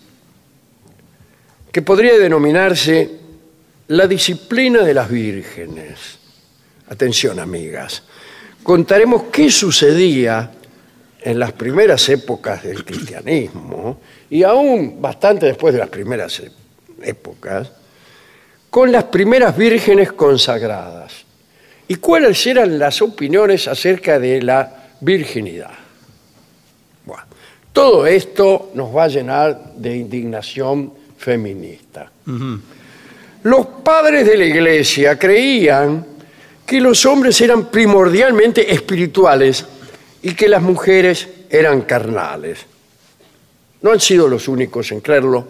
que 1.70 1.82
podría 1.82 2.16
denominarse 2.16 3.10
la 3.88 4.06
disciplina 4.06 4.80
de 4.80 4.94
las 4.94 5.10
vírgenes. 5.10 6.18
Atención, 6.88 7.38
amigas. 7.40 8.04
Contaremos 8.62 9.24
qué 9.24 9.50
sucedía 9.50 10.50
en 11.20 11.38
las 11.38 11.52
primeras 11.52 12.08
épocas 12.08 12.62
del 12.62 12.84
cristianismo 12.86 14.00
y 14.30 14.44
aún 14.44 14.98
bastante 14.98 15.44
después 15.44 15.74
de 15.74 15.80
las 15.80 15.90
primeras 15.90 16.42
épocas, 17.02 17.70
con 18.70 18.90
las 18.90 19.04
primeras 19.04 19.54
vírgenes 19.58 20.12
consagradas. 20.12 21.21
¿Y 21.92 21.96
cuáles 21.96 22.46
eran 22.46 22.78
las 22.78 23.02
opiniones 23.02 23.68
acerca 23.68 24.18
de 24.18 24.40
la 24.40 24.94
virginidad? 25.02 25.72
Bueno, 27.04 27.24
todo 27.70 28.06
esto 28.06 28.70
nos 28.72 28.96
va 28.96 29.04
a 29.04 29.08
llenar 29.08 29.74
de 29.76 29.98
indignación 29.98 30.90
feminista. 31.18 32.10
Los 33.42 33.66
padres 33.84 34.26
de 34.26 34.38
la 34.38 34.44
iglesia 34.46 35.18
creían 35.18 36.06
que 36.64 36.80
los 36.80 37.04
hombres 37.04 37.38
eran 37.42 37.66
primordialmente 37.70 38.72
espirituales 38.72 39.66
y 40.22 40.32
que 40.32 40.48
las 40.48 40.62
mujeres 40.62 41.28
eran 41.50 41.82
carnales. 41.82 42.60
No 43.82 43.92
han 43.92 44.00
sido 44.00 44.28
los 44.28 44.48
únicos 44.48 44.90
en 44.92 45.00
creerlo. 45.02 45.46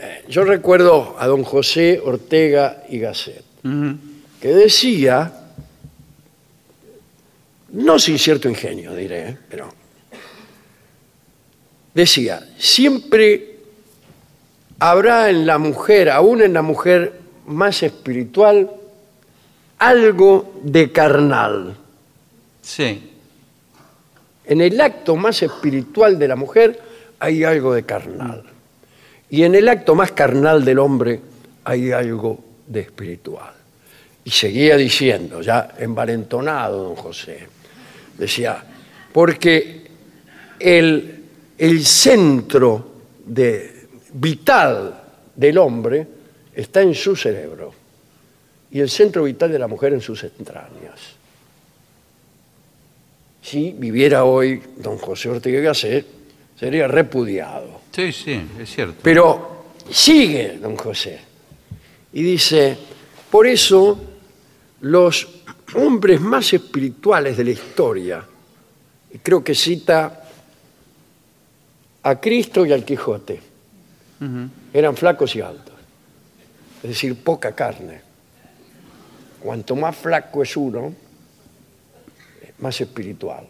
Eh, 0.00 0.24
Yo 0.26 0.42
recuerdo 0.42 1.16
a 1.18 1.26
don 1.26 1.44
José 1.44 2.00
Ortega 2.02 2.82
y 2.88 2.98
Gasset, 2.98 3.44
que 4.40 4.48
decía, 4.54 5.34
no 7.72 7.98
sin 7.98 8.18
cierto 8.18 8.48
ingenio 8.48 8.94
diré, 8.94 9.30
¿eh? 9.30 9.38
pero 9.48 9.72
decía, 11.94 12.46
siempre 12.58 13.58
habrá 14.78 15.30
en 15.30 15.46
la 15.46 15.58
mujer, 15.58 16.10
aún 16.10 16.42
en 16.42 16.52
la 16.52 16.62
mujer 16.62 17.20
más 17.46 17.82
espiritual, 17.82 18.70
algo 19.78 20.54
de 20.62 20.90
carnal. 20.90 21.76
Sí. 22.62 23.10
En 24.44 24.60
el 24.60 24.80
acto 24.80 25.16
más 25.16 25.42
espiritual 25.42 26.18
de 26.18 26.28
la 26.28 26.36
mujer 26.36 26.80
hay 27.18 27.44
algo 27.44 27.74
de 27.74 27.84
carnal. 27.84 28.44
Y 29.30 29.44
en 29.44 29.54
el 29.54 29.68
acto 29.68 29.94
más 29.94 30.12
carnal 30.12 30.64
del 30.64 30.78
hombre 30.78 31.20
hay 31.64 31.92
algo 31.92 32.42
de 32.66 32.80
espiritual. 32.80 33.52
Y 34.24 34.30
seguía 34.30 34.76
diciendo, 34.76 35.40
ya 35.40 35.74
envalentonado 35.78 36.82
don 36.82 36.96
José, 36.96 37.46
decía, 38.20 38.62
porque 39.12 39.80
el, 40.58 41.24
el 41.56 41.86
centro 41.86 42.92
de, 43.24 43.88
vital 44.12 45.02
del 45.34 45.58
hombre 45.58 46.06
está 46.54 46.82
en 46.82 46.94
su 46.94 47.16
cerebro 47.16 47.72
y 48.70 48.80
el 48.80 48.90
centro 48.90 49.24
vital 49.24 49.50
de 49.50 49.58
la 49.58 49.66
mujer 49.66 49.94
en 49.94 50.00
sus 50.00 50.22
entrañas. 50.22 51.16
Si 53.42 53.72
viviera 53.72 54.24
hoy 54.24 54.62
don 54.76 54.98
José 54.98 55.30
Ortega 55.30 55.60
Gasset, 55.60 56.06
sería 56.58 56.86
repudiado. 56.86 57.80
Sí, 57.90 58.12
sí, 58.12 58.42
es 58.60 58.70
cierto. 58.70 58.96
Pero 59.02 59.64
sigue 59.90 60.58
don 60.60 60.76
José 60.76 61.18
y 62.12 62.22
dice, 62.22 62.76
por 63.30 63.46
eso 63.46 63.98
los 64.82 65.39
hombres 65.74 66.20
más 66.20 66.52
espirituales 66.52 67.36
de 67.36 67.44
la 67.44 67.50
historia, 67.50 68.24
y 69.12 69.18
creo 69.18 69.42
que 69.42 69.54
cita 69.54 70.24
a 72.02 72.20
Cristo 72.20 72.64
y 72.64 72.72
al 72.72 72.84
Quijote, 72.84 73.40
eran 74.72 74.96
flacos 74.96 75.34
y 75.36 75.40
altos, 75.40 75.74
es 76.82 76.88
decir, 76.90 77.14
poca 77.22 77.54
carne. 77.54 78.02
Cuanto 79.40 79.74
más 79.74 79.96
flaco 79.96 80.42
es 80.42 80.54
uno, 80.56 80.92
más 82.58 82.78
espiritual, 82.80 83.46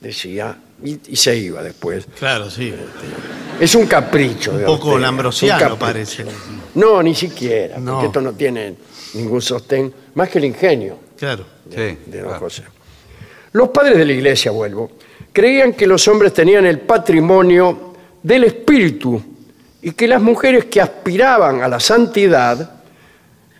decía, 0.00 0.58
y, 0.82 0.98
y 1.12 1.16
se 1.16 1.36
iba 1.36 1.62
después. 1.62 2.06
Claro, 2.18 2.50
sí. 2.50 2.74
Es 3.60 3.74
un 3.76 3.86
capricho. 3.86 4.52
de 4.52 4.58
Un 4.58 4.64
poco 4.64 4.88
Ortega, 4.88 4.90
es 4.90 4.94
un 4.96 5.02
lambrosiano 5.02 5.78
parece. 5.78 6.24
No, 6.74 7.02
ni 7.02 7.14
siquiera, 7.14 7.78
No. 7.78 7.92
porque 7.94 8.06
esto 8.06 8.20
no 8.20 8.32
tiene 8.32 8.74
ningún 9.14 9.40
sostén, 9.42 9.92
más 10.14 10.28
que 10.28 10.38
el 10.38 10.44
ingenio 10.46 10.98
Claro. 11.18 11.44
Sí, 11.68 11.98
de 12.06 12.18
don 12.18 12.28
claro. 12.28 12.38
José. 12.38 12.62
Los 13.52 13.70
padres 13.70 13.98
de 13.98 14.04
la 14.04 14.12
iglesia, 14.12 14.50
vuelvo, 14.50 14.92
creían 15.32 15.72
que 15.72 15.86
los 15.86 16.06
hombres 16.08 16.32
tenían 16.32 16.66
el 16.66 16.80
patrimonio 16.80 17.94
del 18.22 18.44
espíritu 18.44 19.22
y 19.82 19.92
que 19.92 20.08
las 20.08 20.20
mujeres 20.20 20.66
que 20.66 20.80
aspiraban 20.80 21.62
a 21.62 21.68
la 21.68 21.80
santidad 21.80 22.78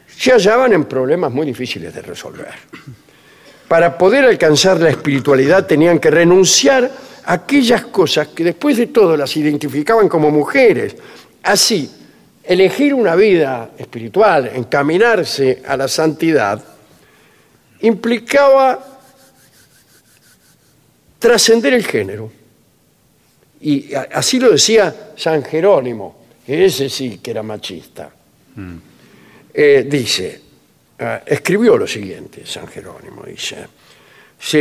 se 0.06 0.32
hallaban 0.32 0.72
en 0.72 0.84
problemas 0.84 1.32
muy 1.32 1.46
difíciles 1.46 1.94
de 1.94 2.02
resolver. 2.02 2.52
Para 3.68 3.96
poder 3.96 4.24
alcanzar 4.24 4.80
la 4.80 4.90
espiritualidad 4.90 5.66
tenían 5.66 5.98
que 5.98 6.10
renunciar 6.10 6.90
a 7.24 7.32
aquellas 7.34 7.84
cosas 7.86 8.28
que 8.28 8.42
después 8.42 8.76
de 8.76 8.86
todo 8.88 9.16
las 9.16 9.36
identificaban 9.36 10.08
como 10.08 10.30
mujeres. 10.30 10.96
Así, 11.42 11.90
elegir 12.42 12.94
una 12.94 13.14
vida 13.14 13.70
espiritual, 13.76 14.50
encaminarse 14.54 15.62
a 15.66 15.76
la 15.76 15.86
santidad, 15.86 16.62
implicaba 17.80 18.98
trascender 21.18 21.74
el 21.74 21.84
género. 21.84 22.30
Y 23.60 23.92
así 23.94 24.38
lo 24.38 24.52
decía 24.52 25.12
San 25.16 25.42
Jerónimo, 25.44 26.26
que 26.46 26.64
ese 26.64 26.88
sí 26.88 27.18
que 27.18 27.30
era 27.30 27.42
machista. 27.42 28.10
Eh, 29.54 29.86
dice, 29.88 30.40
ah, 30.98 31.22
escribió 31.26 31.76
lo 31.76 31.86
siguiente, 31.86 32.44
San 32.46 32.66
Jerónimo, 32.68 33.22
dice, 33.24 33.66
si 34.38 34.58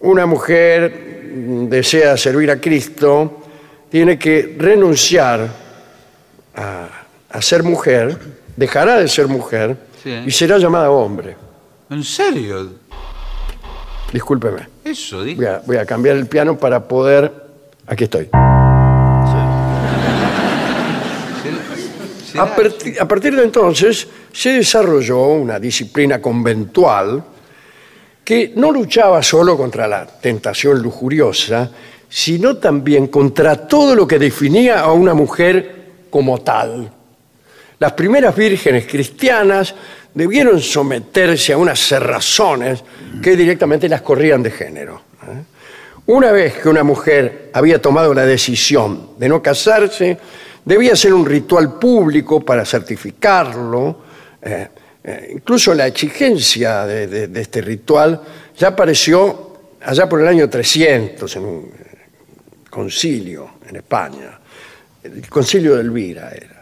una 0.00 0.26
mujer 0.26 0.90
mm, 1.34 1.68
desea 1.68 2.16
servir 2.16 2.50
a 2.50 2.60
Cristo, 2.60 3.42
tiene 3.90 4.18
que 4.18 4.54
renunciar 4.58 5.48
a, 6.54 7.06
a 7.28 7.42
ser 7.42 7.62
mujer, 7.62 8.16
dejará 8.56 8.96
de 8.98 9.08
ser 9.08 9.28
mujer 9.28 9.76
Sí. 10.06 10.22
y 10.24 10.30
será 10.30 10.56
llamada 10.56 10.88
hombre. 10.88 11.36
¿En 11.90 12.04
serio? 12.04 12.70
Discúlpeme. 14.12 14.68
Eso, 14.84 15.24
dijo. 15.24 15.38
Voy 15.38 15.46
a, 15.46 15.62
voy 15.66 15.76
a 15.78 15.84
cambiar 15.84 16.16
el 16.16 16.28
piano 16.28 16.56
para 16.56 16.86
poder... 16.86 17.32
Aquí 17.88 18.04
estoy. 18.04 18.28
A 22.38 23.08
partir 23.08 23.34
de 23.34 23.42
entonces 23.42 24.06
se 24.32 24.50
desarrolló 24.50 25.26
una 25.26 25.58
disciplina 25.58 26.22
conventual 26.22 27.24
que 28.22 28.52
no 28.54 28.70
luchaba 28.70 29.24
solo 29.24 29.56
contra 29.56 29.88
la 29.88 30.06
tentación 30.06 30.80
lujuriosa, 30.80 31.68
sino 32.08 32.58
también 32.58 33.08
contra 33.08 33.66
todo 33.66 33.96
lo 33.96 34.06
que 34.06 34.20
definía 34.20 34.82
a 34.82 34.92
una 34.92 35.14
mujer 35.14 36.06
como 36.10 36.38
tal. 36.42 36.92
Las 37.78 37.92
primeras 37.92 38.34
vírgenes 38.34 38.86
cristianas 38.86 39.74
debieron 40.14 40.60
someterse 40.60 41.52
a 41.52 41.58
unas 41.58 41.78
cerrazones 41.78 42.82
que 43.22 43.36
directamente 43.36 43.88
las 43.88 44.00
corrían 44.02 44.42
de 44.42 44.50
género. 44.50 45.02
¿eh? 45.22 45.42
Una 46.06 46.32
vez 46.32 46.54
que 46.54 46.68
una 46.68 46.82
mujer 46.84 47.50
había 47.52 47.80
tomado 47.82 48.14
la 48.14 48.24
decisión 48.24 49.10
de 49.18 49.28
no 49.28 49.42
casarse, 49.42 50.16
debía 50.64 50.96
ser 50.96 51.12
un 51.12 51.26
ritual 51.26 51.78
público 51.78 52.40
para 52.44 52.64
certificarlo. 52.64 54.02
eh, 54.42 54.68
eh, 55.04 55.30
incluso 55.36 55.72
la 55.74 55.86
exigencia 55.86 56.84
de, 56.86 57.28
de- 57.28 57.40
este 57.40 57.60
ritual 57.60 58.20
ya 58.58 58.68
apareció 58.68 59.52
allá 59.84 60.08
por 60.08 60.20
el 60.20 60.26
año 60.28 60.48
300 60.50 61.36
en 61.36 61.44
un 61.44 61.70
concilio 62.70 63.50
en 63.68 63.76
España. 63.76 64.38
El 65.02 65.28
concilio 65.28 65.76
de 65.76 65.82
Elvira 65.82 66.30
era. 66.34 66.55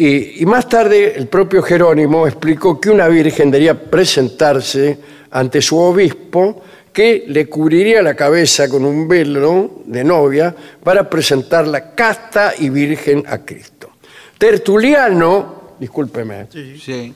Y, 0.00 0.42
y 0.42 0.46
más 0.46 0.68
tarde 0.68 1.14
el 1.16 1.26
propio 1.26 1.60
Jerónimo 1.60 2.26
explicó 2.26 2.80
que 2.80 2.88
una 2.90 3.08
virgen 3.08 3.50
debía 3.50 3.74
presentarse 3.74 4.96
ante 5.32 5.60
su 5.60 5.76
obispo 5.76 6.62
que 6.92 7.24
le 7.26 7.48
cubriría 7.48 8.00
la 8.00 8.14
cabeza 8.14 8.68
con 8.68 8.84
un 8.84 9.08
velo 9.08 9.82
de 9.86 10.04
novia 10.04 10.54
para 10.84 11.08
presentarla 11.10 11.94
casta 11.96 12.52
y 12.58 12.70
virgen 12.70 13.24
a 13.26 13.38
Cristo. 13.38 13.90
Tertuliano, 14.38 15.74
discúlpeme, 15.80 16.46
Sí. 16.50 17.12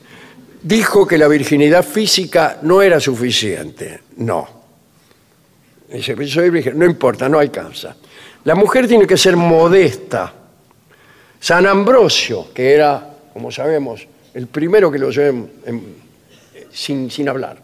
dijo 0.61 1.07
que 1.07 1.17
la 1.17 1.27
virginidad 1.29 1.83
física 1.85 2.59
no 2.63 2.81
era 2.81 2.99
suficiente. 2.99 4.01
No. 4.17 4.45
Dice, 5.91 6.15
"Yo 6.17 6.27
soy 6.27 6.49
virgen, 6.49 6.77
no 6.77 6.85
importa, 6.85 7.29
no 7.29 7.39
alcanza. 7.39 7.95
La 8.43 8.55
mujer 8.55 8.87
tiene 8.89 9.07
que 9.07 9.15
ser 9.15 9.37
modesta. 9.37 10.33
San 11.43 11.67
Ambrosio, 11.67 12.47
que 12.53 12.71
era, 12.73 13.17
como 13.33 13.51
sabemos, 13.51 14.07
el 14.33 14.47
primero 14.47 14.89
que 14.89 14.97
lo 14.97 15.07
oyó 15.07 15.23
en- 15.23 15.51
en- 15.65 15.95
sin, 16.71 17.11
sin 17.11 17.27
hablar, 17.27 17.57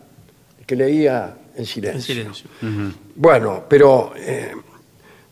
que 0.68 0.76
leía 0.76 1.34
en 1.56 1.66
silencio. 1.66 2.14
En 2.14 2.34
silencio. 2.34 2.50
Bueno, 3.16 3.64
pero 3.70 4.12
eh, 4.18 4.52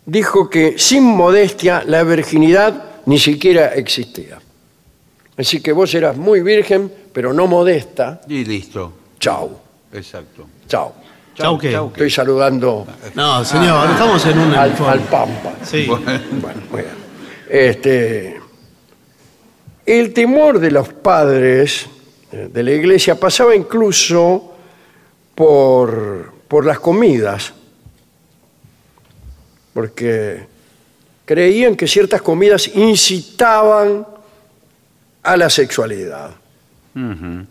dijo 0.06 0.50
que 0.50 0.80
sin 0.80 1.04
modestia 1.04 1.84
la 1.86 2.04
virginidad 2.04 2.84
ni 3.06 3.20
siquiera 3.20 3.74
existía. 3.76 4.40
Así 5.38 5.60
que 5.62 5.74
vos 5.74 5.94
eras 5.94 6.16
muy 6.16 6.42
virgen, 6.42 6.90
pero 7.12 7.34
no 7.34 7.48
modesta. 7.48 8.22
Y 8.30 8.46
listo. 8.46 8.94
Chau, 9.20 9.60
Exacto. 9.92 10.48
chau. 10.70 10.94
Chau, 11.36 11.60
¿qué? 11.60 11.68
Estoy 11.76 12.10
saludando 12.10 12.88
No, 13.14 13.44
señor, 13.46 13.90
estamos 13.92 14.26
en 14.26 14.40
un 14.40 14.54
al, 14.56 14.72
al 14.72 15.00
Pampa. 15.02 15.54
Sí. 15.64 15.86
Bueno, 15.86 16.22
muy 16.72 16.82
bien. 16.82 16.97
Este, 17.50 18.40
el 19.86 20.14
temor 20.14 20.60
de 20.60 20.72
los 20.72 20.90
padres 20.90 21.88
eh, 22.32 22.50
de 22.52 22.64
la 22.64 22.72
iglesia 22.72 23.20
pasaba 23.20 23.56
incluso 23.56 24.54
por, 25.34 26.34
por 26.48 26.66
las 26.66 26.80
comidas, 26.80 27.54
porque 29.74 30.46
creían 31.24 31.76
que 31.76 31.88
ciertas 31.88 32.22
comidas 32.22 32.68
incitaban 32.74 34.06
a 35.24 35.38
la 35.38 35.50
sexualidad. 35.50 36.32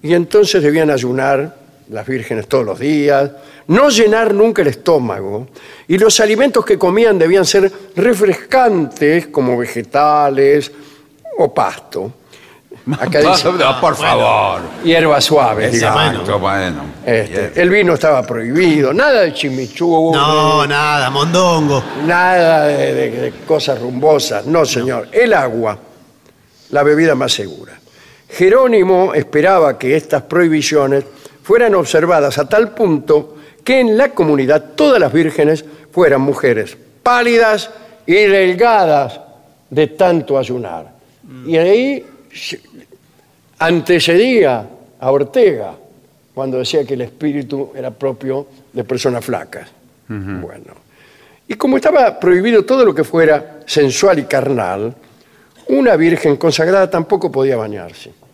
Y 0.02 0.12
entonces 0.12 0.60
debían 0.60 0.90
ayunar 0.90 1.56
las 1.90 2.06
vírgenes 2.06 2.46
todos 2.48 2.64
los 2.64 2.78
días, 2.78 3.30
no 3.68 3.88
llenar 3.88 4.34
nunca 4.34 4.62
el 4.62 4.68
estómago, 4.68 5.48
y 5.88 5.98
los 5.98 6.18
alimentos 6.20 6.64
que 6.64 6.78
comían 6.78 7.18
debían 7.18 7.44
ser 7.44 7.70
refrescantes 7.94 9.28
como 9.28 9.56
vegetales 9.56 10.70
o 11.38 11.52
pasto. 11.52 12.12
Acá 12.98 13.18
dice 13.30 13.50
No, 13.52 13.80
por 13.80 13.96
favor. 13.96 14.60
hierbas 14.84 15.24
suaves, 15.24 15.68
Esa 15.68 15.76
digamos. 15.76 15.96
mano. 16.00 16.18
Exacto, 16.20 16.38
bueno. 16.38 16.82
Este, 17.04 17.60
el 17.62 17.70
vino 17.70 17.94
estaba 17.94 18.22
prohibido, 18.22 18.92
nada 18.92 19.22
de 19.22 19.32
chimichurri, 19.32 20.16
No, 20.16 20.66
nada, 20.66 21.10
mondongo. 21.10 21.82
nada 22.04 22.66
de, 22.66 22.94
de- 22.94 23.10
de 23.10 23.32
cosas 23.46 23.80
rumbosas. 23.80 24.46
No, 24.46 24.64
señor. 24.64 25.08
El 25.12 25.32
agua, 25.34 25.78
la 26.70 26.82
bebida 26.82 27.14
más 27.14 27.32
segura. 27.32 27.72
Jerónimo 28.28 29.14
esperaba 29.14 29.78
que 29.78 29.96
estas 29.96 30.22
prohibiciones 30.22 31.04
fueran 31.46 31.76
observadas 31.76 32.38
a 32.38 32.48
tal 32.48 32.74
punto 32.74 33.36
que 33.62 33.78
en 33.78 33.96
la 33.96 34.08
comunidad 34.08 34.72
todas 34.74 34.98
las 34.98 35.12
vírgenes 35.12 35.64
fueran 35.92 36.20
mujeres 36.20 36.76
pálidas 37.04 37.70
y 38.04 38.14
delgadas 38.14 39.20
de 39.70 39.86
tanto 39.86 40.36
ayunar. 40.36 40.90
Y 41.46 41.56
ahí 41.56 42.04
antecedía 43.60 44.68
a 44.98 45.12
Ortega 45.12 45.72
cuando 46.34 46.58
decía 46.58 46.84
que 46.84 46.94
el 46.94 47.02
espíritu 47.02 47.70
era 47.76 47.92
propio 47.92 48.48
de 48.72 48.82
personas 48.82 49.24
flacas. 49.24 49.68
Bueno. 50.08 50.74
Y 51.46 51.54
como 51.54 51.76
estaba 51.76 52.18
prohibido 52.18 52.64
todo 52.64 52.84
lo 52.84 52.92
que 52.92 53.04
fuera 53.04 53.60
sensual 53.66 54.18
y 54.18 54.24
carnal, 54.24 54.92
una 55.68 55.94
virgen 55.94 56.38
consagrada 56.38 56.90
tampoco 56.90 57.30
podía 57.30 57.56
bañarse. 57.56 58.25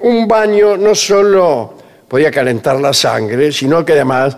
Un 0.00 0.28
baño 0.28 0.76
no 0.76 0.94
solo 0.94 1.74
podía 2.08 2.30
calentar 2.30 2.80
la 2.80 2.92
sangre, 2.92 3.50
sino 3.52 3.84
que 3.84 3.92
además 3.92 4.36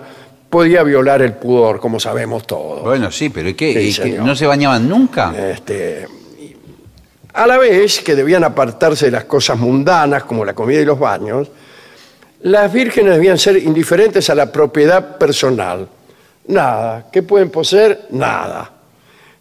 podía 0.49 0.83
violar 0.83 1.23
el 1.23 1.35
pudor, 1.35 1.81
como 1.81 2.01
sabemos 2.01 2.47
todos. 2.47 2.83
Bueno, 2.83 3.11
sí, 3.11 3.29
pero 3.29 3.49
¿y 3.49 3.55
qué? 3.55 3.73
Sí, 3.73 4.01
¿Y 4.01 4.13
qué? 4.13 4.19
¿No 4.19 4.35
se 4.35 4.47
bañaban 4.47 4.89
nunca? 4.89 5.35
Este, 5.37 6.07
a 7.35 7.47
la 7.47 7.59
vez 7.59 8.01
que 8.01 8.15
debían 8.15 8.45
apartarse 8.45 9.07
de 9.07 9.13
las 9.13 9.25
cosas 9.25 9.59
mundanas, 9.59 10.25
como 10.25 10.45
la 10.45 10.55
comida 10.55 10.81
y 10.81 10.85
los 10.85 10.99
baños, 10.99 11.49
las 12.43 12.73
vírgenes 12.73 13.15
debían 13.15 13.39
ser 13.39 13.57
indiferentes 13.59 14.31
a 14.31 14.35
la 14.35 14.51
propiedad 14.51 15.19
personal. 15.19 15.89
Nada. 16.47 17.07
¿Qué 17.13 17.23
pueden 17.23 17.51
poseer? 17.51 18.07
Nada. 18.11 18.71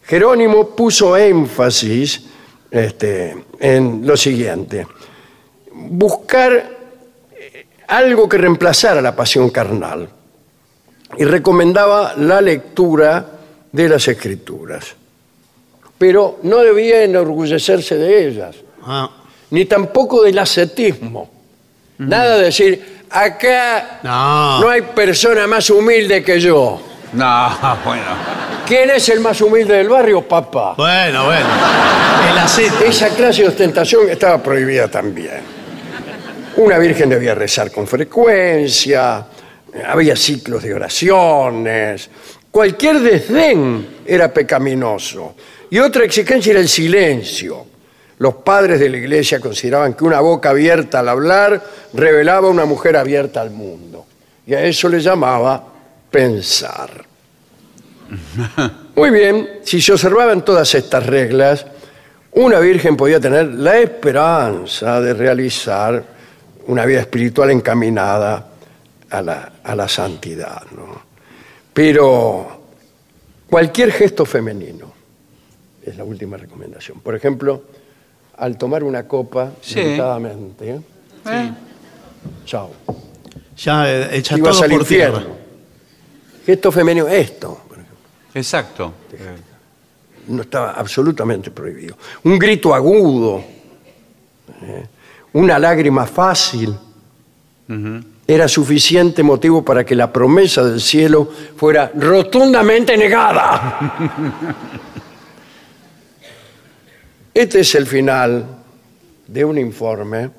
Jerónimo 0.03 0.75
puso 0.75 1.15
énfasis 1.15 2.25
este, 2.69 3.45
en 3.59 4.05
lo 4.05 4.17
siguiente. 4.17 4.87
Buscar 5.89 6.51
eh, 7.31 7.65
algo 7.87 8.27
que 8.27 8.37
reemplazara 8.37 9.01
la 9.01 9.15
pasión 9.15 9.49
carnal. 9.49 10.09
Y 11.17 11.23
recomendaba 11.23 12.13
la 12.17 12.41
lectura 12.41 13.25
de 13.71 13.89
las 13.89 14.07
escrituras 14.07 14.95
pero 15.97 16.39
no 16.43 16.57
debía 16.57 17.03
enorgullecerse 17.03 17.97
de 17.97 18.27
ellas, 18.27 18.55
Ah, 18.85 19.09
ni 19.49 19.65
tampoco 19.65 20.23
del 20.23 20.37
ascetismo. 20.39 21.29
Nada 21.97 22.37
de 22.37 22.43
decir, 22.45 23.03
acá 23.09 23.99
no. 24.03 24.61
no 24.61 24.69
hay 24.69 24.81
persona 24.83 25.47
más 25.47 25.69
humilde 25.69 26.23
que 26.23 26.39
yo. 26.39 26.79
No, 27.13 27.57
bueno. 27.85 28.37
¿Quién 28.65 28.91
es 28.91 29.09
el 29.09 29.19
más 29.21 29.41
humilde 29.41 29.75
del 29.75 29.89
barrio, 29.89 30.21
papá? 30.21 30.75
Bueno, 30.77 31.25
bueno. 31.25 31.47
El 32.31 32.37
aceite. 32.37 32.87
Esa 32.87 33.09
clase 33.09 33.41
de 33.41 33.47
ostentación 33.49 34.09
estaba 34.09 34.41
prohibida 34.43 34.87
también. 34.87 35.56
Una 36.57 36.79
virgen 36.79 37.09
debía 37.09 37.35
rezar 37.35 37.71
con 37.71 37.85
frecuencia, 37.85 39.27
había 39.85 40.15
ciclos 40.15 40.63
de 40.63 40.73
oraciones, 40.73 42.09
cualquier 42.49 42.99
desdén 42.99 43.99
era 44.03 44.33
pecaminoso. 44.33 45.35
Y 45.69 45.77
otra 45.77 46.03
exigencia 46.03 46.51
era 46.51 46.59
el 46.59 46.67
silencio. 46.67 47.63
Los 48.17 48.35
padres 48.37 48.79
de 48.79 48.89
la 48.89 48.97
iglesia 48.97 49.39
consideraban 49.39 49.93
que 49.93 50.03
una 50.03 50.19
boca 50.19 50.49
abierta 50.49 50.99
al 50.99 51.09
hablar 51.09 51.63
revelaba 51.93 52.49
una 52.49 52.65
mujer 52.65 52.97
abierta 52.97 53.39
al 53.39 53.51
mundo. 53.51 54.07
Y 54.47 54.55
a 54.55 54.63
eso 54.63 54.89
le 54.89 54.99
llamaba 54.99 55.63
pensar. 56.09 57.05
Muy 58.95 59.11
bien, 59.11 59.59
si 59.61 59.79
se 59.79 59.93
observaban 59.93 60.43
todas 60.43 60.73
estas 60.73 61.05
reglas, 61.05 61.67
una 62.31 62.57
virgen 62.57 62.97
podía 62.97 63.19
tener 63.19 63.45
la 63.45 63.77
esperanza 63.77 64.99
de 65.01 65.13
realizar 65.13 66.16
una 66.67 66.85
vida 66.85 66.99
espiritual 67.01 67.51
encaminada 67.51 68.47
a 69.09 69.21
la, 69.21 69.53
a 69.63 69.75
la 69.75 69.87
santidad. 69.87 70.63
¿no? 70.75 71.01
Pero 71.73 72.61
cualquier 73.49 73.91
gesto 73.91 74.25
femenino 74.25 74.91
es 75.83 75.95
la 75.97 76.03
última 76.03 76.37
recomendación. 76.37 76.99
Por 76.99 77.15
ejemplo, 77.15 77.63
al 78.37 78.57
tomar 78.57 78.83
una 78.83 79.07
copa, 79.07 79.51
Sí. 79.61 79.75
delicadamente, 79.75 80.69
¿eh? 80.71 80.81
¿Eh? 81.25 81.51
chao, 82.45 82.71
Ya 83.57 83.89
eh, 83.89 84.09
echa 84.17 84.37
todo 84.37 84.49
al 84.49 84.69
por 84.69 84.81
infierno. 84.81 85.19
tierra. 85.19 85.33
Gesto 86.45 86.71
femenino, 86.71 87.07
esto, 87.07 87.61
por 87.67 87.77
ejemplo. 87.79 87.97
Exacto. 88.33 88.93
no 90.27 90.41
estaba 90.41 90.71
absolutamente 90.73 91.51
prohibido. 91.51 91.97
Un 92.25 92.37
grito 92.37 92.73
agudo, 92.75 93.41
¿eh? 94.61 94.85
Una 95.33 95.59
lágrima 95.59 96.05
fácil, 96.05 96.75
era 98.27 98.47
suficiente 98.47 99.23
motivo 99.23 99.63
para 99.63 99.85
que 99.85 99.95
la 99.95 100.11
promesa 100.11 100.63
del 100.63 100.81
cielo 100.81 101.29
fuera 101.55 101.91
rotundamente 101.95 102.97
negada. 102.97 103.79
Este 107.33 107.59
es 107.59 107.75
el 107.75 107.85
final 107.85 108.47
de 109.27 109.45
un 109.45 109.59
informe 109.59 110.31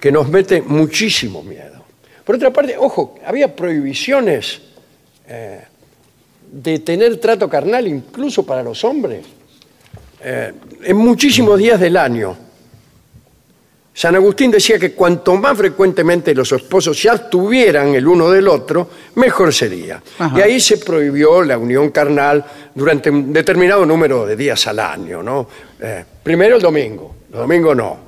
que 0.00 0.10
nos 0.10 0.26
mete 0.30 0.62
muchísimo 0.62 1.42
miedo. 1.42 1.84
Por 2.24 2.36
otra 2.36 2.50
parte, 2.50 2.74
ojo, 2.78 3.16
había 3.26 3.54
prohibiciones 3.54 4.62
eh, 5.28 5.60
de 6.50 6.78
tener 6.78 7.18
trato 7.18 7.50
carnal 7.50 7.86
incluso 7.86 8.46
para 8.46 8.62
los 8.62 8.82
hombres 8.82 9.26
eh, 10.22 10.54
en 10.84 10.96
muchísimos 10.96 11.58
días 11.58 11.78
del 11.78 11.98
año. 11.98 12.45
San 13.96 14.14
Agustín 14.14 14.50
decía 14.50 14.78
que 14.78 14.92
cuanto 14.92 15.34
más 15.36 15.56
frecuentemente 15.56 16.34
los 16.34 16.52
esposos 16.52 17.00
se 17.00 17.08
abstuvieran 17.08 17.94
el 17.94 18.06
uno 18.06 18.30
del 18.30 18.46
otro, 18.46 18.90
mejor 19.14 19.54
sería. 19.54 20.02
Y 20.36 20.40
ahí 20.42 20.60
se 20.60 20.76
prohibió 20.76 21.42
la 21.42 21.56
unión 21.56 21.88
carnal 21.88 22.44
durante 22.74 23.08
un 23.08 23.32
determinado 23.32 23.86
número 23.86 24.26
de 24.26 24.36
días 24.36 24.66
al 24.66 24.80
año. 24.80 25.22
¿no? 25.22 25.48
Eh, 25.80 26.04
primero 26.22 26.56
el 26.56 26.62
domingo, 26.62 27.14
el 27.32 27.38
domingo 27.38 27.74
no. 27.74 27.98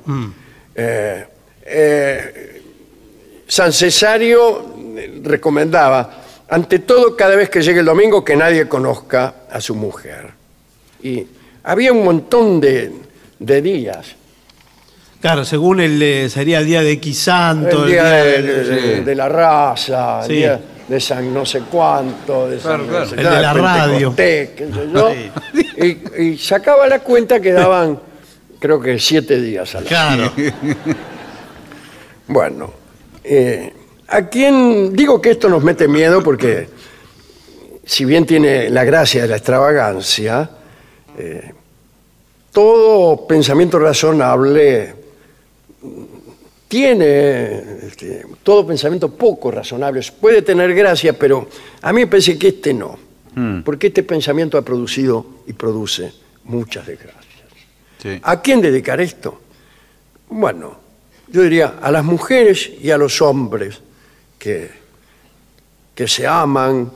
Eh, 0.75 1.25
eh, 1.65 2.61
San 3.47 3.73
Cesario 3.73 4.75
recomendaba, 5.23 6.21
ante 6.49 6.79
todo, 6.79 7.15
cada 7.15 7.35
vez 7.35 7.49
que 7.49 7.63
llegue 7.63 7.79
el 7.79 7.87
domingo, 7.87 8.23
que 8.23 8.35
nadie 8.35 8.67
conozca 8.67 9.45
a 9.49 9.59
su 9.59 9.73
mujer. 9.73 10.29
Y 11.01 11.25
había 11.63 11.91
un 11.91 12.03
montón 12.05 12.61
de, 12.61 12.91
de 13.39 13.61
días. 13.63 14.18
Claro, 15.21 15.43
según 15.43 15.81
el 15.81 16.01
eh, 16.01 16.29
sería 16.29 16.59
el 16.59 16.65
día 16.65 16.81
de 16.81 16.91
X 16.93 17.19
Santo, 17.19 17.83
el 17.83 17.91
día 17.91 18.03
de, 18.05 18.41
de- 18.41 18.63
de- 18.63 19.01
de 19.01 19.15
la 19.15 19.27
raza, 19.27 20.21
Sí. 20.23 20.31
el 20.33 20.37
día 20.37 20.61
de 20.87 20.99
San 21.01 21.33
no 21.33 21.45
sé 21.45 21.61
cuánto, 21.69 22.47
de 22.49 22.59
San 22.59 22.87
Claro, 22.87 22.87
claro. 22.87 22.99
no 23.05 23.09
sé 23.09 23.15
El 23.17 23.23
de 23.23 23.41
la 23.41 23.53
radio. 23.53 24.15
Qué 24.15 24.49
sé 24.57 24.89
yo. 24.93 25.11
y, 26.17 26.23
y 26.31 26.37
sacaba 26.37 26.87
la 26.87 26.99
cuenta 26.99 27.39
que 27.41 27.51
daban, 27.51 27.99
creo 28.59 28.79
que 28.79 28.97
siete 28.97 29.41
días 29.41 29.75
al 29.75 29.81
año. 29.87 29.87
Claro. 29.89 30.31
Bueno, 32.27 32.71
eh, 33.23 33.73
¿a 34.07 34.21
quién 34.29 34.93
digo 34.95 35.21
que 35.21 35.31
esto 35.31 35.49
nos 35.49 35.63
mete 35.63 35.87
miedo? 35.87 36.23
Porque 36.23 36.69
si 37.85 38.05
bien 38.05 38.25
tiene 38.25 38.69
la 38.69 38.83
gracia 38.85 39.23
de 39.23 39.27
la 39.27 39.35
extravagancia, 39.35 40.49
eh, 41.17 41.53
todo 42.53 43.27
pensamiento 43.27 43.79
razonable 43.79 44.95
tiene, 46.67 47.87
este, 47.87 48.25
todo 48.43 48.65
pensamiento 48.65 49.13
poco 49.13 49.49
razonable 49.49 50.01
puede 50.19 50.43
tener 50.43 50.73
gracia, 50.75 51.17
pero 51.17 51.47
a 51.81 51.91
mí 51.91 52.01
me 52.01 52.07
parece 52.07 52.37
que 52.37 52.49
este 52.49 52.73
no, 52.73 52.97
porque 53.65 53.87
este 53.87 54.03
pensamiento 54.03 54.57
ha 54.57 54.61
producido 54.61 55.25
y 55.47 55.53
produce 55.53 56.13
muchas 56.43 56.85
desgracias. 56.85 57.25
Sí. 58.01 58.19
¿A 58.21 58.41
quién 58.41 58.61
dedicar 58.61 59.01
esto? 59.01 59.41
Bueno, 60.29 60.77
yo 61.27 61.41
diría 61.41 61.75
a 61.81 61.91
las 61.91 62.03
mujeres 62.03 62.71
y 62.81 62.91
a 62.91 62.97
los 62.97 63.21
hombres 63.21 63.81
que, 64.37 64.69
que 65.95 66.07
se 66.07 66.27
aman 66.27 66.91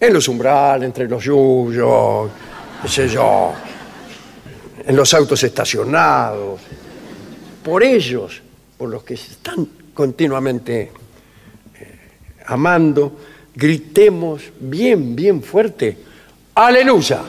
en 0.00 0.12
los 0.12 0.28
umbrales, 0.28 0.86
entre 0.86 1.08
los 1.08 1.22
yuyos, 1.22 2.30
qué 2.82 2.88
sé 2.88 3.08
yo, 3.08 3.52
en 4.84 4.96
los 4.96 5.12
autos 5.14 5.42
estacionados, 5.42 6.60
por 7.68 7.82
ellos, 7.82 8.40
por 8.78 8.88
los 8.88 9.02
que 9.02 9.14
se 9.14 9.32
están 9.32 9.68
continuamente 9.92 10.90
eh, 11.78 11.98
amando, 12.46 13.12
gritemos 13.54 14.40
bien, 14.58 15.14
bien 15.14 15.42
fuerte, 15.42 15.98
aleluya. 16.54 17.24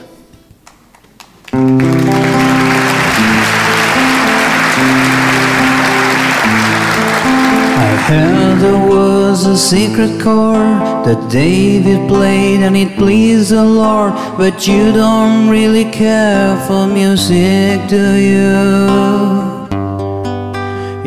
Heard 8.08 8.58
there 8.60 8.88
was 8.88 9.44
a 9.44 9.58
secret 9.58 10.20
chord 10.22 11.04
that 11.04 11.28
David 11.30 12.08
played 12.08 12.62
and 12.62 12.76
it 12.76 12.96
pleased 12.96 13.50
the 13.50 13.62
Lord, 13.62 14.14
but 14.38 14.66
you 14.66 14.90
don't 14.90 15.50
really 15.50 15.84
care 15.84 16.56
for 16.66 16.86
music, 16.86 17.86
do 17.88 18.16
you? 18.16 19.49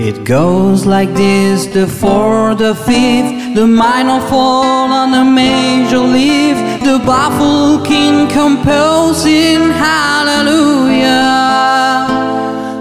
It 0.03 0.25
goes 0.25 0.85
like 0.85 1.13
this 1.13 1.65
the 1.65 1.87
fourth, 1.87 2.57
the 2.57 2.75
fifth, 2.75 3.55
the 3.55 3.65
minor 3.65 4.19
fall 4.27 4.91
and 4.91 5.13
the 5.13 5.23
major 5.23 5.99
leaf, 5.99 6.57
the 6.83 6.99
baffled 7.05 7.85
king 7.87 8.27
composing 8.27 9.69
hallelujah. 9.71 11.23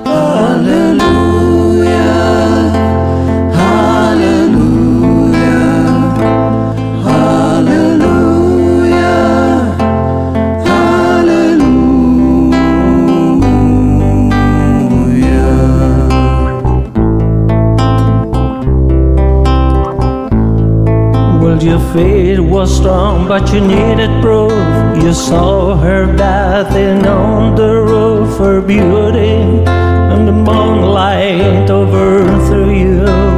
Hallelujah. 0.04 0.91
Faith 21.93 22.40
was 22.40 22.74
strong, 22.74 23.28
but 23.28 23.53
you 23.53 23.61
needed 23.61 24.11
proof. 24.22 24.53
You 25.03 25.12
saw 25.12 25.76
her 25.76 26.07
bathing 26.07 27.07
on 27.07 27.55
the 27.55 27.72
roof, 27.82 28.38
her 28.38 28.61
beauty, 28.61 29.34
and 30.12 30.26
the 30.26 30.32
moonlight 30.32 31.70
overthrew 31.70 32.70
you. 32.70 33.32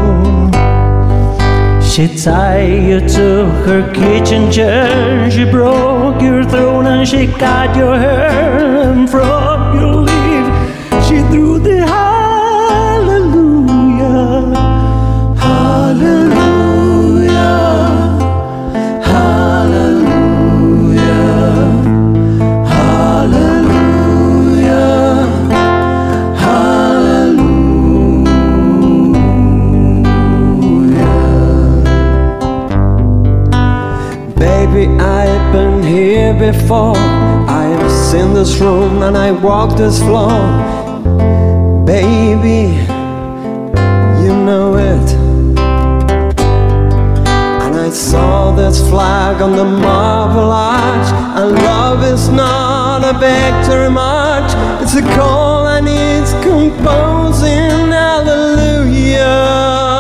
She 1.83 2.09
tied 2.09 2.83
you 2.89 3.01
to 3.01 3.45
her 3.67 3.93
kitchen 3.93 4.51
chair. 4.51 5.31
She 5.31 5.45
broke 5.45 6.21
your 6.21 6.45
throne 6.45 6.87
and 6.87 7.07
she 7.07 7.27
cut 7.27 7.77
your 7.77 7.97
hair. 7.97 8.91
And 8.91 9.09
from 9.09 9.79
your 9.79 10.14
before. 36.53 36.97
I've 37.49 37.91
seen 37.91 38.35
this 38.35 38.61
room 38.61 39.03
and 39.03 39.17
I 39.17 39.31
walked 39.31 39.79
this 39.79 39.99
floor. 39.99 40.41
Baby, 41.87 42.61
you 44.23 44.33
know 44.49 44.77
it. 44.93 45.09
And 47.65 47.75
I 47.87 47.89
saw 47.89 48.53
this 48.53 48.79
flag 48.91 49.41
on 49.41 49.53
the 49.57 49.65
marble 49.65 50.51
arch. 50.51 51.09
And 51.39 51.53
love 51.71 52.03
is 52.13 52.29
not 52.29 53.01
a 53.13 53.15
victory 53.29 53.91
march, 53.91 54.53
it's 54.83 54.97
a 54.97 55.05
call 55.17 55.67
and 55.67 55.89
it's 55.89 56.33
composing 56.45 57.89
hallelujah. 57.91 58.75
Hallelujah. 59.15 59.94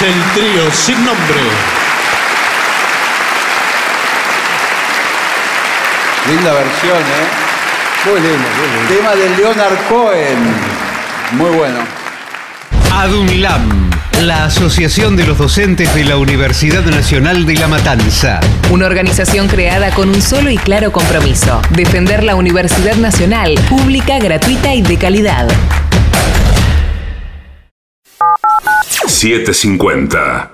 Es 0.00 0.06
el 0.06 0.22
trío 0.32 0.70
sin 0.72 1.04
nombre. 1.04 1.40
Linda 6.26 6.52
versión, 6.54 6.96
¿eh? 6.96 8.06
Muy 8.06 8.20
lindo, 8.20 8.48
muy 8.56 8.68
lindo. 8.78 8.94
Tema 8.96 9.14
de 9.14 9.36
Leonard 9.36 9.76
Cohen. 9.90 10.38
Muy 11.32 11.50
bueno. 11.50 11.80
ADUNLAM, 12.94 13.90
la 14.22 14.44
Asociación 14.44 15.16
de 15.16 15.26
los 15.26 15.36
Docentes 15.36 15.94
de 15.94 16.04
la 16.04 16.16
Universidad 16.16 16.84
Nacional 16.84 17.44
de 17.44 17.56
La 17.56 17.68
Matanza. 17.68 18.40
Una 18.70 18.86
organización 18.86 19.48
creada 19.48 19.90
con 19.90 20.08
un 20.08 20.22
solo 20.22 20.48
y 20.48 20.56
claro 20.56 20.92
compromiso, 20.92 21.60
defender 21.70 22.24
la 22.24 22.36
Universidad 22.36 22.96
Nacional, 22.96 23.54
pública, 23.68 24.18
gratuita 24.18 24.74
y 24.74 24.80
de 24.80 24.96
calidad. 24.96 25.46
750. 29.10 30.50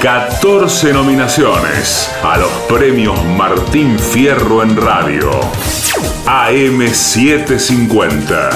14 0.00 0.92
nominaciones 0.92 2.10
a 2.24 2.38
los 2.38 2.50
premios 2.68 3.24
Martín 3.36 3.96
Fierro 3.98 4.62
en 4.62 4.76
radio. 4.76 5.30
AM750. 6.24 8.50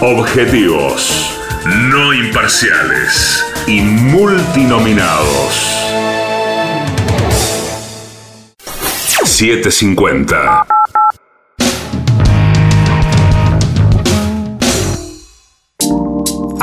Objetivos, 0.00 1.36
no 1.90 2.14
imparciales 2.14 3.44
y 3.66 3.80
multinominados. 3.80 5.74
750. 9.24 10.83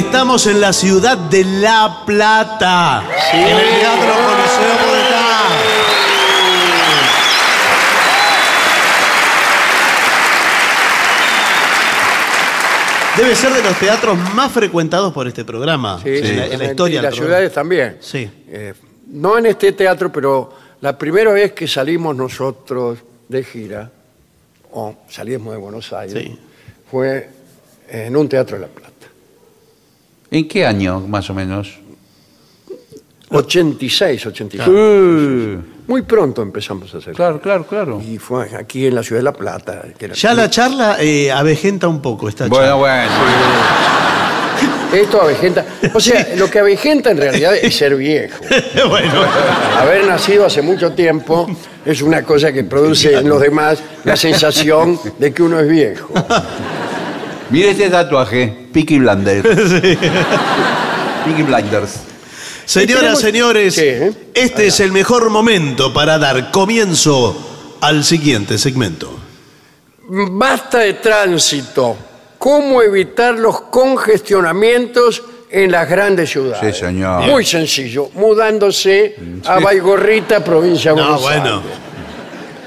Estamos 0.00 0.46
en 0.46 0.60
la 0.62 0.72
ciudad 0.72 1.18
de 1.18 1.44
La 1.44 2.02
Plata. 2.06 3.02
En 3.34 3.40
el 3.48 3.80
Teatro 3.80 4.14
Coliseo 4.14 4.86
Bogotá. 4.86 5.40
Debe 13.16 13.34
ser 13.36 13.52
de 13.52 13.62
los 13.62 13.78
teatros 13.78 14.16
más 14.34 14.50
frecuentados 14.52 15.12
por 15.12 15.26
este 15.26 15.44
programa. 15.44 16.00
Sí, 16.02 16.08
en, 16.08 16.36
la, 16.38 16.46
en 16.46 16.58
la 16.58 16.64
historia 16.66 16.96
del 17.02 17.10
las 17.10 17.14
ciudades 17.14 17.52
también. 17.52 17.96
Sí. 18.00 18.30
Eh, 18.48 18.72
no 19.08 19.36
en 19.36 19.46
este 19.46 19.72
teatro, 19.72 20.10
pero 20.12 20.54
la 20.80 20.96
primera 20.96 21.32
vez 21.32 21.52
que 21.52 21.66
salimos 21.68 22.14
nosotros 22.16 22.98
de 23.28 23.44
gira, 23.44 23.90
o 24.72 24.94
salimos 25.08 25.52
de 25.52 25.58
Buenos 25.58 25.92
Aires, 25.92 26.22
Sí. 26.24 26.38
fue 26.90 27.28
en 27.88 28.16
un 28.16 28.28
teatro 28.28 28.56
de 28.56 28.62
La 28.62 28.68
Plata. 28.68 28.89
¿En 30.30 30.46
qué 30.48 30.64
año, 30.66 31.00
más 31.00 31.28
o 31.30 31.34
menos? 31.34 31.78
86, 33.30 34.26
87. 34.26 34.70
Uh, 34.70 35.62
Muy 35.86 36.02
pronto 36.02 36.42
empezamos 36.42 36.92
a 36.94 36.98
hacer. 36.98 37.14
claro, 37.14 37.40
claro, 37.40 37.64
claro. 37.64 38.00
Y 38.00 38.18
fue 38.18 38.48
aquí 38.56 38.86
en 38.86 38.94
la 38.94 39.02
ciudad 39.02 39.20
de 39.20 39.24
La 39.24 39.32
Plata. 39.32 39.82
que 39.96 40.06
era- 40.06 40.14
Ya 40.14 40.34
la 40.34 40.50
charla 40.50 40.96
eh, 41.00 41.30
avejenta 41.30 41.86
un 41.88 42.00
poco 42.02 42.28
esta 42.28 42.48
Bueno, 42.48 42.64
charla. 42.64 42.76
bueno. 42.76 43.10
Esto 44.92 45.22
avejenta. 45.22 45.64
O 45.94 46.00
sea, 46.00 46.26
lo 46.36 46.50
que 46.50 46.58
avejenta 46.58 47.12
en 47.12 47.18
realidad 47.18 47.54
es 47.54 47.76
ser 47.76 47.94
viejo. 47.94 48.36
bueno, 48.88 49.12
Haber 49.78 50.04
nacido 50.04 50.44
hace 50.46 50.62
mucho 50.62 50.92
tiempo 50.92 51.46
es 51.84 52.02
una 52.02 52.22
cosa 52.24 52.52
que 52.52 52.64
produce 52.64 53.14
en 53.16 53.28
los 53.28 53.40
demás 53.40 53.78
la 54.02 54.16
sensación 54.16 54.98
de 55.20 55.32
que 55.32 55.42
uno 55.44 55.60
es 55.60 55.68
viejo. 55.68 56.12
Mire 57.50 57.70
este 57.70 57.90
tatuaje, 57.90 58.68
Peaky 58.72 58.98
Blinders. 59.00 59.42
Peaky 61.24 61.42
Blinders. 61.42 62.00
señoras, 62.64 63.00
tenemos- 63.02 63.20
señores, 63.20 63.74
Sí, 63.74 63.80
¿eh? 63.84 64.12
este 64.34 64.66
es 64.68 64.80
el 64.80 64.92
mejor 64.92 65.30
momento 65.30 65.92
para 65.92 66.18
dar 66.18 66.50
comienzo 66.50 67.76
al 67.80 68.04
siguiente 68.04 68.58
segmento. 68.58 69.18
Basta 70.08 70.78
de 70.78 70.94
tránsito. 70.94 71.96
¿Cómo 72.38 72.80
evitar 72.82 73.34
los 73.34 73.60
congestionamientos 73.62 75.22
en 75.50 75.70
las 75.72 75.88
grandes 75.88 76.30
ciudades? 76.30 76.74
Sí, 76.76 76.80
señor. 76.86 77.22
Muy 77.22 77.44
sencillo, 77.44 78.10
mudándose 78.14 79.14
a 79.44 79.58
Baigorrita, 79.60 80.42
provincia 80.42 80.92
de 80.92 80.96
No, 80.96 81.02
Buenos 81.18 81.22
bueno. 81.22 81.56
Aires. 81.56 81.78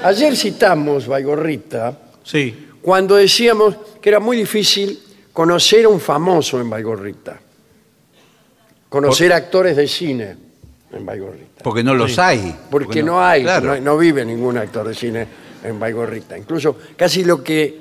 Ayer 0.04 0.36
citamos 0.36 1.06
Baigorrita 1.08 1.98
Sí. 2.22 2.68
cuando 2.82 3.16
decíamos 3.16 3.74
que 4.04 4.10
era 4.10 4.20
muy 4.20 4.36
difícil 4.36 5.00
conocer 5.32 5.86
a 5.86 5.88
un 5.88 5.98
famoso 5.98 6.60
en 6.60 6.68
Baigorrita. 6.68 7.40
Conocer 8.90 9.32
actores 9.32 9.74
de 9.78 9.88
cine 9.88 10.36
en 10.92 11.06
Baigorrita. 11.06 11.62
Porque 11.64 11.82
no 11.82 11.94
los 11.94 12.18
hay. 12.18 12.54
Porque 12.70 13.02
no 13.02 13.24
hay, 13.24 13.44
Claro. 13.44 13.76
no, 13.76 13.80
no 13.80 13.96
vive 13.96 14.22
ningún 14.22 14.58
actor 14.58 14.86
de 14.86 14.94
cine 14.94 15.26
en 15.64 15.80
Baigorrita. 15.80 16.36
Incluso 16.36 16.76
casi 16.94 17.24
lo 17.24 17.42
que 17.42 17.80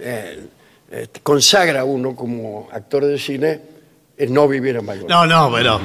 eh, 0.00 0.46
eh, 0.90 1.06
consagra 1.22 1.82
a 1.82 1.84
uno 1.84 2.16
como 2.16 2.68
actor 2.72 3.04
de 3.04 3.16
cine 3.16 3.60
es 4.16 4.28
no 4.32 4.48
vivir 4.48 4.74
en 4.74 4.84
Baigorrita. 4.84 5.14
No, 5.14 5.26
no, 5.28 5.54
pero 5.54 5.80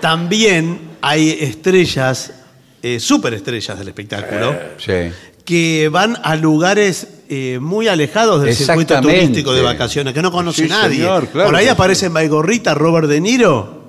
también 0.00 0.92
hay 1.00 1.30
estrellas, 1.40 2.32
eh, 2.80 3.00
superestrellas 3.00 3.76
del 3.76 3.88
espectáculo, 3.88 4.54
Sí. 4.78 5.10
que 5.44 5.88
van 5.90 6.16
a 6.22 6.36
lugares 6.36 7.17
eh, 7.28 7.58
muy 7.60 7.88
alejados 7.88 8.42
del 8.42 8.54
circuito 8.54 9.00
turístico 9.00 9.52
de 9.52 9.62
vacaciones, 9.62 10.14
que 10.14 10.22
no 10.22 10.30
conoce 10.32 10.62
Sí, 10.64 10.68
nadie. 10.68 10.96
señor, 10.98 11.26
claro 11.28 11.48
Por 11.48 11.56
ahí 11.56 11.64
que 11.66 11.70
aparece 11.70 12.06
en 12.06 12.14
Baigorrita 12.14 12.74
Robert 12.74 13.06
De 13.08 13.20
Niro, 13.20 13.82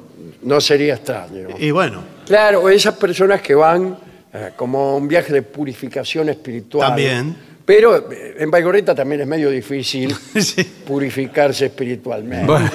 No 0.43 0.59
sería 0.61 0.95
extraño. 0.95 1.47
y 1.57 1.71
bueno, 1.71 2.01
Claro, 2.25 2.69
esas 2.69 2.95
personas 2.95 3.41
que 3.41 3.55
van 3.55 3.97
eh, 4.33 4.51
como 4.55 4.95
un 4.97 5.07
viaje 5.07 5.33
de 5.33 5.41
purificación 5.41 6.29
espiritual. 6.29 6.89
También. 6.89 7.35
Pero 7.65 8.11
eh, 8.11 8.35
en 8.39 8.51
Baigorrita 8.51 8.93
también 8.93 9.21
es 9.21 9.27
medio 9.27 9.49
difícil 9.49 10.15
Sí. 10.39 10.63
purificarse 10.85 11.65
espiritualmente. 11.67 12.45
Bueno, 12.45 12.69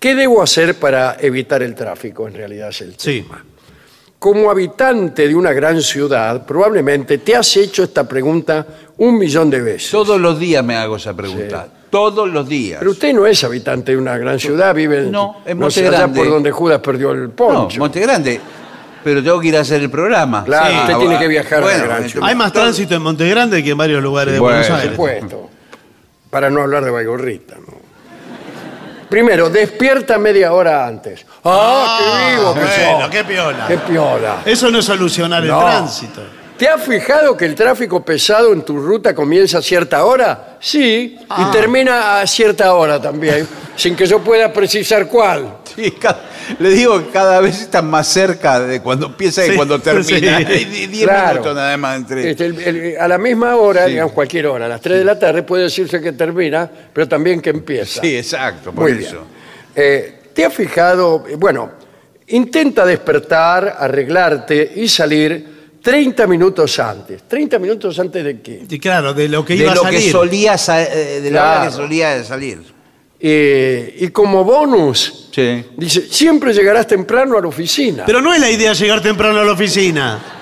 ¿Qué 0.00 0.14
debo 0.14 0.42
hacer 0.42 0.76
para 0.76 1.16
evitar 1.20 1.62
el 1.62 1.74
tráfico? 1.74 2.28
En 2.28 2.34
realidad 2.34 2.68
es 2.68 2.80
el 2.82 2.94
sí. 2.96 3.24
Como 4.18 4.50
habitante 4.50 5.28
de 5.28 5.34
una 5.34 5.52
gran 5.52 5.80
ciudad, 5.80 6.44
probablemente 6.44 7.18
te 7.18 7.36
has 7.36 7.56
hecho 7.56 7.84
esta 7.84 8.06
pregunta 8.08 8.66
un 8.96 9.16
millón 9.16 9.48
de 9.48 9.60
veces. 9.60 9.90
todos 9.92 10.20
los 10.20 10.40
días 10.40 10.64
me 10.64 10.76
hago 10.76 10.96
esa 10.96 11.14
pregunta. 11.14 11.68
Todos 11.88 12.28
los 12.28 12.48
días. 12.48 12.80
Pero 12.80 12.90
usted 12.90 13.14
no 13.14 13.26
es 13.26 13.42
habitante 13.44 13.92
de 13.92 13.98
una 13.98 14.18
gran 14.18 14.38
ciudad, 14.40 14.74
vive 14.74 14.98
en, 15.04 15.12
No, 15.12 15.36
en 15.46 15.58
no 15.58 15.70
sé, 15.70 15.82
Monte 15.82 15.88
allá 15.88 15.98
Grande. 15.98 16.20
por 16.20 16.30
donde 16.30 16.50
Judas 16.50 16.80
perdió 16.80 17.12
el 17.12 17.22
no, 17.28 17.30
poncho. 17.30 17.78
Monte 17.78 18.00
Grande. 18.00 18.40
Pero 19.04 19.22
tengo 19.22 19.38
que 19.40 19.48
ir 19.48 19.56
a 19.56 19.60
hacer 19.60 19.80
el 19.80 19.88
programa. 19.90 20.44
Claro, 20.44 20.80
usted 20.80 20.94
ah, 20.94 20.98
tiene 20.98 21.18
que 21.18 21.28
viajar 21.28 21.58
a 21.60 21.62
bueno, 21.62 21.78
gran 21.78 21.90
entonces- 21.90 22.12
ciudad. 22.12 22.28
Hay 22.28 22.34
más 22.34 22.52
tránsito 22.52 22.94
en 22.96 23.02
Monte 23.02 23.28
Grande 23.28 23.62
que 23.62 23.70
en 23.70 23.78
varios 23.78 24.02
lugares 24.02 24.34
de 24.34 24.40
Bueno, 24.40 24.56
Buenos 24.58 24.68
Por 24.68 24.80
Aires. 24.80 24.96
supuesto. 24.96 25.50
Para 26.28 26.50
no 26.50 26.60
hablar 26.62 26.84
de 26.84 26.90
Baigorrita, 26.90 27.54
¿no? 27.54 27.77
Primero, 29.08 29.48
despierta 29.48 30.18
media 30.18 30.52
hora 30.52 30.86
antes. 30.86 31.24
¡Ah, 31.44 31.98
qué 31.98 32.36
vivo 32.36 32.54
que 32.54 32.60
bueno, 32.60 33.00
sos! 33.00 33.10
qué 33.10 33.24
piola. 33.24 33.66
¡Qué 33.66 33.78
piola! 33.78 34.36
Eso 34.44 34.70
no 34.70 34.78
es 34.80 34.84
solucionar 34.84 35.42
No. 35.44 35.58
el 35.58 35.64
tránsito. 35.66 36.20
¿Te 36.58 36.66
has 36.68 36.82
fijado 36.82 37.36
que 37.36 37.44
el 37.44 37.54
tráfico 37.54 38.04
pesado 38.04 38.52
en 38.52 38.62
tu 38.62 38.78
ruta 38.80 39.14
comienza 39.14 39.58
a 39.58 39.62
cierta 39.62 40.04
hora? 40.04 40.56
Sí, 40.60 41.16
Ah. 41.28 41.48
y 41.48 41.56
termina 41.56 42.20
a 42.20 42.26
cierta 42.26 42.74
hora 42.74 43.00
también, 43.00 43.46
sin 43.76 43.94
que 43.94 44.04
yo 44.06 44.18
pueda 44.18 44.52
precisar 44.52 45.06
cuál. 45.06 45.58
Sí, 45.76 45.92
ca- 45.92 46.18
le 46.58 46.70
digo 46.70 46.98
que 47.04 47.10
cada 47.10 47.40
vez 47.40 47.60
están 47.60 47.88
más 47.88 48.08
cerca 48.08 48.58
de 48.58 48.80
cuando 48.80 49.06
empieza 49.06 49.46
y 49.46 49.50
Sí, 49.50 49.56
cuando 49.56 49.78
termina. 49.80 50.04
sí. 50.38 50.46
Hay 50.48 50.64
di- 50.64 50.86
diez 50.88 51.04
Claro. 51.06 51.28
minutos 51.34 51.54
nada 51.54 51.76
más 51.76 51.96
entre. 51.98 52.30
Este, 52.30 52.46
el- 52.46 52.60
el- 52.60 52.98
a 52.98 53.06
la 53.06 53.18
misma 53.18 53.54
hora, 53.54 53.84
Sí. 53.84 53.92
digamos 53.92 54.12
cualquier 54.12 54.46
hora, 54.48 54.66
a 54.66 54.68
las 54.68 54.80
3 54.80 54.98
de 54.98 55.04
la 55.04 55.16
tarde 55.16 55.44
puede 55.44 55.62
decirse 55.64 56.00
que 56.00 56.10
termina, 56.10 56.68
pero 56.92 57.06
también 57.06 57.40
que 57.40 57.50
empieza. 57.50 58.00
Sí, 58.00 58.16
exacto, 58.16 58.72
por 58.72 58.90
Muy 58.90 59.00
eso. 59.04 59.12
bien. 59.12 59.24
Eh, 59.76 60.14
¿Te 60.34 60.44
has 60.44 60.52
fijado? 60.54 61.24
Bueno, 61.36 61.70
intenta 62.26 62.84
despertar, 62.84 63.76
arreglarte 63.78 64.72
y 64.74 64.88
salir 64.88 65.57
30 65.88 66.26
minutos 66.26 66.78
antes. 66.80 67.22
¿30 67.26 67.58
minutos 67.58 67.98
antes 67.98 68.22
de 68.22 68.40
qué? 68.42 68.62
Y 68.68 68.78
claro, 68.78 69.14
de 69.14 69.26
lo 69.26 69.42
que 69.42 69.54
De 69.54 69.62
iba 69.64 69.74
lo 69.74 69.86
a 69.86 69.88
que 69.90 69.96
salir. 69.96 70.12
solía 70.12 70.58
sa- 70.58 70.82
eh, 70.82 71.20
de 71.22 71.30
la 71.30 71.40
hora 71.42 71.54
Claro. 71.54 71.70
que 71.70 71.76
solía 71.76 72.24
salir. 72.24 72.58
Eh, 73.18 73.96
y 74.00 74.08
como 74.08 74.44
bonus, 74.44 75.28
Sí. 75.32 75.64
dice, 75.76 76.02
siempre 76.10 76.52
llegarás 76.52 76.86
temprano 76.86 77.38
a 77.38 77.40
la 77.40 77.48
oficina. 77.48 78.04
Pero 78.06 78.20
no 78.20 78.34
es 78.34 78.40
la 78.40 78.50
idea 78.50 78.74
llegar 78.74 79.00
temprano 79.02 79.40
a 79.40 79.44
la 79.44 79.52
oficina. 79.52 80.37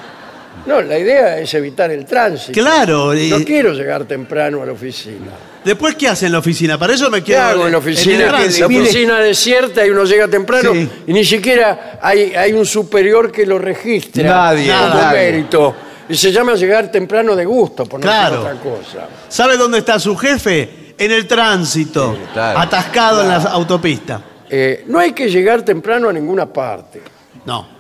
No, 0.67 0.83
la 0.83 0.99
idea 0.99 1.39
es 1.39 1.53
evitar 1.55 1.91
el 1.91 2.05
tránsito. 2.05 2.53
Claro, 2.61 3.15
y- 3.15 3.31
No 3.31 3.39
quiero 3.45 3.73
llegar 3.73 4.05
temprano 4.05 4.63
a 4.63 4.67
la 4.67 4.73
oficina. 4.73 5.31
Después, 5.65 5.95
¿qué 5.97 6.09
hace 6.09 6.27
en 6.27 6.33
la 6.33 6.39
oficina? 6.39 6.79
Para 6.79 6.95
eso 6.95 7.11
me 7.11 7.19
¿Qué 7.23 7.33
quedo 7.33 7.43
hago 7.43 7.67
en 7.67 7.73
la 7.73 7.79
el 7.79 7.85
oficina? 7.85 8.29
tránsito. 8.29 8.69
la 8.69 8.77
oficina 8.81 9.19
desierta 9.21 9.87
y 9.87 9.91
uno 9.91 10.05
llega 10.05 10.29
temprano 10.29 10.73
Sí. 10.73 10.89
y 11.09 11.13
ni 11.13 11.25
siquiera 11.25 11.99
hay, 12.01 12.35
hay 12.35 12.53
un 12.53 12.67
superior 12.67 13.31
que 13.33 13.47
lo 13.47 13.59
registra. 13.59 14.23
Nadie, 14.29 14.73
como 14.73 14.95
nadie. 14.95 15.19
mérito. 15.33 15.75
Y 16.09 16.15
se 16.17 16.31
llama 16.31 16.55
llegar 16.55 16.91
temprano 16.91 17.35
de 17.35 17.45
gusto, 17.45 17.85
por 17.85 17.99
no 17.99 18.05
Claro. 18.07 18.45
decir 18.45 18.59
otra 18.59 18.71
cosa. 18.71 19.09
¿Sabe 19.29 19.57
dónde 19.57 19.79
está 19.79 19.99
su 19.99 20.17
jefe? 20.17 20.95
En 20.99 21.11
el 21.11 21.27
tránsito, 21.27 22.15
Sí, 22.15 22.21
claro. 22.33 22.59
atascado 22.61 23.23
en 23.23 23.29
la 23.29 23.37
autopista. 23.37 24.21
Eh, 24.49 24.85
no 24.87 24.99
hay 25.01 25.13
que 25.13 25.29
llegar 25.29 25.63
temprano 25.63 26.09
a 26.09 26.13
ninguna 26.13 26.47
parte, 26.53 27.03
No. 27.45 27.76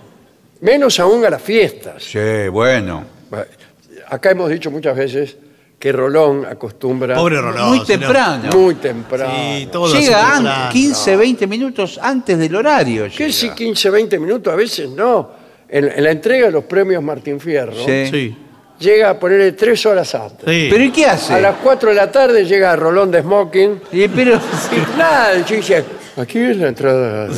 Menos 0.60 0.98
aún 1.00 1.24
a 1.24 1.30
las 1.30 1.42
fiestas. 1.42 2.02
Sí, 2.02 2.48
bueno. 2.50 3.04
Acá 4.08 4.30
hemos 4.30 4.48
dicho 4.50 4.70
muchas 4.70 4.96
veces 4.96 5.36
que 5.78 5.92
Rolón 5.92 6.46
acostumbra 6.46 7.16
Pobre 7.16 7.40
Rolón. 7.40 7.68
Muy 7.68 7.84
señor. 7.86 8.00
temprano. 8.12 8.50
muy 8.56 8.74
temprano. 8.76 9.34
Sí, 9.34 9.68
todo 9.70 9.92
Llega 9.92 10.28
an- 10.28 10.34
temprano. 10.44 10.72
15, 10.72 11.16
20 11.16 11.46
minutos 11.46 11.98
antes 12.02 12.38
del 12.38 12.54
horario. 12.54 13.04
¿Qué 13.04 13.24
llega. 13.28 13.32
si 13.32 13.50
15, 13.50 13.90
20 13.90 14.18
minutos? 14.18 14.52
A 14.52 14.56
veces 14.56 14.88
no. 14.88 15.30
En, 15.68 15.84
en 15.90 16.04
la 16.04 16.10
entrega 16.12 16.46
de 16.46 16.52
los 16.52 16.64
premios 16.64 17.02
Martín 17.02 17.40
Fierro, 17.40 17.74
Sí. 17.84 18.06
Sí. 18.10 18.36
llega 18.78 19.10
a 19.10 19.18
ponerle 19.18 19.52
tres 19.52 19.84
horas 19.84 20.14
antes. 20.14 20.44
sí. 20.48 20.68
¿Pero 20.70 20.84
y 20.84 20.90
qué 20.92 21.06
hace? 21.06 21.34
A 21.34 21.40
las 21.40 21.56
4 21.62 21.88
de 21.90 21.94
la 21.96 22.10
tarde 22.12 22.44
llega 22.44 22.74
Rolón 22.76 23.10
de 23.10 23.20
Smoking. 23.22 23.80
Y, 23.92 24.06
pero, 24.08 24.36
Y 24.36 24.98
nada, 24.98 25.32
el 25.32 25.44
chico 25.44 25.60
dice, 25.60 25.84
aquí 26.16 26.38
es 26.38 26.56
la 26.56 26.68
entrada. 26.68 27.28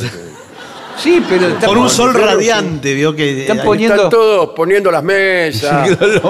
Sí, 0.97 1.23
pero 1.29 1.47
está 1.47 1.67
Por 1.67 1.77
un 1.77 1.89
sol 1.89 2.11
claro, 2.13 2.27
radiante, 2.33 2.93
vio 2.93 3.15
que. 3.15 3.41
Están 3.41 3.59
ahí- 3.59 3.65
poniendo- 3.65 3.95
Están 3.95 4.09
todos 4.09 4.49
poniendo 4.55 4.91
las 4.91 5.03
mesas, 5.03 5.87
Sí, 5.89 5.95
eh, 6.01 6.21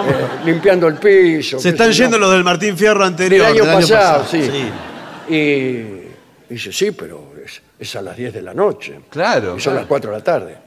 limpiando 0.46 0.88
el 0.88 0.96
piso. 0.96 1.58
Se 1.60 1.64
qué 1.70 1.70
están 1.70 1.88
sé 1.88 1.94
yo. 1.94 2.04
yendo 2.06 2.18
los 2.20 2.32
del 2.32 2.44
Martín 2.44 2.78
Fierro 2.78 3.00
Del 3.00 3.08
anterior. 3.08 3.46
año, 3.48 3.66
del 3.66 3.76
pasado, 3.76 4.26
sí. 4.30 4.50
Y 5.30 6.54
dice, 6.54 6.72
sí, 6.72 6.92
pero 6.92 7.34
es, 7.46 7.62
es 7.80 7.96
a 7.96 8.02
las 8.02 8.18
10 8.18 8.34
de 8.34 8.42
la 8.42 8.54
noche. 8.54 9.00
Claro, 9.10 9.50
Y 9.58 9.62
son 9.62 9.72
claro. 9.74 9.80
las 9.80 9.86
4 9.88 10.12
de 10.12 10.18
la 10.18 10.24
tarde. 10.24 10.58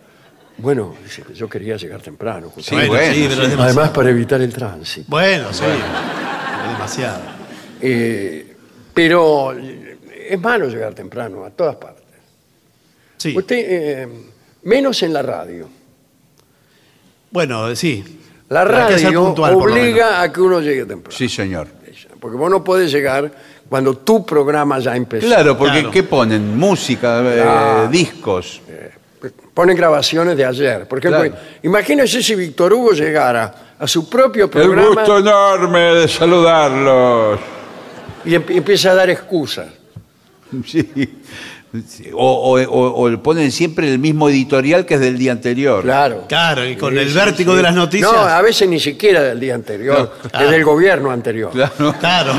Bueno, 0.58 0.94
dice, 1.02 1.24
yo 1.34 1.48
quería 1.48 1.76
llegar 1.76 2.00
temprano. 2.02 2.48
Sí, 2.48 2.52
justamente. 2.56 2.88
bueno, 2.88 3.14
sí, 3.14 3.20
pero 3.22 3.32
es 3.32 3.38
demasiado. 3.50 3.62
Además, 3.64 3.90
para 3.90 4.10
evitar 4.10 4.40
el 4.42 4.52
tránsito. 4.52 5.06
Bueno, 5.08 5.52
sí. 5.52 5.64
Es 5.64 6.72
demasiado. 6.72 7.20
Eh, 7.80 8.54
pero 8.94 9.52
es 9.52 10.40
malo 10.40 10.68
llegar 10.68 10.94
temprano 10.94 11.44
a 11.44 11.50
todas 11.50 11.76
partes. 11.76 12.01
Sí. 13.22 13.36
Usted, 13.36 13.56
eh, 13.58 14.08
menos 14.64 15.00
en 15.02 15.12
la 15.12 15.22
radio. 15.22 15.68
Bueno, 17.30 17.74
sí. 17.76 18.04
La 18.48 18.64
Pero 18.64 18.76
hay 18.78 18.86
que 18.88 18.98
ser 18.98 19.06
radio 19.06 19.24
puntual, 19.24 19.54
por 19.54 19.68
lo 19.68 19.74
menos. 19.74 19.88
obliga 19.88 20.20
a 20.22 20.32
que 20.32 20.40
uno 20.40 20.60
llegue 20.60 20.84
temprano. 20.84 21.16
Sí, 21.16 21.28
señor. 21.28 21.68
Porque 22.20 22.36
vos 22.36 22.50
no 22.50 22.62
podés 22.62 22.90
llegar 22.92 23.30
cuando 23.68 23.96
tu 23.96 24.24
programa 24.26 24.78
ya 24.78 24.94
empezó. 24.96 25.26
Claro, 25.26 25.56
porque 25.56 25.78
Claro. 25.78 25.90
¿qué 25.90 26.02
ponen? 26.02 26.56
Música, 26.58 27.20
eh, 27.24 27.40
Claro. 27.42 27.88
discos. 27.88 28.60
Ponen 29.54 29.76
grabaciones 29.76 30.36
de 30.36 30.44
ayer. 30.44 30.86
Por 30.88 30.98
ejemplo, 30.98 31.20
Claro. 31.20 31.36
imagínese 31.62 32.22
si 32.22 32.34
Víctor 32.34 32.72
Hugo 32.72 32.92
llegara 32.92 33.74
a 33.78 33.86
su 33.86 34.08
propio 34.08 34.50
programa 34.50 35.04
enorme 35.04 35.80
de 35.94 36.08
saludarlos. 36.08 37.38
y 38.24 38.34
em- 38.34 38.44
empieza 38.50 38.90
a 38.90 38.94
dar 38.94 39.10
excusas. 39.10 39.66
Sí. 40.66 40.86
O, 42.14 42.58
o- 42.60 43.22
ponen 43.22 43.50
siempre 43.50 43.90
el 43.90 43.98
mismo 43.98 44.28
editorial 44.28 44.84
que 44.84 44.94
es 44.94 45.00
del 45.00 45.16
día 45.16 45.32
anterior. 45.32 45.82
Claro. 45.82 46.24
Claro, 46.28 46.66
y 46.66 46.76
con 46.76 46.92
Sí, 46.92 46.98
el 46.98 47.12
vértigo 47.14 47.52
sí. 47.52 47.56
de 47.56 47.62
las 47.62 47.74
noticias. 47.74 48.12
No, 48.12 48.18
a 48.18 48.42
veces 48.42 48.68
ni 48.68 48.78
siquiera 48.78 49.22
del 49.22 49.40
día 49.40 49.54
anterior, 49.54 50.12
es 50.38 50.50
del 50.50 50.64
gobierno 50.64 51.10
anterior. 51.10 51.50
Claro. 51.50 51.94
Claro. 51.98 52.32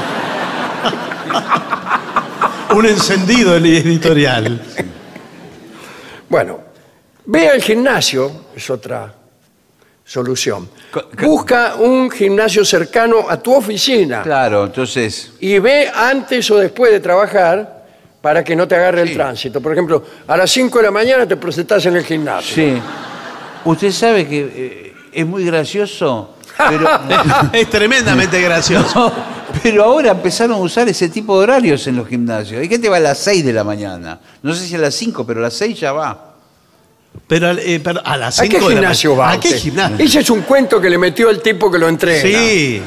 Un 2.76 2.86
encendido 2.86 3.56
el 3.56 3.66
editorial. 3.66 4.62
Bueno, 6.30 6.60
ve 7.26 7.50
al 7.50 7.62
gimnasio, 7.62 8.32
es 8.56 8.70
otra 8.70 9.14
solución. 10.06 10.70
Busca 11.22 11.76
un 11.76 12.10
gimnasio 12.10 12.66
cercano 12.66 13.26
a 13.30 13.38
tu 13.42 13.54
oficina 13.54 14.22
Claro, 14.24 14.66
entonces. 14.66 15.34
y 15.40 15.58
ve 15.60 15.90
antes 15.94 16.50
o 16.52 16.58
después 16.58 16.92
de 16.92 17.00
trabajar 17.00 17.83
para 18.24 18.42
que 18.42 18.56
no 18.56 18.66
te 18.66 18.76
agarre 18.76 19.02
el 19.02 19.14
tránsito. 19.14 19.60
Por 19.60 19.74
ejemplo, 19.74 20.02
a 20.26 20.38
las 20.38 20.50
5 20.50 20.78
de 20.78 20.84
la 20.86 20.92
mañana 20.92 21.28
te 21.28 21.36
presentás 21.36 21.86
en 21.88 21.98
el 21.98 22.06
gimnasio. 22.06 22.56
Sí. 22.56 22.82
Usted 23.66 23.92
sabe 23.92 24.26
que 24.26 24.40
eh, 24.56 24.94
es 25.12 25.26
muy 25.28 25.44
gracioso, 25.44 26.36
pero, 26.70 26.88
Es 27.52 27.70
tremendamente 27.70 28.40
gracioso. 28.42 29.12
pero 29.62 29.84
ahora 29.84 30.12
empezaron 30.12 30.56
a 30.56 30.60
usar 30.60 30.88
ese 30.88 31.10
tipo 31.10 31.38
de 31.38 31.44
horarios 31.44 31.86
en 31.88 31.98
los 31.98 32.08
gimnasios. 32.08 32.62
Hay 32.62 32.70
gente 32.70 32.84
que 32.84 32.90
va 32.90 32.96
a 32.96 33.02
las 33.02 33.18
6 33.18 33.44
de 33.44 33.52
la 33.52 33.66
mañana. 33.66 34.18
No 34.42 34.54
sé 34.56 34.66
si 34.68 34.76
a 34.76 34.78
las 34.78 34.96
5, 34.96 35.26
pero 35.28 35.42
a 35.42 35.44
las 35.44 35.54
6 35.56 35.78
ya 35.82 35.92
va. 35.92 36.30
Pero, 37.28 37.52
eh, 37.52 37.82
pero 37.84 38.00
a 38.06 38.16
las 38.16 38.40
¿A 38.40 38.44
qué 38.44 38.52
5 38.52 38.70
de 38.70 38.76
la 38.76 38.80
gimnasio 38.82 39.18
va? 39.18 39.32
¿A 39.34 39.40
qué 39.42 39.50
usted? 39.50 39.60
gimnasio? 39.60 39.98
Ese 40.00 40.20
es 40.22 40.30
un 40.30 40.42
cuento 40.44 40.80
que 40.80 40.90
le 40.90 40.98
metió 40.98 41.30
el 41.30 41.42
tipo 41.42 41.70
que 41.70 41.78
lo 41.78 41.90
entrena. 41.90 42.22
Sí. 42.22 42.82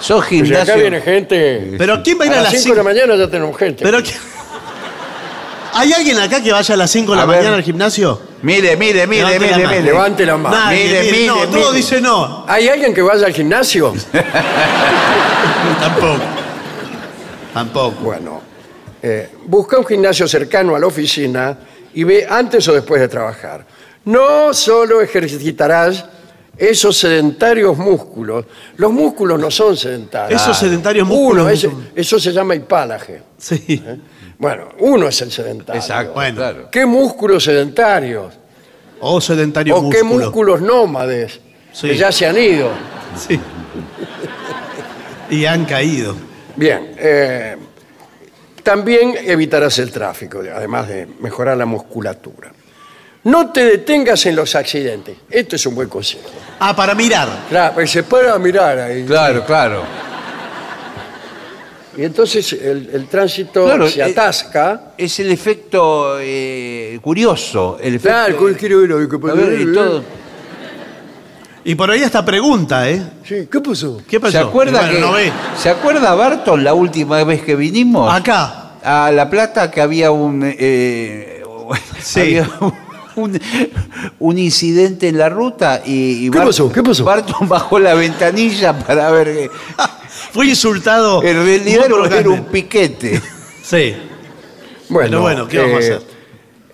Son 0.00 0.18
O 0.18 0.20
sea, 0.20 0.28
gimnasios. 0.28 0.68
acá 0.68 0.76
viene 0.76 1.00
gente. 1.00 1.76
Pero 1.78 2.02
¿quién 2.02 2.18
va 2.20 2.24
a 2.24 2.26
ir 2.26 2.32
a, 2.34 2.40
a 2.40 2.42
las 2.42 2.52
las 2.52 2.62
5 2.62 2.62
5 2.62 2.74
de 2.74 2.76
la 2.76 2.84
mañana 2.84 3.16
ya 3.16 3.28
tenemos 3.30 3.56
gente. 3.56 3.82
Pero 3.82 4.02
¿qué- 4.02 4.12
¿Hay 5.74 5.92
alguien 5.92 6.18
acá 6.18 6.42
que 6.42 6.52
vaya 6.52 6.74
a 6.74 6.76
las 6.76 6.90
5 6.90 7.12
de 7.12 7.16
la 7.16 7.22
A 7.22 7.26
ver. 7.26 7.38
mañana 7.38 7.56
al 7.56 7.62
gimnasio? 7.62 8.20
Mire, 8.42 8.76
mire, 8.76 9.06
mire, 9.06 9.22
Levante 9.38 9.38
la 9.38 9.56
mire, 9.56 9.56
mano. 9.64 9.68
mire. 9.70 9.82
Levante 9.82 10.26
la 10.26 10.36
mano. 10.36 10.56
Nadie, 10.56 10.84
mire, 10.84 11.02
mire, 11.10 11.26
no, 11.26 11.34
mire, 11.36 11.46
todo 11.48 11.72
dice 11.72 12.00
no. 12.00 12.44
¿Hay 12.48 12.68
alguien 12.68 12.94
que 12.94 13.02
vaya 13.02 13.26
al 13.26 13.32
gimnasio? 13.32 13.92
Tampoco. 15.80 16.20
Tampoco. 17.52 17.96
Bueno, 18.02 18.40
eh, 19.02 19.30
busca 19.46 19.78
un 19.78 19.86
gimnasio 19.86 20.26
cercano 20.28 20.74
a 20.76 20.78
la 20.78 20.86
oficina 20.86 21.58
y 21.94 22.04
ve 22.04 22.26
antes 22.28 22.66
o 22.68 22.72
después 22.72 23.00
de 23.00 23.08
trabajar. 23.08 23.66
No 24.04 24.52
solo 24.52 25.00
ejercitarás 25.00 26.04
esos 26.56 26.96
sedentarios 26.96 27.76
músculos. 27.76 28.44
Los 28.76 28.92
músculos 28.92 29.40
no 29.40 29.50
son 29.50 29.76
sedentarios. 29.76 30.40
Esos 30.40 30.56
sedentarios 30.58 31.06
Uno, 31.08 31.16
músculos. 31.44 31.52
ese- 31.52 31.70
eso 31.94 32.18
se 32.20 32.32
llama 32.32 32.54
hipálaje. 32.54 33.22
Sí. 33.38 33.82
Bueno, 34.38 34.68
uno 34.78 35.08
es 35.08 35.20
el 35.22 35.30
sedentario. 35.30 35.80
Exacto, 35.80 36.12
Bueno. 36.14 36.36
claro. 36.36 36.68
¿Qué 36.70 36.84
músculos 36.86 37.44
sedentarios? 37.44 38.34
O 39.00 39.20
sedentario 39.20 39.76
¿O 39.76 39.90
qué 39.90 40.02
músculo. 40.02 40.24
músculos 40.26 40.60
nómades? 40.60 41.40
Sí. 41.72 41.88
Que 41.88 41.96
ya 41.96 42.10
se 42.12 42.26
han 42.26 42.38
ido. 42.38 42.70
Sí. 43.16 43.38
Y 45.30 45.44
han 45.46 45.64
caído. 45.64 46.14
Bien, 46.56 46.94
eh, 46.98 47.56
también 48.62 49.14
evitarás 49.24 49.78
el 49.78 49.90
tráfico, 49.90 50.40
además 50.54 50.88
de 50.88 51.06
mejorar 51.20 51.56
la 51.56 51.66
musculatura. 51.66 52.52
No 53.24 53.50
te 53.50 53.64
detengas 53.64 54.26
en 54.26 54.36
los 54.36 54.54
accidentes. 54.54 55.16
Esto 55.30 55.56
es 55.56 55.66
un 55.66 55.74
buen 55.74 55.88
consejo. 55.88 56.28
Ah, 56.60 56.76
para 56.76 56.94
mirar. 56.94 57.28
Claro, 57.48 57.74
porque 57.74 57.88
se 57.88 58.02
puede 58.02 58.28
a 58.30 58.38
mirar 58.38 58.78
ahí. 58.78 59.04
Claro, 59.04 59.44
claro. 59.44 59.82
Y 61.96 62.04
entonces 62.04 62.52
el, 62.52 62.90
el 62.92 63.06
tránsito 63.06 63.64
Claro, 63.64 63.88
se 63.88 64.00
eh, 64.00 64.04
atasca. 64.04 64.92
Es 64.98 65.20
el 65.20 65.30
efecto 65.30 66.16
eh, 66.20 66.98
curioso. 67.00 67.78
El 67.80 67.94
efecto, 67.96 68.08
Claro, 68.16 68.46
¿qué 68.46 68.54
quiero 68.54 68.78
ver 68.80 69.08
ver, 69.36 69.60
y 69.60 69.72
todo. 69.72 70.02
Y 71.66 71.74
por 71.76 71.90
ahí 71.90 72.02
hasta 72.02 72.24
pregunta, 72.24 72.90
¿eh? 72.90 73.02
Sí, 73.24 73.48
¿qué 73.50 73.60
pasó? 73.60 74.02
¿Qué 74.06 74.20
pasó? 74.20 74.32
¿Se 74.32 74.38
acuerda, 74.38 74.80
Bueno, 74.80 74.94
que, 74.94 75.00
no 75.00 75.12
ve. 75.12 75.32
¿Se 75.56 75.70
acuerda 75.70 76.14
Barton 76.14 76.62
la 76.62 76.74
última 76.74 77.22
vez 77.24 77.42
que 77.42 77.56
vinimos? 77.56 78.12
Acá. 78.12 78.72
A 78.82 79.10
La 79.10 79.30
Plata 79.30 79.70
que 79.70 79.80
había 79.80 80.10
un... 80.10 80.42
eh, 80.44 81.42
Sí. 82.02 82.20
había 82.20 82.50
un, 83.16 83.40
un 84.18 84.38
incidente 84.38 85.08
en 85.08 85.16
la 85.16 85.30
ruta 85.30 85.80
y, 85.86 86.26
y 86.26 86.30
¿Qué 86.30 86.38
pasó? 86.38 86.70
¿Qué 86.70 86.82
pasó? 86.82 87.04
Barton 87.04 87.48
bajó 87.48 87.78
la 87.78 87.94
ventanilla 87.94 88.78
para 88.78 89.10
ver 89.10 89.26
que... 89.32 89.50
Fue 90.34 90.48
insultado. 90.48 91.22
En 91.22 91.44
realidad 91.44 91.88
muy 91.88 92.08
era, 92.12 92.28
un 92.28 92.44
piquete. 92.46 93.22
Sí. 93.62 93.94
Bueno, 94.90 95.08
Pero 95.08 95.20
bueno, 95.22 95.48
¿qué 95.48 95.58
vamos 95.58 95.76
a 95.76 95.78
hacer? 95.78 96.02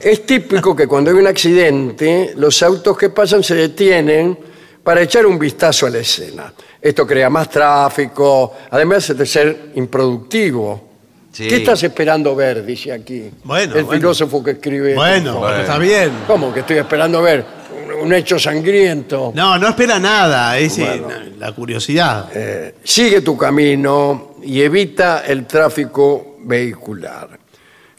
Es 0.01 0.27
típico 0.27 0.75
que 0.75 0.89
cuando 0.89 1.13
hay 1.13 1.19
un 1.19 1.27
accidente, 1.29 2.33
los 2.35 2.61
autos 2.65 2.99
que 2.99 3.11
pasan 3.11 3.45
se 3.45 3.55
detienen 3.55 4.37
para 4.83 5.03
echar 5.03 5.25
un 5.25 5.39
vistazo 5.39 5.87
a 5.87 5.91
la 5.91 5.99
escena. 5.99 6.53
Esto 6.83 7.07
crea 7.07 7.31
más 7.31 7.49
tráfico, 7.49 8.55
además 8.71 9.17
de 9.17 9.25
ser 9.25 9.71
improductivo. 9.77 10.89
Sí. 11.31 11.47
¿Qué 11.47 11.57
estás 11.57 11.81
esperando 11.85 12.35
ver? 12.35 12.65
Dice 12.65 12.91
aquí. 12.93 13.31
Bueno, 13.45 13.77
el 13.77 13.85
bueno. 13.85 14.01
filósofo 14.01 14.43
que 14.43 14.53
escribe. 14.53 14.95
Bueno, 14.95 15.41
pero 15.41 15.61
está 15.61 15.79
bien. 15.79 16.11
¿Cómo 16.27 16.53
que 16.53 16.61
estoy 16.61 16.79
esperando 16.79 17.23
ver 17.23 17.60
un, 18.03 18.13
hecho 18.13 18.39
sangriento? 18.39 19.33
No, 19.35 19.59
no 19.59 19.69
espera 19.69 19.99
nada. 19.99 20.59
Es 20.59 20.79
eh, 20.79 21.03
la 21.39 21.53
curiosidad. 21.53 22.29
Eh, 22.35 22.75
sigue 22.83 23.21
tu 23.21 23.37
camino 23.37 24.35
y 24.43 24.61
evita 24.61 25.25
el 25.27 25.47
tráfico 25.47 26.37
vehicular. 26.41 27.39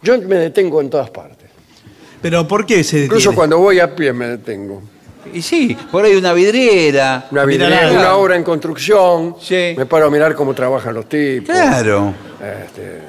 Yo 0.01 0.19
me 0.21 0.35
detengo 0.35 0.81
en 0.81 0.89
todas 0.89 1.09
partes. 1.09 1.49
Pero 2.21 2.47
¿por 2.47 2.65
qué 2.65 2.83
se 2.83 2.97
detiene? 2.97 3.05
Incluso 3.05 3.33
cuando 3.33 3.57
voy 3.57 3.79
a 3.79 3.95
pie 3.95 4.13
me 4.13 4.27
detengo. 4.27 4.81
Y 5.33 5.41
sí, 5.41 5.77
por 5.91 6.03
ahí 6.03 6.15
una 6.15 6.33
vidriera. 6.33 7.27
Una, 7.31 7.45
Mira 7.45 7.67
vidriera, 7.67 7.91
una 7.91 8.15
obra 8.15 8.35
en 8.35 8.43
construcción. 8.43 9.35
Sí. 9.39 9.73
Me 9.77 9.85
paro 9.85 10.07
a 10.07 10.09
mirar 10.09 10.35
cómo 10.35 10.53
trabajan 10.53 10.93
los 10.93 11.07
tipos. 11.07 11.55
Claro. 11.55 12.13
Este, 12.65 13.01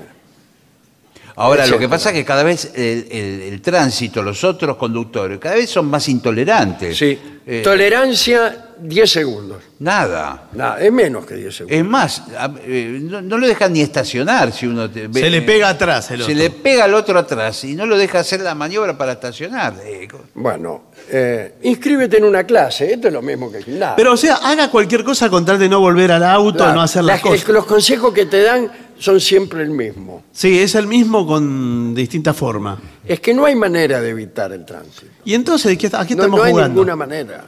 Ahora, 1.37 1.67
lo 1.67 1.79
que 1.79 1.89
pasa 1.89 2.11
es 2.11 2.15
que 2.17 2.25
cada 2.25 2.43
vez 2.43 2.73
el, 2.75 3.07
el- 3.11 3.41
el 3.53 3.63
tránsito, 3.63 4.23
los 4.23 4.45
otros 4.45 4.77
conductores, 4.77 5.39
cada 5.39 5.55
vez 5.55 5.71
son 5.71 5.87
más 5.87 6.09
intolerantes. 6.09 6.97
sí. 6.97 7.19
Eh, 7.45 7.61
Tolerancia, 7.65 8.67
10 8.81 9.11
segundos. 9.11 9.63
nada. 9.81 10.45
Nada, 10.53 10.81
es 10.81 10.93
menos 10.93 11.27
que 11.27 11.35
10 11.35 11.57
segundos. 11.57 11.77
Es 11.77 11.85
más, 11.85 12.23
a- 12.39 12.49
eh, 12.65 13.01
no, 13.03 13.21
no 13.21 13.37
lo 13.37 13.49
dejan 13.49 13.73
ni 13.73 13.81
estacionar 13.81 14.53
si 14.53 14.67
uno 14.69 14.89
te- 14.89 15.09
ve- 15.09 15.21
Se 15.21 15.29
le 15.29 15.39
eh, 15.39 15.43
pega 15.43 15.69
atrás 15.71 16.09
el 16.13 16.19
Se 16.19 16.23
otro. 16.25 16.35
le 16.37 16.51
pega 16.51 16.85
al 16.85 16.95
otro 16.95 17.19
atrás 17.19 17.65
y 17.65 17.75
no 17.75 17.85
lo 17.85 17.99
deja 17.99 18.21
hacer 18.21 18.43
la 18.43 18.55
maniobra 18.55 18.97
para 18.97 19.13
estacionar. 19.13 19.75
Eh, 19.85 20.07
co- 20.09 20.21
Bueno, 20.35 20.85
eh, 21.11 21.55
inscríbete 21.63 22.19
en 22.19 22.25
una 22.25 22.45
clase. 22.45 22.93
Esto 22.93 23.09
es 23.09 23.13
lo 23.15 23.23
mismo 23.23 23.51
que 23.51 23.59
nada. 23.73 23.97
Pero, 23.97 24.13
o 24.13 24.17
sea, 24.17 24.37
haga 24.37 24.71
cualquier 24.71 25.03
cosa 25.03 25.29
con 25.29 25.45
tal 25.45 25.59
de 25.59 25.69
no 25.69 25.81
volver 25.81 26.13
al 26.13 26.23
auto, 26.23 26.59
Claro, 26.59 26.75
no 26.75 26.83
hacer 26.83 27.03
las 27.03 27.17
las- 27.17 27.23
cosas. 27.23 27.49
Los 27.49 27.67
consejos 27.67 28.15
que 28.15 28.27
te 28.27 28.43
dan 28.43 28.71
son 29.03 29.21
siempre 29.21 29.63
el 29.63 29.71
mismo. 29.71 30.25
Sí, 30.33 30.59
es 30.61 30.75
el 30.75 30.87
mismo 30.87 31.27
con 31.27 31.95
distinta 31.95 32.33
forma. 32.33 32.81
Es 33.05 33.21
que 33.21 33.35
no 33.35 33.45
hay 33.45 33.55
manera 33.57 34.01
de 34.01 34.11
evitar 34.11 34.53
el 34.53 34.65
tránsito. 34.65 35.07
Y 35.25 35.35
entonces, 35.35 35.77
¿qué, 35.77 35.89
¿a 35.93 36.07
qué 36.07 36.15
No, 36.15 36.23
estamos 36.23 36.39
no 36.41 36.45
hay 36.45 36.53
jugando? 36.53 36.75
ninguna 36.75 36.97
manera. 36.97 37.47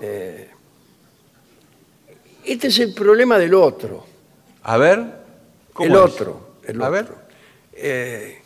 Eh, 0.00 0.50
este 2.44 2.68
es 2.68 2.78
el 2.78 2.94
problema 2.94 3.38
del 3.38 3.54
otro. 3.54 4.06
A 4.62 4.76
ver. 4.78 5.04
¿cómo 5.72 5.86
El 5.88 5.92
es? 5.94 5.98
otro. 6.00 6.50
el 6.64 6.80
A 6.82 6.88
otro. 6.88 6.92
ver. 6.92 7.08
Eh, 7.74 8.42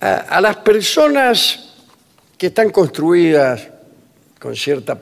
a, 0.00 0.14
a 0.14 0.40
las 0.40 0.56
personas 0.58 1.74
que 2.36 2.48
están 2.48 2.70
construidas 2.70 3.68
con 4.40 4.56
cierta 4.56 4.98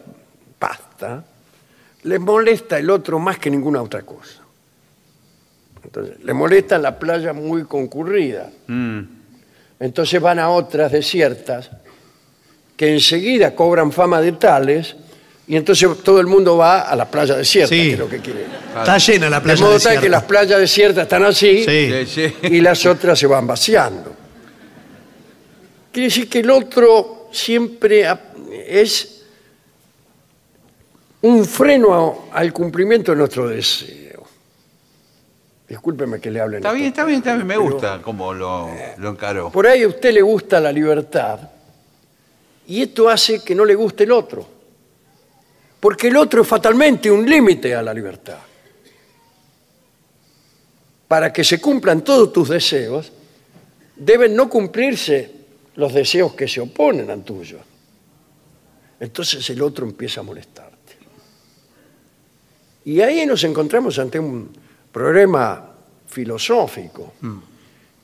pasta, 0.58 1.24
les 2.02 2.20
molesta 2.20 2.78
el 2.78 2.90
otro 2.90 3.18
más 3.18 3.38
que 3.38 3.50
ninguna 3.50 3.80
otra 3.82 4.02
cosa. 4.02 4.39
Entonces, 5.92 6.16
les 6.24 6.34
molesta 6.34 6.78
la 6.78 6.96
playa 6.98 7.32
muy 7.32 7.64
concurrida. 7.64 8.48
Mm. 8.68 9.00
Entonces 9.80 10.20
van 10.20 10.38
a 10.38 10.48
otras 10.50 10.92
desiertas 10.92 11.68
que 12.76 12.92
enseguida 12.94 13.54
cobran 13.56 13.90
fama 13.90 14.20
de 14.20 14.32
tales 14.32 14.94
y 15.48 15.56
entonces 15.56 15.88
todo 16.04 16.20
el 16.20 16.26
mundo 16.28 16.56
va 16.56 16.82
a 16.82 16.94
la 16.94 17.10
playa 17.10 17.34
desierta, 17.36 17.74
Sí. 17.74 17.80
que 17.88 17.92
es 17.94 17.98
lo 17.98 18.08
que 18.08 18.18
quiere. 18.20 18.44
Está 18.78 18.98
llena 18.98 19.28
la 19.28 19.38
De 19.40 19.42
playa 19.42 19.60
modo 19.60 19.70
tal 19.72 19.78
desierta. 19.78 20.00
que 20.02 20.08
las 20.08 20.22
playas 20.24 20.60
desiertas 20.60 21.02
están 21.02 21.24
así 21.24 21.64
Sí. 21.64 21.90
Sí, 22.06 22.06
sí. 22.06 22.34
y 22.54 22.60
las 22.60 22.86
otras 22.86 23.18
se 23.18 23.26
van 23.26 23.46
vaciando. 23.46 24.14
Quiere 25.92 26.06
decir 26.06 26.28
que 26.28 26.38
el 26.38 26.50
otro 26.50 27.28
siempre 27.32 28.06
ap- 28.06 28.36
es 28.68 29.22
un 31.22 31.44
freno 31.44 32.28
a- 32.32 32.38
al 32.38 32.52
cumplimiento 32.52 33.10
de 33.12 33.18
nuestro 33.18 33.48
deseo. 33.48 34.09
Discúlpeme 35.70 36.20
que 36.20 36.32
le 36.32 36.40
hable. 36.40 36.56
Está 36.56 36.72
bien, 36.72 36.88
está 36.88 37.04
bien, 37.04 37.18
está 37.18 37.36
bien. 37.36 37.46
Me 37.46 37.56
gusta 37.56 38.02
cómo 38.02 38.34
lo, 38.34 38.68
lo 38.98 39.10
encaró. 39.10 39.52
Por 39.52 39.68
ahí 39.68 39.84
a 39.84 39.88
usted 39.88 40.12
le 40.12 40.20
gusta 40.20 40.58
la 40.58 40.72
libertad 40.72 41.38
y 42.66 42.82
esto 42.82 43.08
hace 43.08 43.44
que 43.44 43.54
no 43.54 43.64
le 43.64 43.76
guste 43.76 44.02
el 44.02 44.10
otro. 44.10 44.44
Porque 45.78 46.08
el 46.08 46.16
otro 46.16 46.42
es 46.42 46.48
fatalmente 46.48 47.08
un 47.08 47.24
límite 47.24 47.72
a 47.72 47.82
la 47.82 47.94
libertad. 47.94 48.38
Para 51.06 51.32
que 51.32 51.44
se 51.44 51.60
cumplan 51.60 52.02
todos 52.02 52.32
tus 52.32 52.48
deseos, 52.48 53.12
deben 53.94 54.34
no 54.34 54.50
cumplirse 54.50 55.30
los 55.76 55.94
deseos 55.94 56.34
que 56.34 56.48
se 56.48 56.60
oponen 56.60 57.08
al 57.10 57.22
tuyo. 57.22 57.60
Entonces 58.98 59.48
el 59.50 59.62
otro 59.62 59.86
empieza 59.86 60.18
a 60.18 60.24
molestarte. 60.24 60.96
Y 62.86 63.00
ahí 63.02 63.24
nos 63.24 63.44
encontramos 63.44 64.00
ante 64.00 64.18
un 64.18 64.50
problema 64.92 65.70
filosófico, 66.06 67.14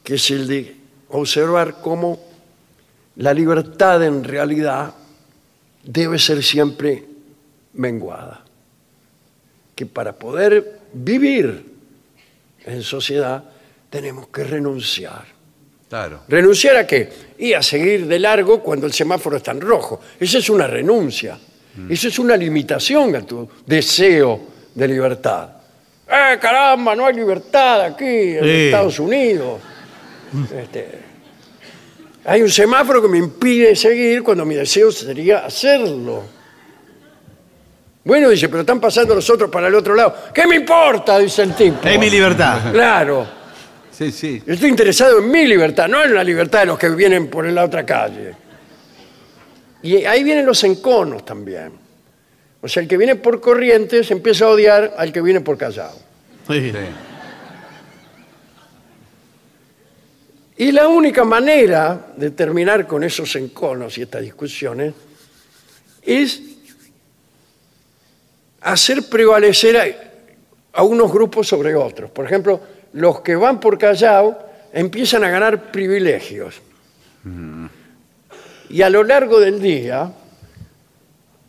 que 0.03 0.15
es 0.15 0.31
el 0.31 0.47
de 0.47 0.77
observar 1.11 1.81
cómo 1.81 2.21
la 3.17 3.33
libertad 3.33 4.05
en 4.05 4.23
realidad 4.23 4.95
debe 5.83 6.19
ser 6.19 6.43
siempre 6.43 7.05
menguada. 7.75 8.45
Que 9.75 9.87
para 9.87 10.13
poder 10.13 10.81
vivir 10.93 11.75
en 12.65 12.83
sociedad 12.83 13.45
tenemos 13.91 14.29
que 14.29 14.45
renunciar. 14.45 15.25
Claro. 15.89 16.23
¿Renunciar 16.29 16.77
a 16.77 16.87
qué? 16.87 17.11
Y 17.39 17.53
a 17.53 17.63
seguir 17.63 18.07
de 18.07 18.19
largo 18.19 18.61
cuando 18.63 18.87
el 18.87 18.93
semáforo 18.93 19.37
está 19.37 19.53
en 19.53 19.61
rojo. 19.61 20.01
Esa 20.19 20.39
es 20.39 20.51
una 20.51 20.67
renuncia. 20.67 21.39
Eso 21.89 22.09
es 22.09 22.19
una 22.19 22.37
limitación 22.37 23.15
a 23.17 23.23
tu 23.23 23.49
deseo 23.67 24.41
de 24.75 24.89
libertad. 24.89 25.56
¡Eh, 26.09 26.39
caramba! 26.41 26.95
No 26.95 27.07
hay 27.07 27.15
libertad 27.15 27.83
aquí 27.83 28.05
en 28.37 28.45
Sí. 28.45 28.51
Estados 28.67 28.99
Unidos. 29.01 29.61
Este, 30.57 30.89
hay 32.25 32.43
un 32.43 32.51
semáforo 32.51 33.01
que 33.03 33.09
me 33.09 33.19
impide 33.19 33.75
seguir 33.75 34.23
cuando 34.23 34.45
mi 34.45 34.55
deseo 34.55 34.91
sería 34.93 35.47
hacerlo. 35.47 36.23
Bueno, 38.05 38.29
dice, 38.29 38.49
pero 38.49 38.61
están 38.61 38.81
pasando 38.81 39.15
los 39.17 39.29
otros 39.31 39.51
para 39.51 39.67
el 39.67 39.75
otro 39.75 39.95
lado. 39.95 40.15
¿Qué 40.33 40.47
me 40.47 40.57
importa? 40.57 41.19
Dice 41.19 41.43
el 41.43 41.55
tipo. 41.55 41.87
Es 41.89 41.99
mi 41.99 42.09
libertad. 42.09 42.71
Claro. 42.73 43.27
Sí, 43.91 44.13
sí. 44.13 44.43
Yo 44.47 44.55
estoy 44.55 44.69
interesado 44.69 45.19
en 45.19 45.31
mi 45.31 45.47
libertad, 45.47 45.89
no 45.89 46.05
en 46.05 46.15
la 46.15 46.23
libertad 46.23 46.61
de 46.61 46.67
los 46.67 46.79
que 46.79 46.89
vienen 46.91 47.29
por 47.29 47.47
la 47.47 47.65
otra 47.65 47.85
calle. 47.85 48.35
Y 49.83 50.05
ahí 50.05 50.23
vienen 50.23 50.47
los 50.47 50.63
enconos 50.65 51.25
también. 51.25 51.73
O 52.67 52.69
sea, 52.69 52.83
el 52.83 52.89
que 52.89 52.97
viene 52.97 53.15
por 53.15 53.41
Corrientes 53.41 54.11
empieza 54.11 54.47
a 54.47 54.49
odiar 54.49 54.95
al 54.99 55.13
que 55.13 55.23
viene 55.23 55.41
por 55.41 55.57
Callao. 55.57 55.97
Sí. 56.49 56.73
Y 60.57 60.73
la 60.73 60.89
única 60.89 61.23
manera 61.23 62.09
de 62.17 62.33
terminar 62.33 62.89
con 62.89 63.05
esos 63.05 63.37
enconos 63.37 63.97
y 63.99 64.03
estas 64.03 64.23
discusiones 64.23 64.95
es 66.03 66.43
hacer 68.63 69.09
prevalecer 69.09 69.77
a, 69.77 69.85
a 70.73 70.83
unos 70.83 71.13
grupos 71.13 71.47
sobre 71.47 71.77
otros. 71.77 72.11
Por 72.11 72.25
ejemplo, 72.25 72.61
los 72.95 73.21
que 73.21 73.37
van 73.37 73.61
por 73.61 73.79
Callao 73.79 74.37
empiezan 74.73 75.23
a 75.23 75.31
ganar 75.31 75.71
privilegios. 75.71 76.61
Y 78.71 78.83
a 78.83 78.91
lo 78.91 79.05
largo 79.05 79.39
del 79.39 79.63
día, 79.63 80.13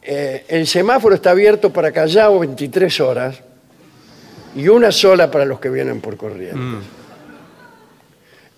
eh, 0.09 0.45
el 0.47 0.65
semáforo 0.65 1.13
está 1.15 1.31
abierto 1.31 1.71
para 1.71 1.91
Callao 1.91 2.39
23 2.39 2.99
horas 3.01 3.41
y 4.55 4.67
una 4.69 4.91
sola 4.91 5.29
para 5.29 5.43
los 5.45 5.59
que 5.59 5.69
vienen 5.69 5.99
por 6.01 6.15
Corrientes. 6.15 6.85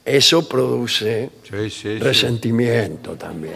Eso 0.06 0.48
produce 0.48 1.30
Sí, 1.44 1.70
sí, 1.70 1.70
sí. 1.70 2.00
resentimiento 2.00 3.16
también. 3.16 3.56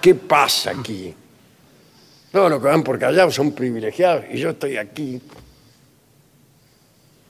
¿Qué 0.00 0.14
pasa 0.14 0.70
aquí? 0.70 1.12
Todos 2.32 2.48
los 2.50 2.60
que 2.60 2.68
van 2.68 2.82
por 2.84 2.98
Callao 2.98 3.30
son 3.30 3.52
privilegiados 3.52 4.24
y 4.30 4.38
yo 4.38 4.50
estoy 4.50 4.76
aquí, 4.76 5.20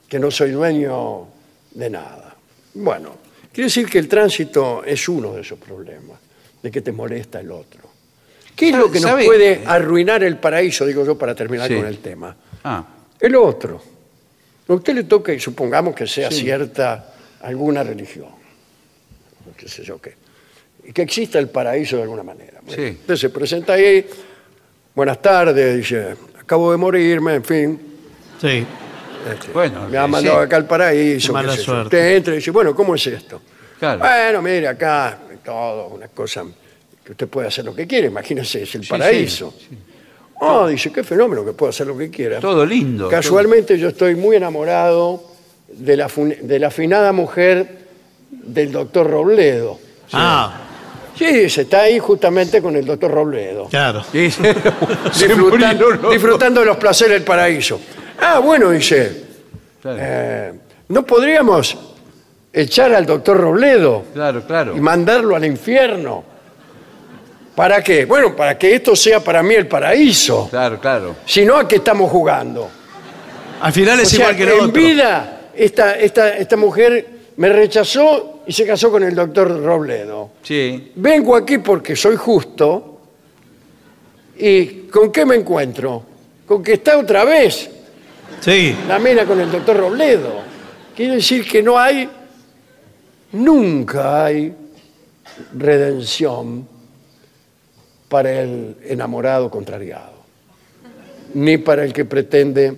que 0.07 0.19
no 0.19 0.29
soy 0.29 0.51
dueño 0.51 1.27
de 1.71 1.89
nada. 1.89 2.35
Bueno, 2.75 3.15
quiere 3.51 3.65
decir 3.65 3.89
que 3.89 3.97
el 3.97 4.07
tránsito 4.07 4.83
es 4.83 5.09
uno 5.09 5.33
de 5.33 5.41
esos 5.41 5.57
problemas, 5.57 6.19
de 6.61 6.69
que 6.69 6.81
te 6.81 6.91
molesta 6.91 7.39
el 7.39 7.51
otro. 7.51 7.90
¿Qué 8.61 8.67
es 8.69 8.71
¿Sabe- 8.73 8.83
lo 8.85 8.91
que 8.91 8.99
nos 8.99 9.09
sabe? 9.09 9.25
puede 9.25 9.63
arruinar 9.65 10.23
el 10.23 10.37
paraíso, 10.37 10.85
digo 10.85 11.03
yo, 11.03 11.17
para 11.17 11.33
terminar 11.33 11.67
Sí. 11.67 11.75
con 11.77 11.85
el 11.87 11.97
tema? 11.97 12.35
Ah, 12.63 12.85
El 13.19 13.35
otro. 13.35 13.81
A 14.67 14.73
usted 14.73 14.93
le 14.93 15.03
toca, 15.05 15.33
y 15.33 15.39
supongamos 15.39 15.95
que 15.95 16.05
sea 16.07 16.29
cierta 16.29 17.13
alguna 17.41 17.83
religión, 17.83 18.29
qué 19.57 19.67
sé 19.67 19.83
yo 19.83 19.99
qué, 19.99 20.15
y 20.85 20.93
que 20.93 21.01
exista 21.01 21.39
el 21.39 21.49
paraíso 21.49 21.97
de 21.97 22.03
alguna 22.03 22.23
manera. 22.23 22.59
Bueno, 22.63 22.81
Sí. 22.83 22.97
Usted 23.01 23.15
se 23.15 23.29
presenta 23.29 23.73
ahí, 23.73 24.05
buenas 24.95 25.21
tardes, 25.21 25.75
dice, 25.77 26.15
acabo 26.39 26.71
de 26.71 26.77
morirme, 26.77 27.33
en 27.35 27.43
fin, 27.43 27.81
Sí. 28.39 28.65
este, 29.31 29.51
Bueno, 29.53 29.87
me 29.89 29.97
ha 29.97 30.05
sí, 30.05 30.11
mandado 30.11 30.37
sí. 30.39 30.45
acá 30.45 30.55
al 30.57 30.65
paraíso. 30.67 31.27
Qué 31.27 31.33
mala 31.33 31.51
qué 31.51 31.57
sé 31.57 31.63
yo. 31.63 31.65
suerte. 31.65 31.83
Usted 31.97 32.15
entra 32.15 32.33
y 32.33 32.37
dice, 32.37 32.51
bueno, 32.51 32.75
¿cómo 32.75 32.93
es 32.95 33.07
esto? 33.07 33.41
Claro. 33.79 33.99
Bueno, 33.99 34.41
mire, 34.43 34.67
acá 34.67 35.17
todo, 35.43 35.87
una 35.87 36.07
cosa 36.09 36.45
que 37.03 37.11
usted 37.13 37.27
puede 37.27 37.47
hacer 37.47 37.65
lo 37.65 37.73
que 37.73 37.87
quiere, 37.87 38.07
imagínese, 38.07 38.63
es 38.63 38.75
el 38.75 38.87
paraíso. 38.87 39.53
sí, 39.57 39.67
sí. 39.69 39.77
Oh, 40.43 40.67
dice, 40.67 40.91
qué 40.91 41.03
fenómeno 41.03 41.45
que 41.45 41.51
puede 41.53 41.69
hacer 41.69 41.85
lo 41.85 41.95
que 41.97 42.09
quiera. 42.09 42.39
todo 42.39 42.65
lindo. 42.65 43.07
Casualmente 43.09 43.77
yo 43.77 43.89
estoy 43.89 44.15
muy 44.15 44.35
enamorado 44.37 45.23
de 45.67 45.95
la, 45.97 46.07
de 46.41 46.59
la 46.59 46.67
afinada 46.67 47.11
mujer 47.11 47.77
del 48.31 48.71
doctor 48.71 49.09
Robledo. 49.09 49.79
Ah, 50.13 50.67
Sí, 51.15 51.47
se 51.49 51.61
está 51.63 51.81
ahí 51.81 51.99
justamente 51.99 52.59
con 52.63 52.75
el 52.75 52.83
doctor 52.85 53.11
Robledo, 53.11 53.65
claro. 53.69 54.01
disfrutan- 54.13 56.09
disfrutando 56.09 56.61
de 56.61 56.65
los 56.65 56.77
placeres 56.77 57.13
del 57.13 57.23
paraíso. 57.23 57.79
Ah, 58.19 58.39
bueno, 58.39 58.71
dice, 58.71 59.23
Claro, 59.81 59.97
eh, 60.01 60.53
¿no 60.89 61.05
podríamos 61.05 61.77
echar 62.53 62.93
al 62.95 63.05
doctor 63.05 63.37
Robledo 63.37 64.05
claro, 64.13 64.41
claro. 64.47 64.75
y 64.75 64.79
mandarlo 64.79 65.35
al 65.35 65.45
infierno? 65.45 66.23
¿Para 67.55 67.83
qué? 67.83 68.05
Bueno, 68.05 68.35
para 68.35 68.57
que 68.57 68.73
esto 68.75 68.95
sea 68.95 69.19
para 69.19 69.43
mí 69.43 69.53
el 69.55 69.67
paraíso. 69.67 70.47
Claro, 70.49 70.79
claro. 70.79 71.15
Si 71.25 71.43
no, 71.45 71.57
¿a 71.57 71.67
qué 71.67 71.77
estamos 71.77 72.09
jugando? 72.09 72.69
Al 73.61 73.73
final 73.73 73.99
es 73.99 74.07
O 74.07 74.09
sea, 74.11 74.19
igual 74.31 74.37
que 74.37 74.45
lo 74.45 74.51
en 74.53 74.59
otro. 74.69 74.81
vida, 74.81 75.41
esta, 75.55 75.95
esta, 75.95 76.37
esta 76.37 76.55
mujer 76.57 77.07
me 77.37 77.49
rechazó 77.49 78.41
y 78.47 78.53
se 78.53 78.65
casó 78.65 78.89
con 78.89 79.03
el 79.03 79.13
doctor 79.13 79.61
Robledo. 79.63 80.31
Sí. 80.41 80.91
Vengo 80.95 81.35
aquí 81.35 81.57
porque 81.59 81.95
soy 81.95 82.15
justo 82.15 82.99
y 84.37 84.87
¿con 84.89 85.11
qué 85.11 85.25
me 85.25 85.35
encuentro? 85.35 86.03
Con 86.47 86.63
que 86.63 86.73
está 86.73 86.97
otra 86.97 87.23
vez 87.23 87.69
Sí. 88.39 88.75
la 88.87 88.97
mina 88.97 89.25
con 89.25 89.39
el 89.39 89.51
doctor 89.51 89.77
Robledo. 89.77 90.41
Quiere 90.95 91.15
decir 91.15 91.47
que 91.47 91.61
no 91.61 91.77
hay, 91.77 92.09
nunca 93.33 94.25
hay 94.25 94.53
redención 95.57 96.67
para 98.11 98.41
el 98.41 98.75
enamorado 98.83 99.49
contrariado, 99.49 100.11
ni 101.33 101.57
para 101.57 101.85
el 101.85 101.93
que 101.93 102.03
pretende 102.03 102.77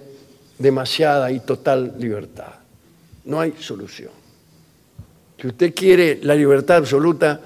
demasiada 0.59 1.31
y 1.31 1.39
total 1.39 1.95
libertad. 1.97 2.53
No 3.25 3.39
hay 3.39 3.55
solución. 3.59 4.11
Si 5.41 5.47
usted 5.47 5.73
quiere 5.73 6.19
la 6.21 6.35
libertad 6.35 6.77
absoluta, 6.77 7.41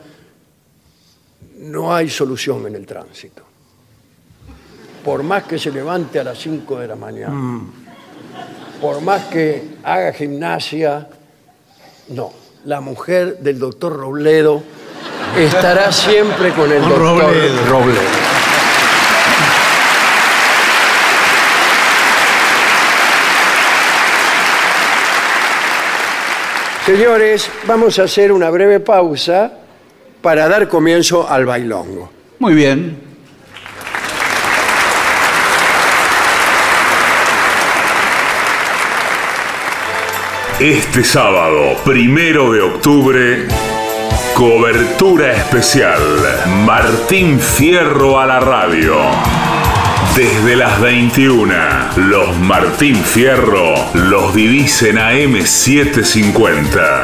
no 1.60 1.96
hay 1.96 2.10
solución 2.10 2.68
en 2.68 2.76
el 2.76 2.86
tránsito. 2.86 3.44
Por 5.06 5.24
más 5.24 5.46
que 5.46 5.58
se 5.58 5.72
levante 5.72 6.20
a 6.20 6.26
las 6.26 6.40
5 6.40 6.80
de 6.80 6.88
la 6.90 6.96
mañana, 6.98 7.62
por 8.82 9.00
más 9.00 9.28
que 9.28 9.78
haga 9.82 10.12
gimnasia, 10.12 11.08
no. 12.10 12.34
La 12.66 12.82
mujer 12.82 13.40
del 13.40 13.58
doctor 13.60 13.96
Robledo 13.96 14.62
estará 15.38 15.92
siempre 15.92 16.52
con 16.52 16.72
el 16.72 16.82
doctor 16.82 17.00
Robledo. 17.00 17.66
Robledo. 17.70 18.02
Señores, 26.86 27.52
vamos 27.66 28.00
a 28.00 28.04
hacer 28.04 28.32
una 28.32 28.50
breve 28.50 28.80
pausa 28.80 29.52
para 30.22 30.48
dar 30.48 30.70
comienzo 30.70 31.30
al 31.30 31.46
bailongo. 31.46 32.10
Muy 32.40 32.54
bien. 32.54 33.08
Este 40.60 41.04
sábado, 41.04 41.76
primero 41.86 42.52
de 42.52 42.62
octubre, 42.62 43.48
cobertura 44.38 45.34
especial. 45.34 46.00
Martín 46.64 47.40
Fierro 47.40 48.20
a 48.20 48.28
la 48.28 48.40
radio. 48.40 48.94
Desde 50.16 50.56
las 50.56 50.80
21, 50.80 51.56
los 51.96 52.38
Martín 52.38 52.98
Fierro 52.98 53.74
los 53.96 54.36
divisen 54.36 55.00
a 55.00 55.14
M750. 55.14 57.04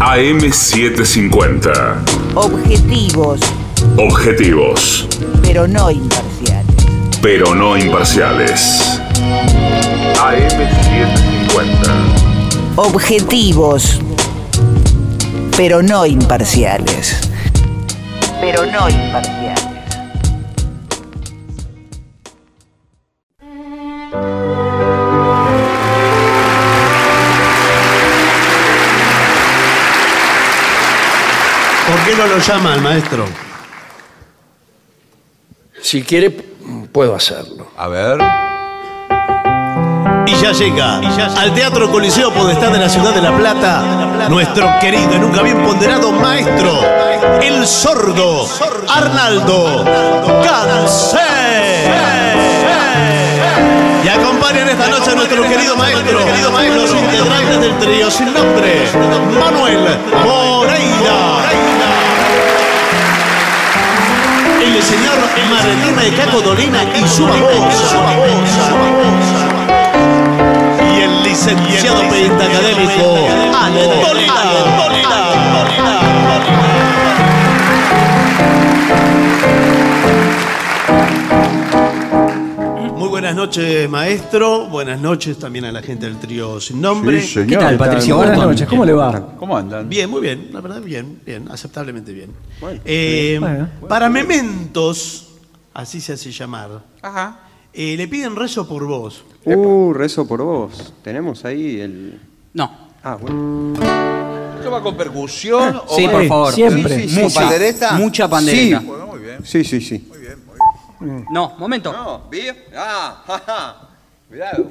AM750. 0.00 2.02
Objetivos, 2.34 3.40
Objetivos, 3.96 5.06
pero 5.42 5.66
no 5.68 5.90
imparciales. 5.90 6.66
pero 7.20 7.54
no 7.54 7.76
imparciales. 7.76 9.00
AM750. 10.16 12.76
Objetivos, 12.76 14.00
pero 15.56 15.82
no 15.82 16.06
imparciales. 16.06 17.20
Pero 18.40 18.64
no 18.66 18.88
imparciales. 18.88 19.62
¿Por 31.86 31.98
qué 32.04 32.16
no 32.16 32.26
lo 32.26 32.38
llama 32.38 32.72
al 32.72 32.80
maestro? 32.80 33.26
Si 35.80 36.02
quiere, 36.02 36.30
puedo 36.30 37.14
hacerlo. 37.14 37.70
A 37.76 37.86
ver. 37.88 38.18
Y 40.26 40.34
ya 40.34 40.52
llega 40.52 41.00
al 41.38 41.54
Teatro 41.54 41.90
Coliseo 41.90 42.32
Podestad 42.32 42.70
de 42.70 42.78
la 42.78 42.88
Ciudad 42.88 43.14
de 43.14 43.22
La 43.22 43.36
Plata 43.36 44.02
nuestro 44.28 44.68
querido 44.80 45.16
y 45.16 45.18
nunca 45.18 45.42
bien 45.42 45.62
ponderado 45.64 46.12
maestro, 46.12 46.80
el 47.40 47.66
sordo 47.66 48.46
Arnaldo 48.88 49.84
Cancé. 50.44 51.18
Y 54.04 54.08
acompañan 54.08 54.68
esta 54.68 54.88
noche 54.88 55.10
a 55.10 55.14
nuestro 55.14 55.42
querido 55.42 55.76
maestro, 55.76 56.20
los 56.74 56.94
integrantes 56.94 57.60
del 57.60 57.78
trío 57.78 58.10
sin 58.10 58.32
nombre, 58.32 58.88
Manuel 59.38 59.98
Moreira. 60.24 61.42
El 64.64 64.82
señor 64.82 65.18
Martín 65.50 65.96
de 65.96 66.16
Caco 66.16 66.40
Dolina 66.40 66.84
y 66.94 67.08
su 67.08 67.26
voz. 67.26 67.94
Licenciado 71.44 72.02
pentacadémico 72.08 73.16
Ale 73.52 73.82
Dolina. 73.82 74.42
Muy 82.96 83.08
buenas 83.08 83.34
noches, 83.34 83.90
maestro. 83.90 84.68
Buenas 84.68 85.00
noches 85.00 85.36
también 85.36 85.64
a 85.64 85.72
la 85.72 85.82
gente 85.82 86.06
del 86.06 86.20
trío 86.20 86.60
sin 86.60 86.80
nombre. 86.80 87.20
Sí, 87.20 87.26
señor. 87.26 87.48
¿Qué 87.48 87.56
tal, 87.56 87.76
Patricio? 87.76 88.16
Buenas 88.18 88.38
noches, 88.38 88.68
¿cómo 88.68 88.84
le 88.84 88.92
va? 88.92 89.34
¿Cómo 89.36 89.56
andan? 89.56 89.88
Bien, 89.88 90.08
muy 90.08 90.20
bien, 90.20 90.50
la 90.52 90.60
verdad, 90.60 90.80
bien, 90.80 91.22
bien, 91.26 91.48
aceptablemente 91.50 92.12
bien. 92.12 92.30
Eh. 92.84 93.40
Para 93.88 94.08
mementos, 94.08 95.26
así 95.74 96.00
se 96.00 96.12
hace 96.12 96.30
llamar, 96.30 96.84
Ajá. 97.02 97.41
Eh, 97.72 97.96
le 97.96 98.08
piden 98.08 98.36
rezo 98.36 98.68
por 98.68 98.86
vos. 98.86 99.24
Uh, 99.44 99.92
rezo 99.92 100.26
por 100.26 100.42
vos. 100.42 100.92
Tenemos 101.02 101.44
ahí 101.44 101.80
el. 101.80 102.20
No. 102.54 102.88
Ah, 103.02 103.16
bueno. 103.16 103.72
¿Esto 104.58 104.70
va 104.70 104.82
con 104.82 104.96
percusión? 104.96 105.80
o 105.86 105.96
Sí, 105.96 106.06
va- 106.06 106.12
por 106.12 106.26
favor. 106.28 106.54
Siempre. 106.54 106.94
Sí, 106.94 107.08
sí, 107.08 107.14
sí. 107.14 107.20
Mucha, 107.22 107.40
¿Pandereta? 107.40 107.92
mucha 107.92 108.28
pandereta. 108.28 108.80
Sí. 108.80 108.86
Bueno, 108.86 109.06
muy 109.08 109.18
bien. 109.20 109.44
Sí, 109.44 109.64
sí, 109.64 109.80
sí. 109.80 110.08
No, 111.32 111.54
momento. 111.58 111.92
No, 111.92 112.28
¿bien? 112.30 112.56
Ah, 112.76 113.22
jaja. 113.26 113.76
Cuidado. 114.28 114.70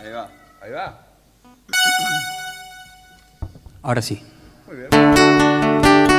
Ahí 0.00 0.12
va, 0.12 0.28
ahí 0.62 0.70
va. 0.70 1.04
Ahora 3.82 4.00
sí. 4.02 4.22
La 4.70 6.17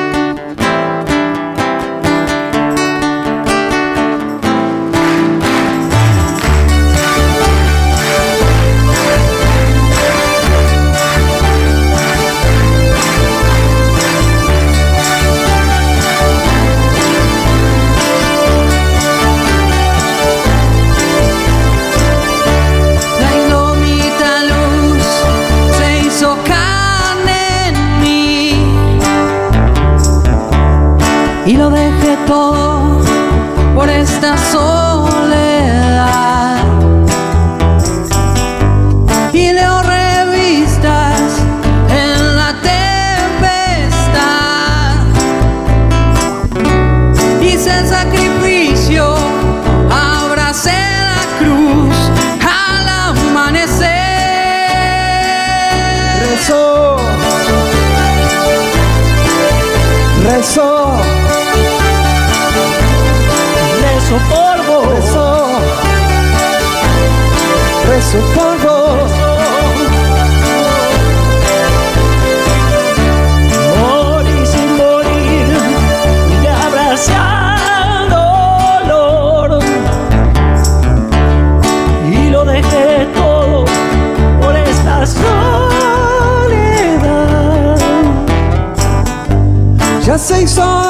Ya 90.30 90.48
se 90.48 90.89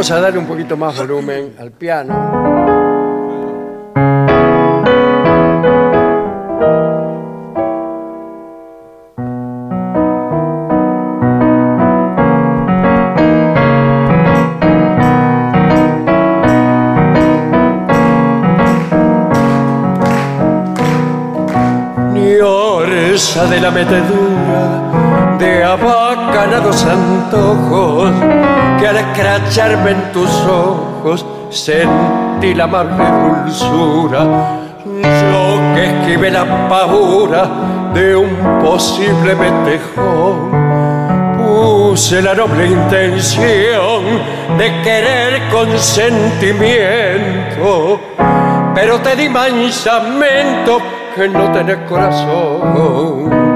Vamos 0.00 0.12
a 0.12 0.18
darle 0.18 0.38
un 0.38 0.46
poquito 0.46 0.78
más 0.78 0.96
volumen 0.96 1.56
al 1.58 1.72
piano. 1.72 2.49
Al 29.50 29.50
escracharme 29.50 29.90
en 29.90 30.12
tus 30.12 30.30
ojos 30.46 31.26
sentí 31.50 32.54
la 32.54 32.64
amable 32.64 33.04
dulzura. 33.44 34.20
Yo 34.84 35.60
que 35.74 35.86
esquivé 35.86 36.30
la 36.30 36.68
pavura 36.68 37.48
de 37.92 38.14
un 38.14 38.30
posible 38.62 39.34
metejón, 39.34 40.52
puse 41.36 42.22
la 42.22 42.32
noble 42.34 42.66
intención 42.66 44.04
de 44.56 44.82
querer 44.82 45.48
con 45.50 45.76
sentimiento, 45.78 48.00
pero 48.74 49.00
te 49.00 49.16
di 49.16 49.28
mansamente 49.28 50.78
que 51.16 51.28
no 51.28 51.50
tenés 51.50 51.78
corazón. 51.88 53.49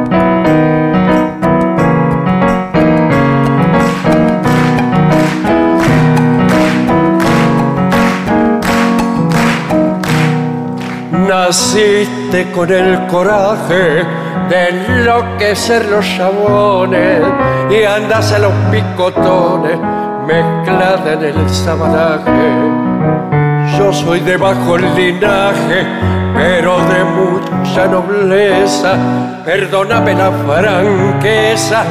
Naciste 11.28 12.52
con 12.52 12.70
el 12.70 13.06
coraje 13.06 14.04
de 14.50 14.68
enloquecer 14.68 15.86
los 15.86 16.04
chabones 16.04 17.22
y 17.70 17.84
andas 17.84 18.30
a 18.32 18.40
los 18.40 18.52
picotones 18.70 19.78
mezclada 20.26 21.14
en 21.14 21.24
el 21.24 21.48
sabanaje. 21.48 23.78
Yo 23.78 23.90
soy 23.92 24.20
de 24.20 24.36
bajo 24.36 24.76
linaje, 24.76 25.86
pero 26.34 26.76
de 26.84 27.04
mucha 27.04 27.86
nobleza. 27.86 28.98
Perdóname 29.46 30.14
la 30.14 30.30
franqueza 30.30 31.84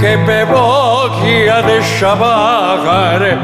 que 0.00 0.16
me 0.16 0.44
voy 0.44 1.48
a 1.48 1.62
deschavar. 1.62 3.38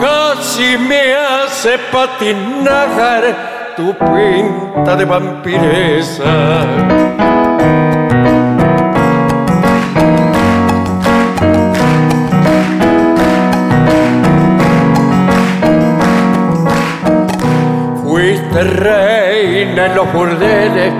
Casi 0.00 0.78
me 0.78 1.14
hace 1.14 1.78
patinar 1.92 3.53
tu 3.76 3.92
pinta 3.92 4.94
de 4.96 5.04
vampiresa. 5.04 6.66
Fuiste 18.02 18.62
reina 18.62 19.86
en 19.86 19.94
los 19.96 20.12
burdeles 20.12 20.92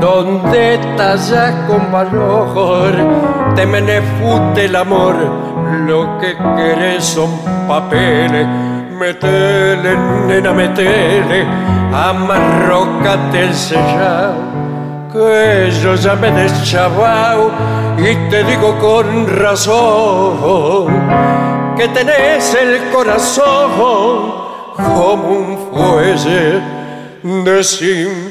donde 0.00 0.78
tallas 0.96 1.54
con 1.66 1.92
valor, 1.92 2.92
te 3.54 3.66
menefute 3.66 4.66
el 4.66 4.76
amor, 4.76 5.14
lo 5.86 6.18
que 6.18 6.36
querés 6.56 7.04
son 7.04 7.30
papeles. 7.68 8.46
Metele, 8.98 9.96
nena, 10.26 10.52
metele, 10.52 11.44
amarrócate 11.94 13.44
el 13.44 13.54
sellao, 13.54 14.34
que 15.12 15.70
yo 15.82 15.94
ya 15.94 16.14
me 16.16 16.30
deschavao 16.32 17.50
y 17.98 18.16
te 18.28 18.42
digo 18.44 18.76
con 18.80 19.26
razón 19.28 20.88
que 21.76 21.88
tenés 21.88 22.54
el 22.54 22.90
corazón 22.90 24.32
como 24.76 25.28
un 25.28 25.58
fuelle 25.70 26.60
desinflado. 27.22 28.24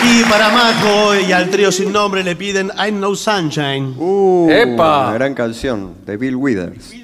Aquí 0.00 0.22
para 0.30 0.48
Majo 0.48 1.14
y 1.14 1.30
al 1.30 1.50
trío 1.50 1.70
sin 1.70 1.92
nombre 1.92 2.24
le 2.24 2.34
piden 2.34 2.70
I 2.74 2.90
Know 2.90 3.14
Sunshine. 3.14 3.94
Uh, 3.98 4.48
¡Epa! 4.50 5.08
Una 5.08 5.12
gran 5.12 5.34
canción 5.34 5.94
de 6.06 6.16
Bill 6.16 6.36
Withers. 6.36 6.94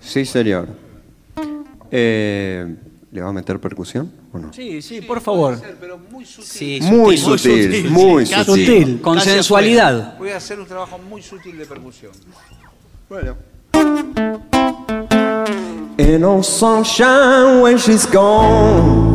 Sí, 0.00 0.26
señor. 0.26 0.66
Eh, 1.88 2.74
¿Le 3.12 3.22
va 3.22 3.28
a 3.28 3.32
meter 3.32 3.60
percusión 3.60 4.10
o 4.32 4.38
no? 4.38 4.52
Sí, 4.52 4.82
sí, 4.82 5.02
por 5.02 5.20
favor. 5.20 5.56
Sí, 6.42 6.80
Muy 6.82 7.16
sutil, 7.16 7.90
muy 7.90 8.26
sutil. 8.26 8.44
Sutil, 8.44 9.00
con 9.00 9.18
Casi 9.18 9.30
sensualidad. 9.30 10.18
Voy 10.18 10.30
a 10.30 10.38
hacer 10.38 10.58
un 10.58 10.66
trabajo 10.66 10.98
muy 10.98 11.22
sutil 11.22 11.56
de 11.56 11.64
percusión. 11.64 12.10
Bueno. 13.08 13.36
Ain't 15.96 16.20
no 16.20 16.42
sunshine 16.42 17.62
when 17.62 17.76
she's 17.76 18.04
gone. 18.04 19.14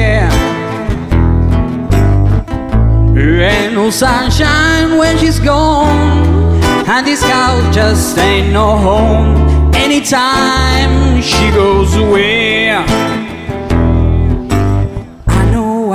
Ain't 3.21 3.73
no 3.75 3.89
sunshine 3.91 4.97
when 4.97 5.17
she's 5.17 5.39
gone, 5.39 6.63
and 6.87 7.05
this 7.05 7.21
house 7.21 7.73
just 7.73 8.17
ain't 8.17 8.51
no 8.51 8.75
home. 8.77 9.71
Anytime 9.75 11.21
she 11.21 11.51
goes 11.51 11.95
away. 11.95 13.20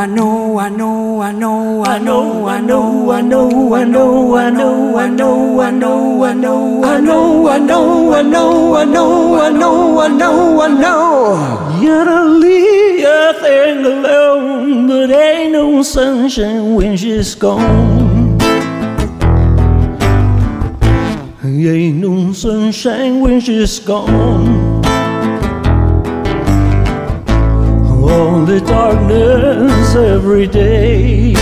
I 0.07 0.09
know, 0.09 0.57
I 0.57 0.69
know, 0.69 1.21
I 1.21 1.33
know, 1.33 1.85
I 1.85 1.99
know, 1.99 2.47
I 2.47 2.61
know, 2.61 3.11
I 3.11 3.21
know, 3.23 3.75
I 3.75 3.83
know, 3.83 4.37
I 4.37 4.51
know, 4.51 4.97
I 4.97 5.11
know, 5.11 5.51
I 5.51 5.81
know, 5.81 6.23
I 6.23 6.33
know, 6.33 6.85
I 6.85 7.01
know, 7.01 7.49
I 7.49 7.59
know, 7.59 8.13
I 8.15 8.23
know, 8.23 8.77
I 8.77 8.85
know, 8.85 9.41
I 9.41 9.51
know, 9.51 9.99
I 9.99 10.07
know, 10.07 10.61
I 10.61 10.69
know, 10.69 11.35
I. 11.35 11.81
You 11.83 11.89
gotta 11.89 12.25
leave 12.25 13.01
your 13.01 13.33
thing 13.33 13.85
alone, 13.85 14.87
but 14.87 15.11
ain't 15.11 15.51
no 15.51 15.83
sunshine 15.83 16.77
when 16.77 16.97
she's 16.97 17.35
gone. 17.35 18.39
Ain't 21.43 21.97
no 21.97 22.33
sunshine 22.33 23.21
when 23.21 23.41
she's 23.41 23.81
gone. 23.81 24.56
Only 28.09 28.61
darkness 28.61 29.97
every 29.97 30.47
day. 30.47 31.35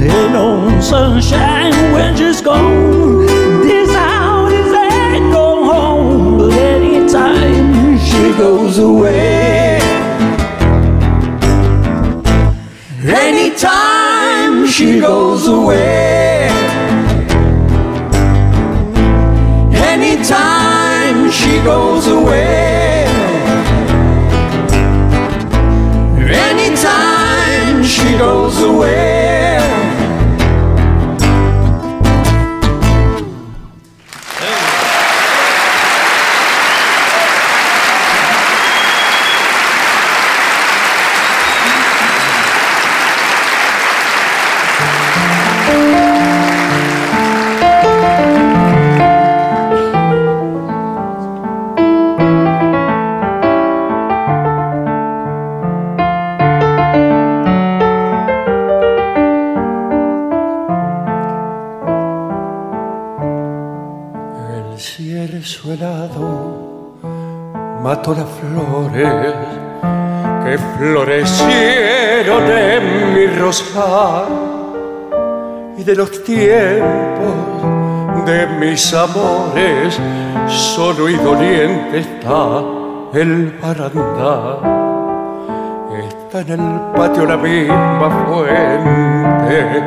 Ain't 0.00 0.32
no 0.32 0.80
sunshine 0.80 1.74
when 1.92 2.16
she's 2.16 2.40
gone. 2.40 3.26
This 3.62 3.92
house 3.92 4.52
is 4.52 4.72
ain't 4.72 5.32
no 5.32 5.64
home, 5.64 6.38
but 6.38 6.52
anytime 6.52 7.98
she 7.98 8.32
goes 8.38 8.78
away. 8.78 9.80
Anytime 13.04 14.68
she 14.68 15.00
goes 15.00 15.48
away. 15.48 16.48
Anytime 19.74 21.30
she 21.32 21.60
goes 21.64 22.06
away. 22.06 22.97
Goes 28.18 28.60
away. 28.62 29.77
Mató 67.88 68.12
las 68.12 68.28
flores 68.38 69.32
que 70.44 70.58
florecieron 70.76 72.42
en 72.50 73.14
mi 73.14 73.26
rosal 73.28 74.26
y 75.74 75.84
de 75.84 75.94
los 75.94 76.22
tiempos 76.22 77.32
de 78.26 78.46
mis 78.60 78.92
amores 78.92 79.98
solo 80.48 81.08
y 81.08 81.14
doliente 81.14 82.00
está 82.00 82.62
el 83.14 83.58
barandal. 83.58 84.58
Está 86.10 86.40
en 86.42 86.60
el 86.60 86.80
patio 86.94 87.24
la 87.24 87.38
misma 87.38 88.26
fuente 88.26 89.82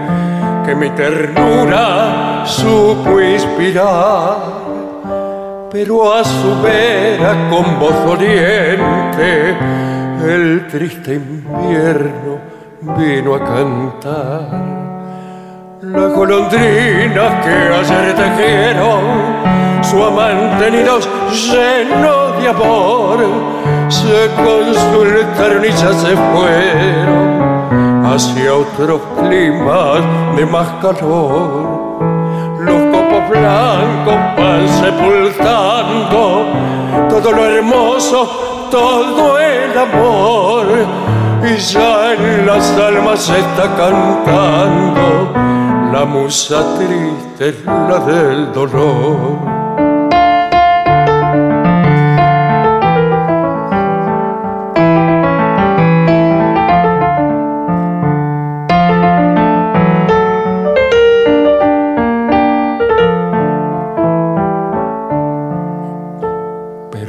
que 0.66 0.74
mi 0.74 0.90
ternura 0.90 2.44
supo 2.48 3.22
inspirar, 3.22 4.61
pero 5.72 6.14
a 6.14 6.24
su 6.24 6.62
vera 6.62 7.50
con 7.50 7.80
voz 7.80 7.96
doliente 8.06 9.56
el 10.22 10.68
triste 10.68 11.14
invierno 11.16 12.40
vino 12.98 13.36
a 13.36 13.40
cantar. 13.40 14.82
Las 15.82 16.14
golondrinas 16.14 17.46
que 17.46 17.50
ayer 17.50 18.16
tejieron 18.16 19.02
su 19.82 20.04
amante 20.04 20.72
nidos 20.72 21.10
lleno 21.32 22.34
de 22.40 22.50
amor 22.50 23.20
se 23.90 24.30
consultaron 24.36 25.66
y 25.66 25.72
se 25.72 26.16
fueron 26.32 27.42
hacia 28.06 28.54
otros 28.54 29.02
climas 29.18 30.02
de 30.36 30.46
más 30.46 30.68
calor. 30.82 32.11
Sepultando 34.82 36.46
todo 37.10 37.32
lo 37.32 37.46
hermoso, 37.46 38.68
todo 38.72 39.38
el 39.40 39.78
amor. 39.78 40.66
Y 41.44 41.58
ya 41.58 42.14
en 42.14 42.46
las 42.46 42.72
almas 42.78 43.30
está 43.30 43.76
cantando 43.76 45.34
la 45.92 46.06
musa 46.06 46.76
triste, 46.78 47.56
la 47.66 48.00
del 48.00 48.52
dolor. 48.54 49.61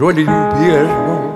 Pero 0.03 0.11
el 0.11 0.19
invierno, 0.19 1.31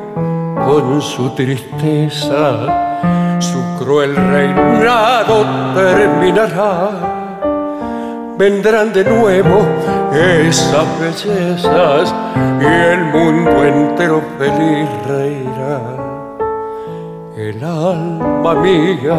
con 0.67 1.01
su 1.01 1.31
tristeza, 1.37 3.39
su 3.39 3.63
cruel 3.79 4.17
reinado 4.17 5.47
terminará. 5.73 6.91
Vendrán 8.37 8.93
de 8.93 9.05
nuevo 9.05 9.65
esas 10.13 10.85
bellezas 10.99 12.13
y 12.61 12.65
el 12.65 13.05
mundo 13.05 13.65
entero 13.65 14.21
feliz 14.37 14.89
reirá. 15.07 15.81
El 17.37 17.63
alma 17.63 18.53
mía, 18.57 19.17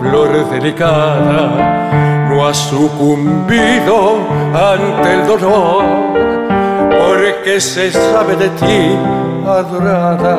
flor 0.00 0.50
delicada, 0.50 2.26
no 2.28 2.48
ha 2.48 2.52
sucumbido 2.52 4.16
ante 4.52 5.14
el 5.14 5.24
dolor 5.24 6.27
porque 7.18 7.60
se 7.60 7.90
sabe 7.90 8.36
de 8.36 8.48
ti, 8.50 8.96
adorada, 9.44 10.36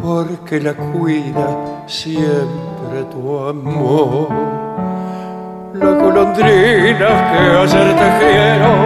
porque 0.00 0.60
la 0.60 0.74
cuida 0.74 1.48
siempre 1.86 3.04
tu 3.10 3.48
amor. 3.48 4.28
La 5.72 5.90
golondrina 5.92 7.08
que 7.30 7.40
ayer 7.62 7.88
tejieron 8.04 8.78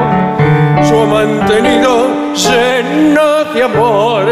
su 0.88 0.98
mantenido 1.06 2.06
lleno 2.34 3.52
de 3.52 3.62
amor 3.64 4.24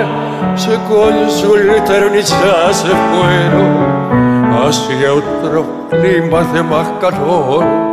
se 0.54 0.74
consultaron 0.88 2.14
y 2.14 2.22
ya 2.22 2.72
se 2.72 2.88
fueron 3.10 3.70
hacia 4.62 5.12
otros 5.12 5.66
climas 5.90 6.52
de 6.52 6.62
más 6.62 6.88
calor. 7.00 7.89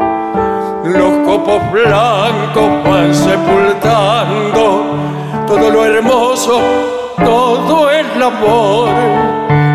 Los 0.93 1.11
copos 1.25 1.71
blancos 1.71 2.83
van 2.85 3.13
sepultando 3.13 4.85
todo 5.45 5.69
lo 5.69 5.85
hermoso, 5.85 6.61
todo 7.17 7.91
el 7.91 8.21
amor. 8.21 8.89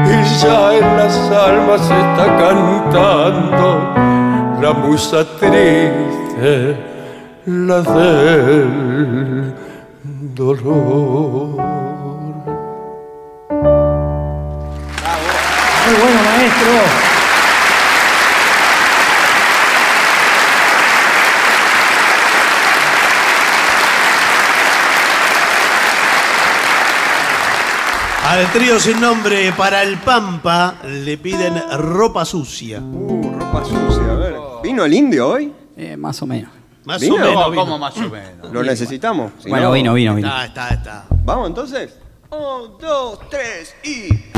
Y 0.06 0.24
ya 0.40 0.74
en 0.74 0.96
las 0.96 1.16
almas 1.30 1.82
está 1.82 2.26
cantando 2.38 3.94
la 4.62 4.72
musa 4.72 5.24
triste, 5.38 6.76
la 7.46 7.80
del 7.82 9.54
dolor. 10.34 11.60
Muy 15.84 15.94
bueno, 16.00 16.20
maestro. 16.24 17.21
Al 28.28 28.50
trío 28.52 28.78
sin 28.78 29.00
nombre 29.00 29.52
para 29.56 29.82
el 29.82 29.98
Pampa 29.98 30.76
le 30.84 31.18
piden 31.18 31.60
ropa 31.78 32.24
sucia. 32.24 32.80
Uh, 32.80 33.38
ropa 33.38 33.64
sucia, 33.64 34.10
a 34.10 34.14
ver. 34.14 34.34
¿Vino 34.62 34.84
el 34.84 34.94
indio 34.94 35.28
hoy? 35.28 35.52
Eh, 35.76 35.96
más 35.96 36.22
o 36.22 36.26
menos. 36.26 36.50
Más 36.84 37.00
¿Vino? 37.00 37.16
o 37.16 37.18
menos. 37.18 37.50
vino. 37.50 37.62
¿Cómo 37.64 37.78
más 37.78 37.96
o 37.98 38.08
menos? 38.08 38.50
¿Lo 38.52 38.62
necesitamos? 38.62 39.32
Si 39.38 39.48
Bueno, 39.50 39.66
no- 39.68 39.72
vino, 39.72 39.92
vino, 39.94 40.14
vino. 40.14 40.28
Está, 40.28 40.44
está, 40.46 40.68
está. 40.68 41.04
¿Vamos 41.24 41.48
entonces? 41.48 41.94
Un, 42.30 42.78
dos, 42.80 43.18
tres 43.28 43.74
y... 43.84 44.30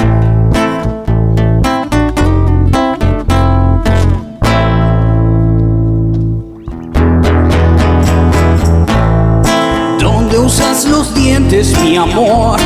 ¿Dónde 10.00 10.38
usas 10.38 10.84
los 10.86 11.14
dientes, 11.14 11.78
mi 11.82 11.96
amor? 11.96 12.58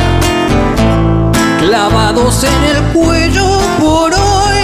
Clavados 1.69 2.43
en 2.43 2.63
el 2.63 2.81
cuello 2.93 3.45
por 3.79 4.11
hoy. 4.11 4.57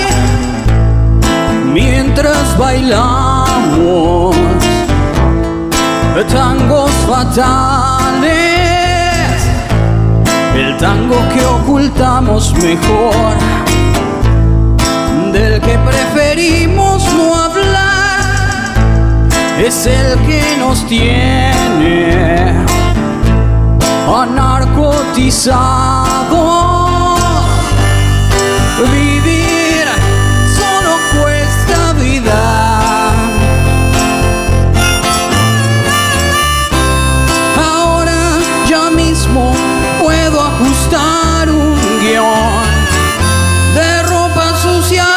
Mientras 1.72 2.58
bailamos 2.58 4.36
tangos 6.34 6.90
fatales. 7.08 8.34
El 10.56 10.76
tango 10.78 11.18
que 11.32 11.46
ocultamos 11.46 12.56
mejor. 12.56 13.36
Del 15.32 15.62
que 15.62 15.78
preferimos 15.78 17.04
no 17.14 17.36
hablar 17.36 18.74
es 19.60 19.86
el 19.86 20.18
que 20.26 20.58
nos 20.58 20.84
tiene 20.88 22.66
narcotizado. 24.34 26.85
Vivir 28.92 29.88
solo 30.58 30.98
cuesta 31.14 31.94
vida. 31.94 33.12
Ahora 37.58 38.40
ya 38.68 38.90
mismo 38.92 39.54
puedo 40.02 40.42
ajustar 40.42 41.50
un 41.50 41.76
guion 42.00 42.64
de 43.76 44.04
ropa 44.04 44.54
sucia 44.62 45.08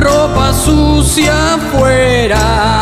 ropa 0.00 0.52
sucia 0.52 1.54
afuera. 1.54 2.73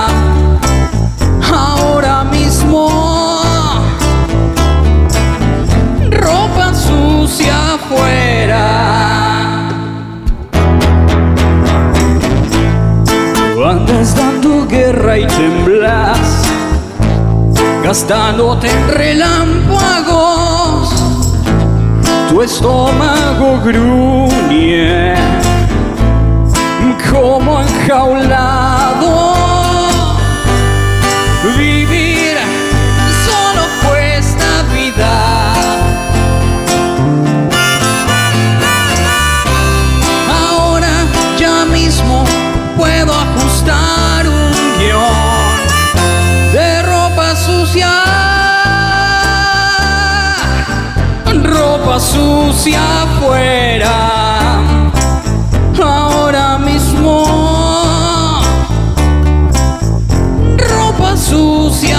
Gastándote 17.93 18.71
en 18.71 18.89
relámpagos. 18.89 19.75
Tu 22.31 22.41
estómago 22.41 23.61
gruñe 23.63 25.15
como 27.11 27.61
enjaulado. 27.61 28.72
Sucia 52.13 52.81
afuera 53.05 53.95
ahora 55.83 56.59
mismo. 56.59 57.25
Ropa 60.59 61.17
sucia 61.17 61.92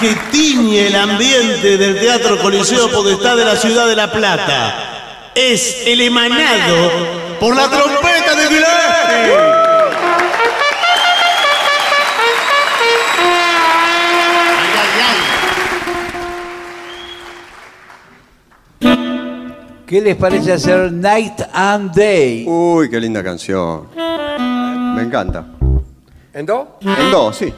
que 0.00 0.16
tiñe 0.32 0.88
el 0.88 0.96
ambiente 0.96 1.76
del 1.76 2.00
Teatro 2.00 2.36
Coliseo 2.38 2.90
Podestá 2.90 3.36
de 3.36 3.44
la 3.44 3.54
ciudad 3.54 3.86
de 3.86 3.94
La 3.94 4.10
Plata. 4.10 5.30
Es 5.36 5.86
el 5.86 6.00
emanado 6.00 6.90
por 7.38 7.54
la 7.54 7.68
trompeta 7.68 8.34
de 8.34 8.48
Gillespie. 8.48 9.62
¿Qué 19.86 20.00
les 20.00 20.16
parece 20.16 20.52
hacer 20.54 20.90
Night 20.90 21.40
and 21.52 21.94
Day? 21.94 22.44
Uy, 22.48 22.90
qué 22.90 22.98
linda 22.98 23.22
canción. 23.22 23.88
Me 23.94 25.02
encanta. 25.02 25.44
¿En 26.34 26.46
do? 26.46 26.78
En 26.80 27.10
do, 27.12 27.32
sí. 27.32 27.52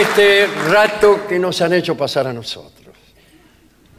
Este 0.00 0.46
rato 0.46 1.26
que 1.26 1.40
nos 1.40 1.60
han 1.60 1.72
hecho 1.72 1.96
pasar 1.96 2.28
a 2.28 2.32
nosotros. 2.32 2.94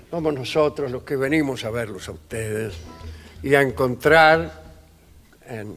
Somos 0.09 0.33
nosotros 0.33 0.89
los 0.89 1.03
que 1.03 1.17
venimos 1.17 1.65
a 1.65 1.71
verlos 1.71 2.07
a 2.07 2.13
ustedes 2.13 2.73
y 3.43 3.53
a 3.53 3.61
encontrar 3.61 4.63
en 5.45 5.75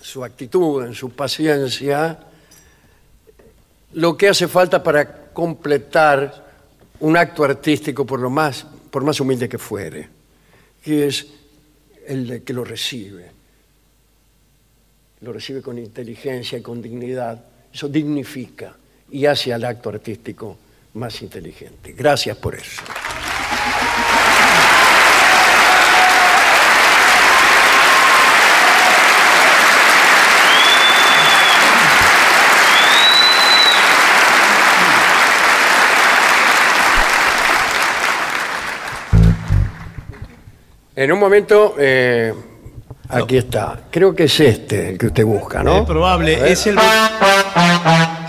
su 0.00 0.22
actitud, 0.22 0.84
en 0.84 0.94
su 0.94 1.10
paciencia, 1.10 2.18
lo 3.94 4.16
que 4.16 4.28
hace 4.28 4.46
falta 4.46 4.80
para 4.80 5.32
completar 5.32 6.44
un 7.00 7.16
acto 7.16 7.42
artístico 7.42 8.06
por 8.06 8.20
lo 8.20 8.30
más, 8.30 8.64
por 8.90 9.02
más 9.02 9.18
humilde 9.18 9.48
que 9.48 9.58
fuere, 9.58 10.08
que 10.84 11.08
es 11.08 11.26
el 12.06 12.28
de 12.28 12.42
que 12.44 12.52
lo 12.52 12.64
recibe. 12.64 13.32
Lo 15.22 15.32
recibe 15.32 15.62
con 15.62 15.78
inteligencia 15.78 16.58
y 16.58 16.62
con 16.62 16.80
dignidad. 16.80 17.44
Eso 17.72 17.88
dignifica 17.88 18.76
y 19.10 19.26
hace 19.26 19.52
al 19.52 19.64
acto 19.64 19.90
artístico 19.90 20.56
más 20.94 21.20
inteligente. 21.22 21.92
Gracias 21.92 22.36
por 22.36 22.54
eso. 22.54 22.82
En 40.96 41.10
un 41.10 41.18
momento, 41.18 41.74
eh, 41.76 42.32
aquí 43.08 43.36
está. 43.36 43.80
Creo 43.90 44.14
que 44.14 44.24
es 44.24 44.40
este 44.40 44.90
el 44.90 44.98
que 44.98 45.06
usted 45.06 45.24
busca, 45.24 45.62
¿no? 45.62 45.78
Es 45.78 45.86
probable, 45.86 46.52
es 46.52 46.66
el, 46.68 46.78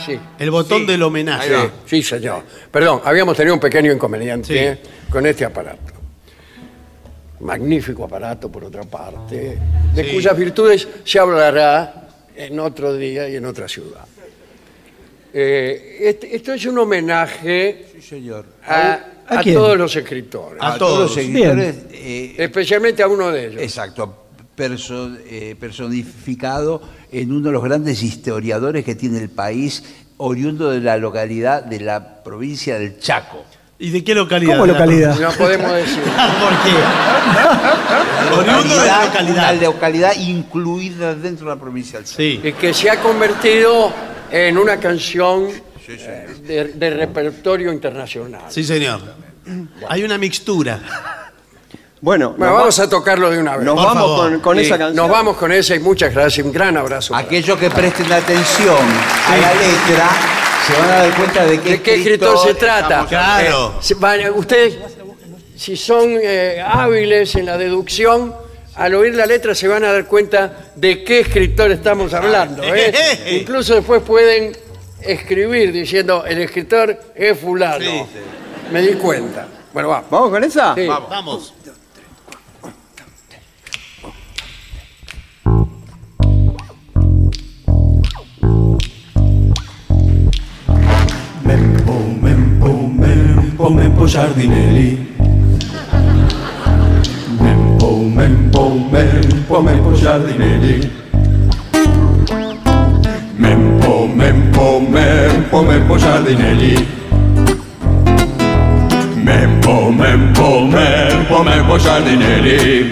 Sí. 0.05 0.19
el 0.39 0.51
botón 0.51 0.85
del 0.85 1.01
homenaje. 1.03 1.49
Sí, 1.85 2.01
sí, 2.01 2.03
señor. 2.03 2.43
Perdón, 2.71 3.01
habíamos 3.03 3.35
tenido 3.35 3.53
un 3.55 3.59
pequeño 3.59 3.91
inconveniente 3.91 4.47
Sí. 4.47 4.57
eh, 4.57 4.77
con 5.09 5.25
este 5.25 5.45
aparato. 5.45 5.93
Magnífico 7.41 8.05
aparato, 8.05 8.49
por 8.51 8.63
otra 8.63 8.83
parte, 8.83 9.57
de 9.93 10.03
Sí. 10.03 10.11
cuyas 10.13 10.37
virtudes 10.37 10.87
se 11.03 11.19
hablará 11.19 12.07
en 12.35 12.59
otro 12.59 12.95
día 12.95 13.27
y 13.27 13.35
en 13.35 13.45
otra 13.45 13.67
ciudad. 13.67 14.05
Eh, 15.33 15.97
este- 16.01 16.33
esto 16.35 16.53
es 16.53 16.65
un 16.65 16.77
homenaje 16.79 17.87
señor. 18.01 18.45
a, 18.65 18.99
¿A 19.27 19.39
a 19.39 19.41
quién? 19.43 19.55
todos 19.55 19.77
los 19.77 19.93
escritores, 19.95 20.61
A, 20.61 20.73
A 20.73 20.77
todos 20.77 20.99
los 20.99 21.07
todos. 21.09 21.13
seguidores. 21.13 21.75
eh, 21.91 22.35
especialmente 22.37 23.03
a 23.03 23.07
uno 23.07 23.31
de 23.31 23.47
ellos. 23.47 23.61
exacto. 23.61 24.24
Perso- 24.55 25.17
eh, 25.27 25.55
personificado 25.59 26.81
en 27.11 27.31
uno 27.31 27.47
de 27.47 27.51
los 27.53 27.63
grandes 27.63 28.03
historiadores 28.03 28.83
que 28.85 28.95
tiene 28.95 29.19
el 29.19 29.29
país, 29.29 29.83
oriundo 30.17 30.69
de 30.71 30.79
la 30.81 30.97
localidad 30.97 31.63
de 31.63 31.79
la 31.81 32.23
provincia 32.23 32.79
del 32.79 32.99
Chaco. 32.99 33.43
¿Y 33.77 33.89
de 33.89 34.03
qué 34.05 34.15
localidad? 34.15 34.53
¿Cómo 34.53 34.67
localidad? 34.67 35.19
No 35.19 35.31
podemos 35.33 35.71
decir. 35.73 35.99
¿Por 36.03 36.53
qué? 36.63 38.37
Oriundo 38.37 38.69
de 38.79 38.87
la 38.87 38.97
Una 38.99 39.05
localidad. 39.05 39.61
localidad 39.61 40.15
incluida 40.17 41.13
dentro 41.15 41.49
de 41.49 41.55
la 41.55 41.61
provincia 41.61 41.99
del 41.99 42.05
Chaco. 42.07 42.17
Sí. 42.17 42.39
y 42.43 42.53
que 42.53 42.73
se 42.73 42.89
ha 42.89 43.01
convertido 43.01 43.91
en 44.31 44.57
una 44.57 44.77
canción 44.77 45.47
eh, 45.87 46.27
de, 46.47 46.63
de 46.73 46.89
repertorio 46.91 47.71
internacional. 47.73 48.43
Sí, 48.49 48.63
señor. 48.63 49.01
Hay 49.89 50.03
una 50.03 50.17
mixtura. 50.17 50.79
Bueno, 52.05 52.35
Bueno, 52.37 52.45
nos, 52.53 52.59
vamos 52.59 52.79
va- 52.79 52.83
a 52.83 52.89
tocarlo 52.89 53.31
de 53.31 53.39
una 53.39 53.57
vez. 53.57 53.65
nos 53.65 53.73
Por 53.75 53.83
vamos 53.83 54.03
favor. 54.03 54.29
con, 54.33 54.39
con 54.41 54.57
Sí, 54.59 54.65
esa 54.65 54.77
canción. 54.77 54.95
Nos 54.95 55.09
vamos 55.09 55.37
con 55.37 55.51
esa 55.51 55.73
y 55.73 55.79
muchas 55.79 56.13
gracias. 56.13 56.45
Un 56.45 56.51
gran 56.53 56.77
abrazo. 56.77 57.15
Aquellos 57.15 57.57
que 57.57 57.71
presten 57.71 58.13
atención 58.13 58.77
a 59.27 59.35
la 59.37 59.53
letra 59.55 60.09
se 60.67 60.73
van 60.79 60.89
a 60.91 60.95
dar 60.97 61.15
cuenta 61.15 61.45
de 61.47 61.59
qué, 61.61 61.69
¿De 61.71 61.81
qué 61.81 61.95
escritor 61.95 62.37
se 62.37 62.53
trata? 62.53 63.07
Claro. 63.09 63.79
Eh, 63.89 63.93
van- 63.97 64.29
ustedes, 64.35 64.77
si 65.57 65.75
son 65.75 66.15
eh, 66.21 66.63
hábiles 66.63 67.33
en 67.37 67.47
la 67.47 67.57
deducción, 67.57 68.35
al 68.75 68.93
oír 68.93 69.15
la 69.15 69.25
letra 69.25 69.55
se 69.55 69.67
van 69.67 69.83
a 69.83 69.91
dar 69.91 70.05
cuenta 70.05 70.53
de 70.75 71.03
qué 71.03 71.21
escritor 71.21 71.71
estamos 71.71 72.13
hablando. 72.13 72.61
¿eh? 72.63 72.93
Incluso 73.41 73.73
después 73.73 74.03
pueden 74.03 74.55
escribir 75.01 75.71
diciendo 75.71 76.23
el 76.23 76.37
escritor 76.39 76.99
es 77.15 77.39
fulano. 77.39 77.79
Sí. 77.83 78.03
Me 78.71 78.83
di 78.83 78.93
cuenta. 78.93 79.47
Bueno, 79.73 79.89
vamos. 79.89 80.09
¿Vamos 80.11 80.29
con 80.29 80.43
esa? 80.43 80.75
Sí. 80.75 80.85
Vamos. 80.85 81.53
Mempo, 93.55 93.69
mempo 93.69 94.05
giardinelli. 94.05 95.15
Mempo, 97.39 97.95
mempo, 97.95 98.69
mempo, 98.89 99.61
mempo 99.61 99.93
giardinelli. 99.93 100.91
Mempo, 103.35 104.07
mempo, 104.07 104.79
mempo, 104.79 105.61
mempo 105.61 105.95
giardinelli. 105.95 106.87
Mempo, 109.23 109.89
mempo, 109.89 110.59
mempo, 110.59 111.43
mempo 111.43 111.77
giardinelli. 111.77 112.91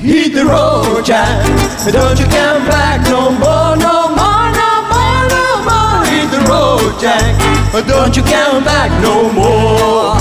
Hit 0.00 0.32
the 0.32 0.44
road, 0.44 1.04
Jack. 1.04 1.44
Don't 1.92 2.18
you 2.18 2.26
come 2.28 2.66
back 2.66 3.06
no 3.10 3.30
more, 3.30 3.76
no 3.76 4.08
more, 4.16 4.50
no 4.56 4.82
more, 4.88 5.28
no 5.28 5.62
more. 5.68 6.06
Hit 6.06 6.30
the 6.30 6.40
road, 6.48 6.98
Jack. 6.98 7.49
Don't 7.72 8.16
you 8.16 8.22
come 8.24 8.64
back 8.64 8.90
no 9.00 9.30
more. 9.32 10.18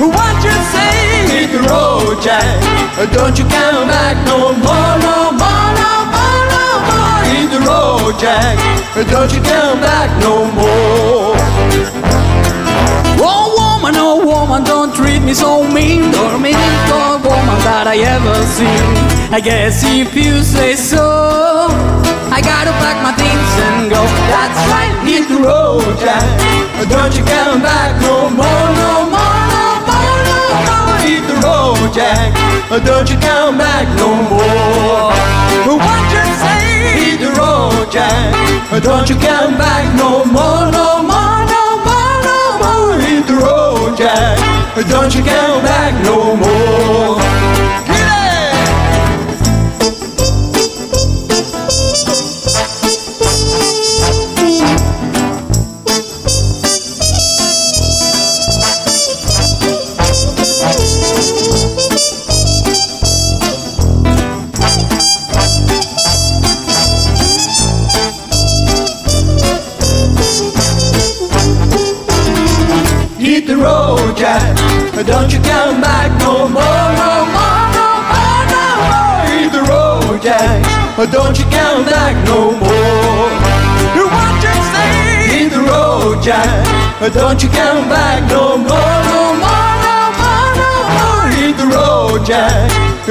What 0.00 0.36
you 0.42 0.56
say? 0.72 1.28
Hit 1.28 1.52
the 1.52 1.60
road, 1.68 2.22
Jack. 2.22 2.56
Don't 3.12 3.38
you 3.38 3.44
come 3.44 3.86
back 3.86 4.16
no 4.26 4.52
more, 4.56 4.96
no 5.04 5.30
more, 5.36 5.68
no 5.76 5.92
more, 6.08 6.42
no 6.56 6.64
more. 6.88 7.20
Hit 7.28 7.50
the 7.52 7.60
road, 7.68 8.18
Jack. 8.18 8.56
Don't 9.10 9.30
you 9.30 9.42
come 9.42 9.78
back 9.80 10.08
no 10.22 10.50
more. 10.56 11.36
Oh 13.20 13.44
woman, 13.58 13.94
oh 13.96 14.24
woman, 14.24 14.64
don't 14.64 14.94
treat 14.94 15.20
me 15.20 15.34
so 15.34 15.62
mean 15.62 16.12
You're 16.12 16.38
mean 16.38 16.54
to 16.54 17.20
woman 17.22 17.58
that 17.64 17.86
I 17.86 17.96
ever 17.98 18.36
seen 18.56 19.32
I 19.32 19.40
guess 19.40 19.82
if 19.84 20.14
you 20.14 20.42
say 20.42 20.76
so 20.76 21.68
I 22.30 22.40
gotta 22.42 22.72
pack 22.82 23.02
my 23.02 23.12
things 23.16 23.55
go 23.88 24.02
That's 24.32 24.60
right, 24.72 24.94
hit 25.06 25.28
the 25.28 25.38
road, 25.38 25.98
Jack. 25.98 26.26
Don't 26.88 27.14
you 27.16 27.24
come 27.24 27.62
back 27.62 28.00
no 28.02 28.30
more, 28.30 28.68
no 28.82 28.92
more, 29.14 29.40
no 29.54 29.66
more, 29.88 30.18
no 30.30 30.38
more. 30.66 30.98
Hit 31.06 31.22
the 31.30 31.36
road, 31.44 31.94
Jack. 31.94 32.34
Don't 32.84 33.08
you 33.10 33.18
come 33.18 33.58
back 33.58 33.86
no 33.96 34.08
more. 34.30 35.12
What 35.78 36.02
you 36.12 36.24
say? 36.42 36.62
Hit 36.98 37.20
the 37.20 37.30
road, 37.38 37.90
Jack. 37.90 38.82
Don't 38.82 39.08
you 39.08 39.16
come 39.16 39.56
back 39.56 39.84
no 39.96 40.24
more, 40.24 40.70
no 40.70 41.02
more, 41.02 41.40
no 41.54 41.64
more, 41.86 42.16
no 42.28 42.38
more. 42.62 42.98
Hit 43.00 43.26
the 43.26 43.34
road, 43.34 43.96
Jack. 43.96 44.38
Don't 44.88 45.14
you 45.14 45.22
come 45.22 45.62
back 45.62 45.94
no 46.04 46.36
more. 46.36 47.85
Jack. 80.96 81.10
Don't 81.12 81.38
you 81.38 81.44
come 81.46 81.84
back 81.84 82.16
no 82.26 82.52
more. 82.52 83.28
What 84.08 84.42
you 84.42 84.54
say? 84.72 85.28
Hit 85.28 85.52
the 85.52 85.60
road, 85.60 86.22
Jack. 86.22 86.64
Don't 87.12 87.42
you 87.42 87.50
come 87.50 87.88
back 87.88 88.22
no 88.30 88.56
more, 88.56 88.66
no 88.66 89.34
more, 89.36 89.76
no 89.84 90.10
more, 90.16 90.56
no 90.56 90.72
more. 90.96 91.28
Hit 91.36 91.54
the 91.58 91.66
road, 91.66 92.24
Jack. 92.24 92.70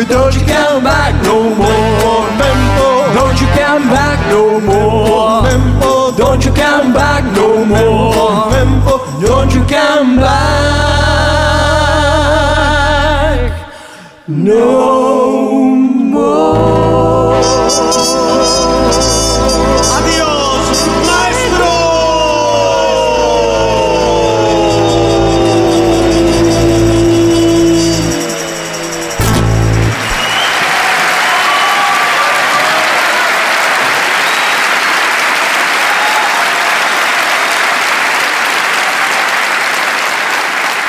Don't 0.09 0.33
you 0.33 0.41
come 0.45 0.83
back 0.83 1.13
no 1.23 1.43
more. 1.53 2.27
Mempo, 2.39 3.13
don't 3.13 3.39
you 3.39 3.47
come 3.53 3.87
back 3.89 4.19
no 4.31 4.59
more. 4.59 5.43
Mempo, 5.43 6.17
don't 6.17 6.43
you 6.43 6.51
come 6.53 6.91
back 6.91 7.23
no 7.35 7.63
more. 7.65 8.49
Mempo, 8.51 8.97
don't 9.21 9.53
you 9.53 9.63
come 9.65 10.15
back 10.17 11.05
no 14.27 15.75
more. 15.75 17.14
Adiós, 19.97 20.87
maestro. 21.05 21.65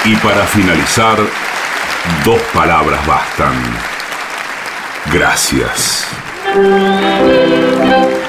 Y 0.04 0.14
para 0.16 0.46
finalizar, 0.46 1.18
dos 2.24 2.40
palabras 2.52 3.04
bastan. 3.06 3.54
Gracias. 5.06 6.15
啊！ 6.54 8.22